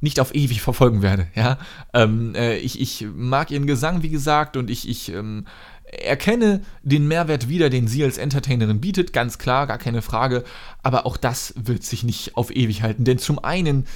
nicht 0.00 0.20
auf 0.20 0.34
ewig 0.34 0.62
verfolgen 0.62 1.02
werde. 1.02 1.26
Ja, 1.34 1.58
ähm, 1.92 2.34
äh, 2.34 2.56
ich, 2.58 2.80
ich 2.80 3.06
mag 3.14 3.50
ihren 3.50 3.66
Gesang, 3.66 4.02
wie 4.02 4.08
gesagt, 4.08 4.56
und 4.56 4.70
ich, 4.70 4.88
ich 4.88 5.12
ähm, 5.12 5.44
erkenne 5.84 6.62
den 6.82 7.08
Mehrwert 7.08 7.48
wieder, 7.48 7.70
den 7.70 7.88
sie 7.88 8.04
als 8.04 8.18
Entertainerin 8.18 8.80
bietet, 8.80 9.12
ganz 9.12 9.38
klar, 9.38 9.66
gar 9.66 9.78
keine 9.78 10.02
Frage. 10.02 10.44
Aber 10.82 11.06
auch 11.06 11.16
das 11.16 11.54
wird 11.56 11.82
sich 11.84 12.04
nicht 12.04 12.36
auf 12.36 12.54
ewig 12.54 12.82
halten, 12.82 13.04
denn 13.04 13.18
zum 13.18 13.38
einen 13.38 13.86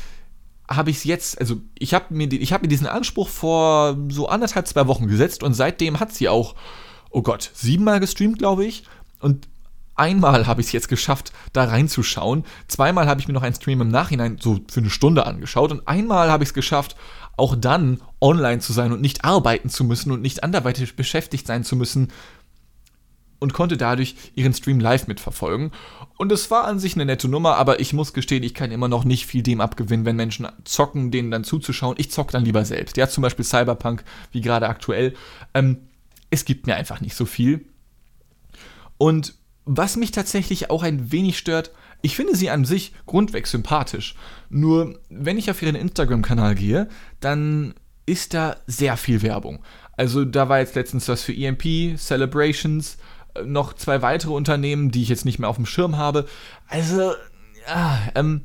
habe 0.69 0.91
ich 0.91 0.99
es 0.99 1.05
jetzt, 1.05 1.39
also 1.39 1.61
ich 1.79 1.93
habe 1.93 2.15
mir, 2.15 2.27
hab 2.29 2.63
mir 2.63 2.69
diesen 2.69 2.87
Anspruch 2.87 3.29
vor 3.29 3.99
so 4.09 4.29
anderthalb, 4.29 4.67
zwei 4.67 4.87
Wochen 4.87 5.09
gesetzt 5.09 5.43
und 5.43 5.55
seitdem 5.55 6.01
hat 6.01 6.13
sie 6.13 6.29
auch, 6.29 6.55
oh 7.11 7.23
Gott, 7.23 7.51
siebenmal 7.55 8.01
gestreamt, 8.01 8.39
glaube 8.39 8.65
ich. 8.65 8.85
Und 9.21 9.47
einmal 9.97 10.47
habe 10.47 10.61
ich 10.61 10.69
es 10.69 10.73
jetzt 10.73 10.89
geschafft, 10.89 11.33
da 11.53 11.65
reinzuschauen. 11.65 12.45
Zweimal 12.69 13.07
habe 13.07 13.21
ich 13.21 13.29
mir 13.29 13.35
noch 13.35 13.43
einen 13.43 13.55
Stream 13.55 13.81
im 13.81 13.89
Nachhinein 13.89 14.39
so 14.41 14.61
für 14.71 14.81
eine 14.81 14.91
Stunde 14.91 15.27
angeschaut 15.27 15.73
und 15.73 15.87
einmal 15.87 16.31
habe 16.31 16.45
ich 16.45 16.51
es 16.51 16.55
geschafft, 16.55 16.97
auch 17.37 17.57
dann 17.57 18.01
online 18.21 18.61
zu 18.61 18.73
sein 18.73 18.93
und 18.93 19.01
nicht 19.01 19.25
arbeiten 19.25 19.69
zu 19.69 19.85
müssen 19.85 20.13
und 20.13 20.23
nicht 20.23 20.45
anderweitig 20.45 20.97
beschäftigt 20.97 21.47
sein 21.47 21.65
zu 21.65 21.77
müssen 21.77 22.13
und 23.41 23.53
konnte 23.53 23.77
dadurch 23.77 24.15
ihren 24.35 24.55
Stream 24.55 24.81
live 24.81 25.07
mitverfolgen. 25.07 25.71
Und 26.17 26.33
es 26.33 26.51
war 26.51 26.65
an 26.65 26.79
sich 26.79 26.95
eine 26.95 27.05
nette 27.05 27.29
Nummer, 27.29 27.57
aber 27.57 27.81
ich 27.81 27.93
muss 27.93 28.13
gestehen, 28.13 28.43
ich 28.43 28.55
kann 28.55 28.71
immer 28.71 28.89
noch 28.89 29.05
nicht 29.05 29.27
viel 29.27 29.43
dem 29.43 29.61
abgewinnen, 29.61 30.07
wenn 30.07 30.17
Menschen 30.17 30.49
zocken, 30.65 31.11
denen 31.11 31.31
dann 31.31 31.45
zuzuschauen. 31.45 31.97
Ich 31.99 32.11
zock 32.11 32.31
dann 32.31 32.45
lieber 32.45 32.65
selbst. 32.65 32.97
Ja, 32.97 33.09
zum 33.09 33.23
Beispiel 33.23 33.45
Cyberpunk, 33.45 34.05
wie 34.33 34.41
gerade 34.41 34.69
aktuell. 34.69 35.15
Ähm, 35.53 35.89
es 36.31 36.45
gibt 36.45 36.67
mir 36.67 36.77
einfach 36.77 37.01
nicht 37.01 37.17
so 37.17 37.27
viel. 37.27 37.67
Und 38.97 39.35
was 39.65 39.97
mich 39.97 40.11
tatsächlich 40.11 40.71
auch 40.71 40.83
ein 40.83 41.11
wenig 41.13 41.39
stört, 41.39 41.71
ich 42.03 42.17
finde 42.17 42.37
sie 42.37 42.51
an 42.51 42.65
sich 42.65 42.93
grundweg 43.07 43.47
sympathisch. 43.47 44.15
Nur, 44.51 45.01
wenn 45.09 45.39
ich 45.39 45.51
auf 45.51 45.63
ihren 45.63 45.75
Instagram-Kanal 45.75 46.55
gehe, 46.55 46.89
dann 47.21 47.75
ist 48.07 48.35
da 48.35 48.57
sehr 48.67 48.97
viel 48.97 49.23
Werbung. 49.23 49.65
Also 49.97 50.25
da 50.25 50.49
war 50.49 50.59
jetzt 50.59 50.75
letztens 50.75 51.09
was 51.09 51.23
für 51.23 51.35
EMP, 51.35 51.97
Celebrations, 51.97 52.99
äh, 53.35 53.43
noch 53.43 53.73
zwei 53.73 54.03
weitere 54.03 54.33
Unternehmen, 54.33 54.91
die 54.91 55.03
ich 55.03 55.09
jetzt 55.09 55.25
nicht 55.25 55.39
mehr 55.39 55.49
auf 55.49 55.57
dem 55.57 55.67
Schirm 55.67 55.97
habe. 55.97 56.27
Also, 56.69 57.13
ja, 57.67 57.99
ähm, 58.15 58.43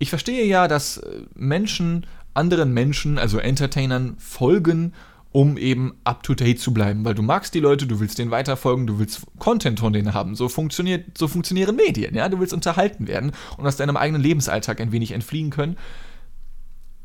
ich 0.00 0.08
verstehe 0.08 0.44
ja, 0.46 0.66
dass 0.66 0.98
äh, 0.98 1.22
Menschen 1.34 2.06
anderen 2.34 2.72
Menschen, 2.72 3.18
also 3.18 3.38
Entertainern, 3.38 4.16
folgen 4.18 4.94
um 5.32 5.56
eben 5.56 5.94
up 6.04 6.22
to 6.22 6.34
date 6.34 6.60
zu 6.60 6.74
bleiben, 6.74 7.04
weil 7.04 7.14
du 7.14 7.22
magst 7.22 7.54
die 7.54 7.60
Leute, 7.60 7.86
du 7.86 8.00
willst 8.00 8.18
denen 8.18 8.30
weiterfolgen, 8.30 8.86
du 8.86 8.98
willst 8.98 9.22
Content 9.38 9.78
von 9.78 9.92
denen 9.92 10.12
haben. 10.12 10.34
So 10.34 10.48
funktioniert, 10.48 11.16
so 11.16 11.28
funktionieren 11.28 11.76
Medien, 11.76 12.14
ja. 12.14 12.28
Du 12.28 12.40
willst 12.40 12.52
unterhalten 12.52 13.06
werden 13.06 13.32
und 13.56 13.66
aus 13.66 13.76
deinem 13.76 13.96
eigenen 13.96 14.22
Lebensalltag 14.22 14.80
ein 14.80 14.92
wenig 14.92 15.12
entfliehen 15.12 15.50
können. 15.50 15.76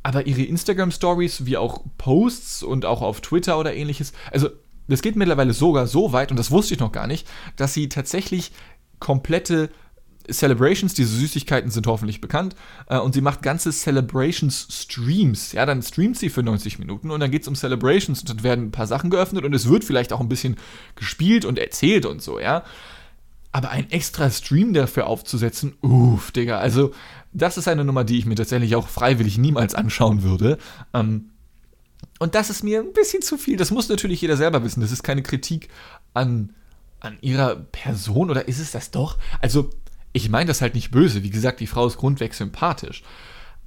Aber 0.02 0.26
ihre 0.28 0.44
Instagram 0.44 0.92
Stories, 0.92 1.46
wie 1.46 1.58
auch 1.58 1.84
Posts 1.98 2.64
und 2.64 2.86
auch 2.86 3.02
auf 3.02 3.22
Twitter 3.22 3.60
oder 3.60 3.74
ähnliches, 3.74 4.14
also 4.32 4.50
das 4.88 5.02
geht 5.02 5.16
mittlerweile 5.16 5.54
sogar 5.54 5.88
so 5.88 6.14
weit, 6.14 6.30
und 6.30 6.38
das 6.38 6.52
wusste 6.52 6.76
ich 6.76 6.80
noch 6.80 6.92
gar 6.92 7.08
nicht, 7.08 7.28
dass 7.56 7.74
sie 7.74 7.90
tatsächlich 7.90 8.52
komplette 9.00 9.70
Celebrations, 10.32 10.94
diese 10.94 11.16
Süßigkeiten 11.16 11.72
sind 11.72 11.88
hoffentlich 11.88 12.22
bekannt, 12.22 12.56
äh, 12.88 12.98
und 12.98 13.14
sie 13.14 13.22
macht 13.22 13.42
ganze 13.42 13.72
Celebrations-Streams. 13.72 15.54
Ja, 15.54 15.66
dann 15.66 15.82
streamt 15.82 16.18
sie 16.18 16.30
für 16.30 16.44
90 16.44 16.80
Minuten 16.80 17.12
und 17.12 17.20
dann 17.20 17.32
geht 17.32 17.44
es 17.44 17.48
um 17.48 17.56
Celebrations 17.56 18.22
und 18.22 18.30
dann 18.30 18.44
werden 18.44 18.66
ein 18.66 18.72
paar 18.72 18.88
Sachen 18.88 19.10
geöffnet 19.10 19.46
und 19.46 19.54
es 19.54 19.68
wird 19.68 19.84
vielleicht 19.84 20.14
auch 20.14 20.20
ein 20.20 20.30
bisschen 20.30 20.58
gespielt 20.96 21.46
und 21.46 21.60
erzählt 21.60 22.06
und 22.06 22.22
so, 22.22 22.40
ja. 22.40 22.64
Aber 23.52 23.70
ein 23.70 23.90
extra 23.90 24.30
Stream 24.30 24.74
dafür 24.74 25.08
aufzusetzen, 25.08 25.76
uff, 25.82 26.32
Digga, 26.32 26.58
also 26.58 26.92
das 27.32 27.58
ist 27.58 27.68
eine 27.68 27.86
Nummer, 27.86 28.04
die 28.04 28.18
ich 28.18 28.26
mir 28.26 28.36
tatsächlich 28.36 28.76
auch 28.76 28.88
freiwillig 28.88 29.38
niemals 29.38 29.76
anschauen 29.76 30.24
würde. 30.24 30.58
Ähm, 30.94 31.32
und 32.20 32.36
das 32.36 32.50
ist 32.50 32.64
mir 32.64 32.80
ein 32.80 32.94
bisschen 32.94 33.22
zu 33.22 33.38
viel. 33.38 33.58
Das 33.58 33.72
muss 33.72 33.90
natürlich 33.90 34.22
jeder 34.22 34.38
selber 34.38 34.64
wissen. 34.64 34.82
Das 34.82 34.92
ist 34.92 35.04
keine 35.04 35.22
Kritik 35.22 35.70
an, 36.14 36.54
an 37.02 37.18
ihrer 37.22 37.56
Person 37.56 38.30
oder 38.30 38.48
ist 38.48 38.60
es 38.60 38.72
das 38.72 38.92
doch? 38.92 39.18
Also, 39.42 39.70
ich 40.16 40.30
meine 40.30 40.48
das 40.48 40.62
halt 40.62 40.76
nicht 40.76 40.92
böse. 40.92 41.24
Wie 41.24 41.30
gesagt, 41.30 41.60
die 41.60 41.68
Frau 41.68 41.86
ist 41.86 41.98
grundweg 41.98 42.34
sympathisch. 42.34 43.04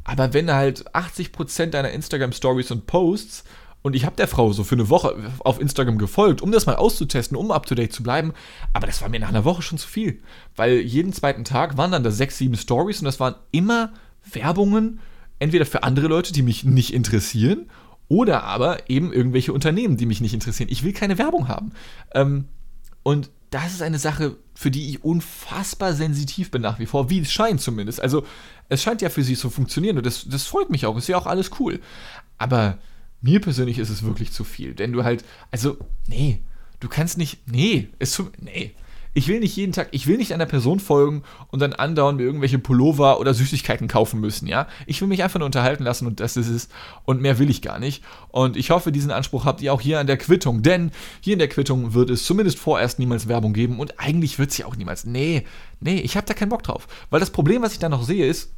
Aber 0.03 0.33
wenn 0.33 0.51
halt 0.51 0.91
80% 0.95 1.67
deiner 1.67 1.91
Instagram-Stories 1.91 2.71
und 2.71 2.87
Posts 2.87 3.45
und 3.83 3.95
ich 3.95 4.07
habe 4.07 4.17
der 4.17 4.29
Frau 4.29 4.51
so 4.55 4.65
für 4.65 4.75
eine 4.75 4.89
Woche 4.89 5.15
auf 5.41 5.61
Instagram 5.61 5.99
gefolgt, 5.99 6.41
um 6.41 6.51
das 6.51 6.65
mal 6.65 6.77
auszutesten, 6.77 7.37
um 7.37 7.51
up 7.51 7.67
to 7.67 7.75
date 7.75 7.93
zu 7.93 8.03
bleiben. 8.03 8.33
Aber 8.73 8.87
das 8.87 9.03
war 9.03 9.11
mir 9.11 9.21
nach 9.21 9.29
einer 9.29 9.45
Woche 9.45 9.61
schon 9.61 9.77
zu 9.77 9.87
viel. 9.87 10.23
Weil 10.57 10.79
jeden 10.79 11.13
zweiten 11.13 11.45
Tag 11.45 11.77
waren 11.77 11.93
dann 11.93 12.03
da 12.03 12.11
sechs, 12.11 12.39
sieben 12.39 12.57
Stories 12.57 13.01
und 13.01 13.05
das 13.05 13.21
waren 13.21 13.35
immer 13.51 13.93
Werbungen, 14.33 15.01
entweder 15.39 15.67
für 15.67 15.83
andere 15.83 16.07
Leute, 16.07 16.33
die 16.33 16.43
mich 16.43 16.65
nicht 16.65 16.95
interessieren, 16.95 17.71
oder 18.09 18.45
aber 18.45 18.89
eben 18.89 19.13
irgendwelche 19.13 19.53
Unternehmen, 19.53 19.99
die 19.99 20.07
mich 20.07 20.23
nicht 20.23 20.33
interessieren. 20.33 20.71
Ich 20.73 20.83
will 20.83 20.95
keine 20.95 21.19
Werbung 21.19 21.47
haben. 21.49 21.73
Ähm, 22.15 22.47
und 23.03 23.31
das 23.51 23.73
ist 23.73 23.83
eine 23.83 23.99
Sache, 23.99 24.37
für 24.59 24.73
die 24.73 24.91
ich 24.91 25.05
unfassbar 25.05 25.95
sensitiv 25.95 26.51
bin 26.51 26.63
nach 26.63 26.81
wie 26.81 26.87
vor, 26.87 27.11
wie 27.11 27.21
es 27.21 27.31
scheint 27.31 27.61
zumindest. 27.61 28.01
Also 28.01 28.27
es 28.69 28.83
scheint 28.83 29.01
ja 29.03 29.09
für 29.09 29.23
sie 29.23 29.37
zu 29.37 29.51
funktionieren 29.51 29.99
und 29.99 30.05
das, 30.05 30.27
das 30.29 30.49
freut 30.49 30.69
mich 30.69 30.85
auch, 30.85 30.97
ist 30.97 31.07
ja 31.07 31.17
auch 31.17 31.27
alles 31.27 31.53
cool. 31.61 31.79
Aber 32.39 32.77
mir 33.21 33.41
persönlich 33.41 33.79
ist 33.79 33.89
es 33.89 34.03
wirklich 34.03 34.33
zu 34.33 34.43
viel, 34.43 34.75
denn 34.75 34.93
du 34.93 35.05
halt, 35.05 35.25
also, 35.53 35.77
nee, 36.09 36.41
du 36.81 36.89
kannst 36.89 37.19
nicht, 37.19 37.47
nee, 37.47 37.91
es 38.01 38.11
zu, 38.11 38.33
nee, 38.41 38.75
ich 39.19 39.27
will 39.27 39.41
nicht 39.41 39.57
jeden 39.57 39.73
Tag, 39.73 39.89
ich 39.91 40.07
will 40.07 40.17
nicht 40.17 40.33
einer 40.33 40.47
Person 40.47 40.79
folgen 40.79 41.25
und 41.51 41.61
dann 41.61 41.73
andauernd 41.73 42.19
mir 42.19 42.25
irgendwelche 42.25 42.61
Pullover 42.61 43.19
oder 43.19 43.35
Süßigkeiten 43.35 43.89
kaufen 43.89 44.21
müssen, 44.21 44.47
ja. 44.47 44.69
Ich 44.87 45.01
will 45.01 45.09
mich 45.09 45.25
einfach 45.25 45.41
nur 45.41 45.47
unterhalten 45.47 45.83
lassen 45.83 46.07
und 46.07 46.21
das 46.21 46.37
ist 46.37 46.49
es. 46.49 46.69
Und 47.05 47.21
mehr 47.21 47.41
will 47.41 47.51
ich 47.51 47.61
gar 47.61 47.81
nicht. 47.81 48.05
Und 48.29 48.57
ich 48.57 48.71
hoffe, 48.71 48.93
diesen 48.93 49.11
Anspruch 49.11 49.45
habt 49.45 49.61
ihr 49.61 49.75
auch 49.75 49.81
hier 49.81 49.99
an 49.99 50.07
der 50.07 50.19
Quittung, 50.19 50.63
denn 50.63 50.93
hier 51.21 51.33
in 51.33 51.41
der 51.41 51.49
Quittung 51.49 51.95
wird 51.95 52.11
es 52.11 52.25
zumindest 52.25 52.61
vorerst 52.61 53.01
niemals 53.01 53.27
Werbung 53.27 53.53
geben 53.53 53.81
und 53.81 53.99
eigentlich 53.99 54.39
wird 54.39 54.53
es 54.53 54.59
ja 54.59 54.67
auch 54.67 54.77
niemals. 54.77 55.05
Nee, 55.05 55.45
nee, 55.81 55.99
ich 55.99 56.17
habe 56.17 56.27
da 56.27 56.35
keinen 56.35 56.51
Bock 56.51 56.63
drauf. 56.63 56.87
Weil 57.11 57.19
das 57.19 57.31
Problem, 57.31 57.63
was 57.63 57.73
ich 57.73 57.81
da 57.81 57.89
noch 57.89 58.05
sehe, 58.05 58.25
ist, 58.25 58.53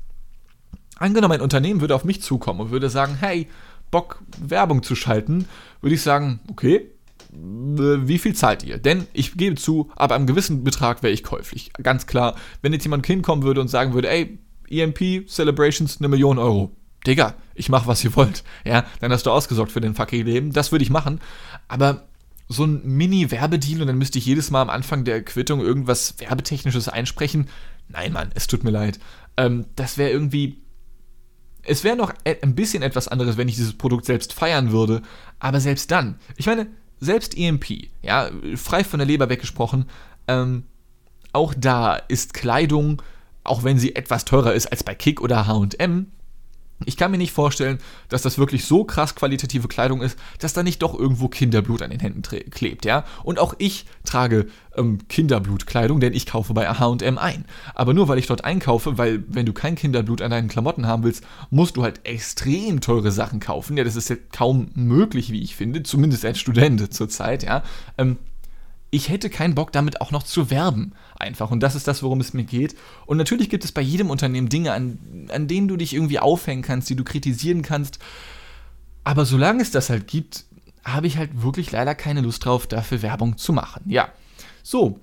angenommen, 0.96 1.32
ein 1.32 1.40
Unternehmen 1.40 1.80
würde 1.80 1.94
auf 1.94 2.04
mich 2.04 2.20
zukommen 2.20 2.60
und 2.60 2.70
würde 2.70 2.90
sagen, 2.90 3.16
hey, 3.18 3.48
Bock, 3.90 4.22
Werbung 4.38 4.82
zu 4.82 4.94
schalten, 4.94 5.48
würde 5.80 5.94
ich 5.94 6.02
sagen, 6.02 6.40
okay, 6.50 6.90
wie 7.32 8.18
viel 8.18 8.34
zahlt 8.34 8.64
ihr? 8.64 8.78
Denn 8.78 9.06
ich 9.12 9.36
gebe 9.36 9.54
zu, 9.54 9.90
ab 9.96 10.12
einem 10.12 10.26
gewissen 10.26 10.64
Betrag 10.64 11.02
wäre 11.02 11.12
ich 11.12 11.22
käuflich. 11.22 11.72
Ganz 11.82 12.06
klar, 12.06 12.36
wenn 12.62 12.72
jetzt 12.72 12.84
jemand 12.84 13.06
hinkommen 13.06 13.44
würde 13.44 13.60
und 13.60 13.68
sagen 13.68 13.94
würde, 13.94 14.10
ey, 14.10 14.38
EMP 14.68 15.28
Celebrations 15.28 15.98
eine 15.98 16.08
Million 16.08 16.38
Euro. 16.38 16.76
Digga, 17.06 17.34
ich 17.54 17.68
mach, 17.68 17.86
was 17.86 18.04
ihr 18.04 18.14
wollt. 18.16 18.44
Ja, 18.64 18.84
dann 19.00 19.12
hast 19.12 19.26
du 19.26 19.30
ausgesorgt 19.30 19.72
für 19.72 19.80
den 19.80 19.94
fucking 19.94 20.24
Leben. 20.24 20.52
Das 20.52 20.72
würde 20.72 20.82
ich 20.82 20.90
machen. 20.90 21.20
Aber 21.68 22.08
so 22.48 22.64
ein 22.64 22.84
Mini-Werbedeal 22.84 23.80
und 23.80 23.86
dann 23.86 23.98
müsste 23.98 24.18
ich 24.18 24.26
jedes 24.26 24.50
Mal 24.50 24.62
am 24.62 24.70
Anfang 24.70 25.04
der 25.04 25.22
Quittung 25.22 25.60
irgendwas 25.60 26.18
Werbetechnisches 26.18 26.88
einsprechen. 26.88 27.48
Nein, 27.88 28.12
Mann, 28.12 28.30
es 28.34 28.48
tut 28.48 28.64
mir 28.64 28.70
leid. 28.70 28.98
Ähm, 29.36 29.66
das 29.76 29.98
wäre 29.98 30.10
irgendwie. 30.10 30.62
Es 31.62 31.84
wäre 31.84 31.96
noch 31.96 32.12
ein 32.24 32.54
bisschen 32.54 32.82
etwas 32.82 33.06
anderes, 33.06 33.36
wenn 33.36 33.48
ich 33.48 33.54
dieses 33.54 33.76
Produkt 33.76 34.06
selbst 34.06 34.32
feiern 34.32 34.72
würde. 34.72 35.02
Aber 35.38 35.60
selbst 35.60 35.90
dann. 35.90 36.18
Ich 36.36 36.46
meine, 36.46 36.66
selbst 37.00 37.36
EMP, 37.36 37.88
ja, 38.02 38.30
frei 38.56 38.84
von 38.84 38.98
der 38.98 39.06
Leber 39.06 39.28
weggesprochen, 39.28 39.86
ähm, 40.28 40.64
auch 41.32 41.54
da 41.56 41.96
ist 41.96 42.34
Kleidung, 42.34 43.02
auch 43.44 43.64
wenn 43.64 43.78
sie 43.78 43.96
etwas 43.96 44.24
teurer 44.24 44.52
ist 44.52 44.66
als 44.66 44.84
bei 44.84 44.94
Kick 44.94 45.20
oder 45.20 45.46
HM, 45.46 46.06
ich 46.86 46.96
kann 46.96 47.10
mir 47.10 47.18
nicht 47.18 47.32
vorstellen, 47.32 47.78
dass 48.08 48.22
das 48.22 48.38
wirklich 48.38 48.64
so 48.64 48.84
krass 48.84 49.14
qualitative 49.14 49.68
Kleidung 49.68 50.00
ist, 50.00 50.18
dass 50.38 50.52
da 50.52 50.62
nicht 50.62 50.82
doch 50.82 50.98
irgendwo 50.98 51.28
Kinderblut 51.28 51.82
an 51.82 51.90
den 51.90 52.00
Händen 52.00 52.22
klebt, 52.22 52.84
ja? 52.84 53.04
Und 53.22 53.38
auch 53.38 53.54
ich 53.58 53.86
trage 54.04 54.46
ähm, 54.76 54.98
Kinderblutkleidung, 55.08 56.00
denn 56.00 56.14
ich 56.14 56.26
kaufe 56.26 56.54
bei 56.54 56.68
H&M 56.68 57.18
ein. 57.18 57.44
Aber 57.74 57.92
nur 57.92 58.08
weil 58.08 58.18
ich 58.18 58.26
dort 58.26 58.44
einkaufe, 58.44 58.98
weil 58.98 59.24
wenn 59.28 59.46
du 59.46 59.52
kein 59.52 59.74
Kinderblut 59.74 60.22
an 60.22 60.30
deinen 60.30 60.48
Klamotten 60.48 60.86
haben 60.86 61.02
willst, 61.04 61.24
musst 61.50 61.76
du 61.76 61.82
halt 61.82 62.00
extrem 62.04 62.80
teure 62.80 63.12
Sachen 63.12 63.40
kaufen. 63.40 63.76
Ja, 63.76 63.84
das 63.84 63.96
ist 63.96 64.08
ja 64.08 64.16
kaum 64.32 64.70
möglich, 64.74 65.32
wie 65.32 65.42
ich 65.42 65.56
finde, 65.56 65.82
zumindest 65.82 66.24
als 66.24 66.38
Student 66.38 66.92
zurzeit, 66.94 67.42
ja? 67.42 67.62
Ähm, 67.98 68.16
ich 68.90 69.08
hätte 69.08 69.30
keinen 69.30 69.54
Bock 69.54 69.72
damit 69.72 70.00
auch 70.00 70.10
noch 70.10 70.22
zu 70.22 70.50
werben. 70.50 70.92
Einfach. 71.16 71.50
Und 71.50 71.60
das 71.60 71.74
ist 71.74 71.86
das, 71.86 72.02
worum 72.02 72.20
es 72.20 72.34
mir 72.34 72.44
geht. 72.44 72.76
Und 73.06 73.18
natürlich 73.18 73.48
gibt 73.48 73.64
es 73.64 73.72
bei 73.72 73.82
jedem 73.82 74.10
Unternehmen 74.10 74.48
Dinge, 74.48 74.72
an, 74.72 75.28
an 75.32 75.46
denen 75.46 75.68
du 75.68 75.76
dich 75.76 75.94
irgendwie 75.94 76.18
aufhängen 76.18 76.62
kannst, 76.62 76.90
die 76.90 76.96
du 76.96 77.04
kritisieren 77.04 77.62
kannst. 77.62 78.00
Aber 79.04 79.24
solange 79.24 79.62
es 79.62 79.70
das 79.70 79.90
halt 79.90 80.06
gibt, 80.06 80.44
habe 80.84 81.06
ich 81.06 81.16
halt 81.16 81.42
wirklich 81.42 81.70
leider 81.70 81.94
keine 81.94 82.20
Lust 82.20 82.44
drauf, 82.44 82.66
dafür 82.66 83.02
Werbung 83.02 83.38
zu 83.38 83.52
machen. 83.52 83.82
Ja. 83.86 84.08
So, 84.62 84.98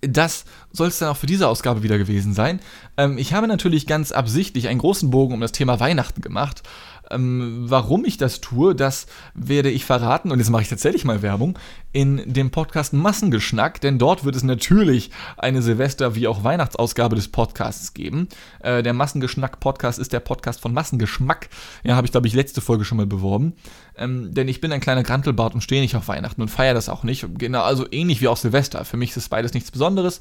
das 0.00 0.44
soll 0.72 0.88
es 0.88 0.98
dann 0.98 1.10
auch 1.10 1.16
für 1.16 1.26
diese 1.26 1.48
Ausgabe 1.48 1.82
wieder 1.82 1.98
gewesen 1.98 2.34
sein. 2.34 2.60
Ähm, 2.96 3.18
ich 3.18 3.32
habe 3.32 3.46
natürlich 3.48 3.86
ganz 3.86 4.12
absichtlich 4.12 4.68
einen 4.68 4.78
großen 4.78 5.10
Bogen 5.10 5.34
um 5.34 5.40
das 5.40 5.52
Thema 5.52 5.80
Weihnachten 5.80 6.20
gemacht. 6.20 6.62
Ähm, 7.10 7.64
warum 7.66 8.04
ich 8.04 8.16
das 8.16 8.40
tue, 8.40 8.74
das 8.74 9.06
werde 9.34 9.70
ich 9.70 9.84
verraten. 9.84 10.30
Und 10.30 10.38
jetzt 10.38 10.50
mache 10.50 10.62
ich 10.62 10.68
tatsächlich 10.68 11.04
mal 11.04 11.22
Werbung 11.22 11.58
in 11.92 12.32
dem 12.32 12.50
Podcast 12.50 12.92
Massengeschnack, 12.92 13.80
denn 13.80 13.98
dort 13.98 14.24
wird 14.24 14.34
es 14.34 14.42
natürlich 14.42 15.10
eine 15.36 15.62
Silvester- 15.62 16.14
wie 16.16 16.26
auch 16.26 16.42
Weihnachtsausgabe 16.42 17.14
des 17.14 17.28
Podcasts 17.28 17.94
geben. 17.94 18.28
Äh, 18.60 18.82
der 18.82 18.94
Massengeschnack-Podcast 18.94 19.98
ist 20.00 20.12
der 20.12 20.20
Podcast 20.20 20.60
von 20.60 20.72
Massengeschmack. 20.72 21.48
Ja, 21.84 21.94
habe 21.94 22.06
ich, 22.06 22.10
glaube 22.10 22.26
ich, 22.26 22.34
letzte 22.34 22.60
Folge 22.60 22.84
schon 22.84 22.96
mal 22.96 23.06
beworben. 23.06 23.54
Ähm, 23.96 24.34
denn 24.34 24.48
ich 24.48 24.60
bin 24.60 24.72
ein 24.72 24.80
kleiner 24.80 25.04
Grantelbart 25.04 25.54
und 25.54 25.60
stehe 25.60 25.80
nicht 25.80 25.94
auf 25.94 26.08
Weihnachten 26.08 26.42
und 26.42 26.48
feiere 26.48 26.74
das 26.74 26.88
auch 26.88 27.04
nicht. 27.04 27.26
Genau, 27.38 27.62
also 27.62 27.86
ähnlich 27.92 28.20
wie 28.20 28.26
auch 28.26 28.36
Silvester. 28.36 28.84
Für 28.84 28.96
mich 28.96 29.16
ist 29.16 29.28
beides 29.28 29.54
nichts 29.54 29.70
Besonderes. 29.70 30.18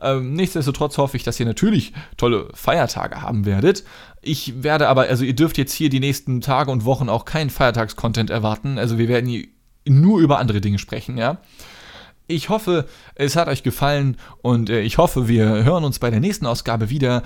Ähm, 0.00 0.34
nichtsdestotrotz 0.34 0.96
hoffe 0.96 1.16
ich, 1.16 1.24
dass 1.24 1.40
ihr 1.40 1.46
natürlich 1.46 1.92
tolle 2.16 2.48
Feiertage 2.54 3.22
haben 3.22 3.44
werdet. 3.44 3.82
Ich 4.26 4.62
werde 4.64 4.88
aber, 4.88 5.02
also 5.02 5.24
ihr 5.24 5.36
dürft 5.36 5.56
jetzt 5.56 5.72
hier 5.72 5.88
die 5.88 6.00
nächsten 6.00 6.40
Tage 6.40 6.72
und 6.72 6.84
Wochen 6.84 7.08
auch 7.08 7.24
keinen 7.24 7.48
Feiertagscontent 7.48 8.28
erwarten. 8.28 8.76
Also 8.76 8.98
wir 8.98 9.06
werden 9.06 9.28
hier 9.28 9.46
nur 9.86 10.18
über 10.18 10.38
andere 10.38 10.60
Dinge 10.60 10.78
sprechen, 10.78 11.16
ja. 11.16 11.38
Ich 12.26 12.48
hoffe, 12.48 12.88
es 13.14 13.36
hat 13.36 13.46
euch 13.46 13.62
gefallen 13.62 14.16
und 14.42 14.68
äh, 14.68 14.80
ich 14.80 14.98
hoffe, 14.98 15.28
wir 15.28 15.64
hören 15.64 15.84
uns 15.84 16.00
bei 16.00 16.10
der 16.10 16.18
nächsten 16.18 16.46
Ausgabe 16.46 16.90
wieder. 16.90 17.22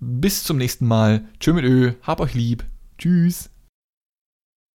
Bis 0.00 0.42
zum 0.44 0.56
nächsten 0.56 0.86
Mal. 0.86 1.24
Tschö 1.40 1.52
mit 1.52 1.64
Ö, 1.64 1.92
hab 2.02 2.20
euch 2.20 2.32
lieb. 2.32 2.64
Tschüss. 2.96 3.49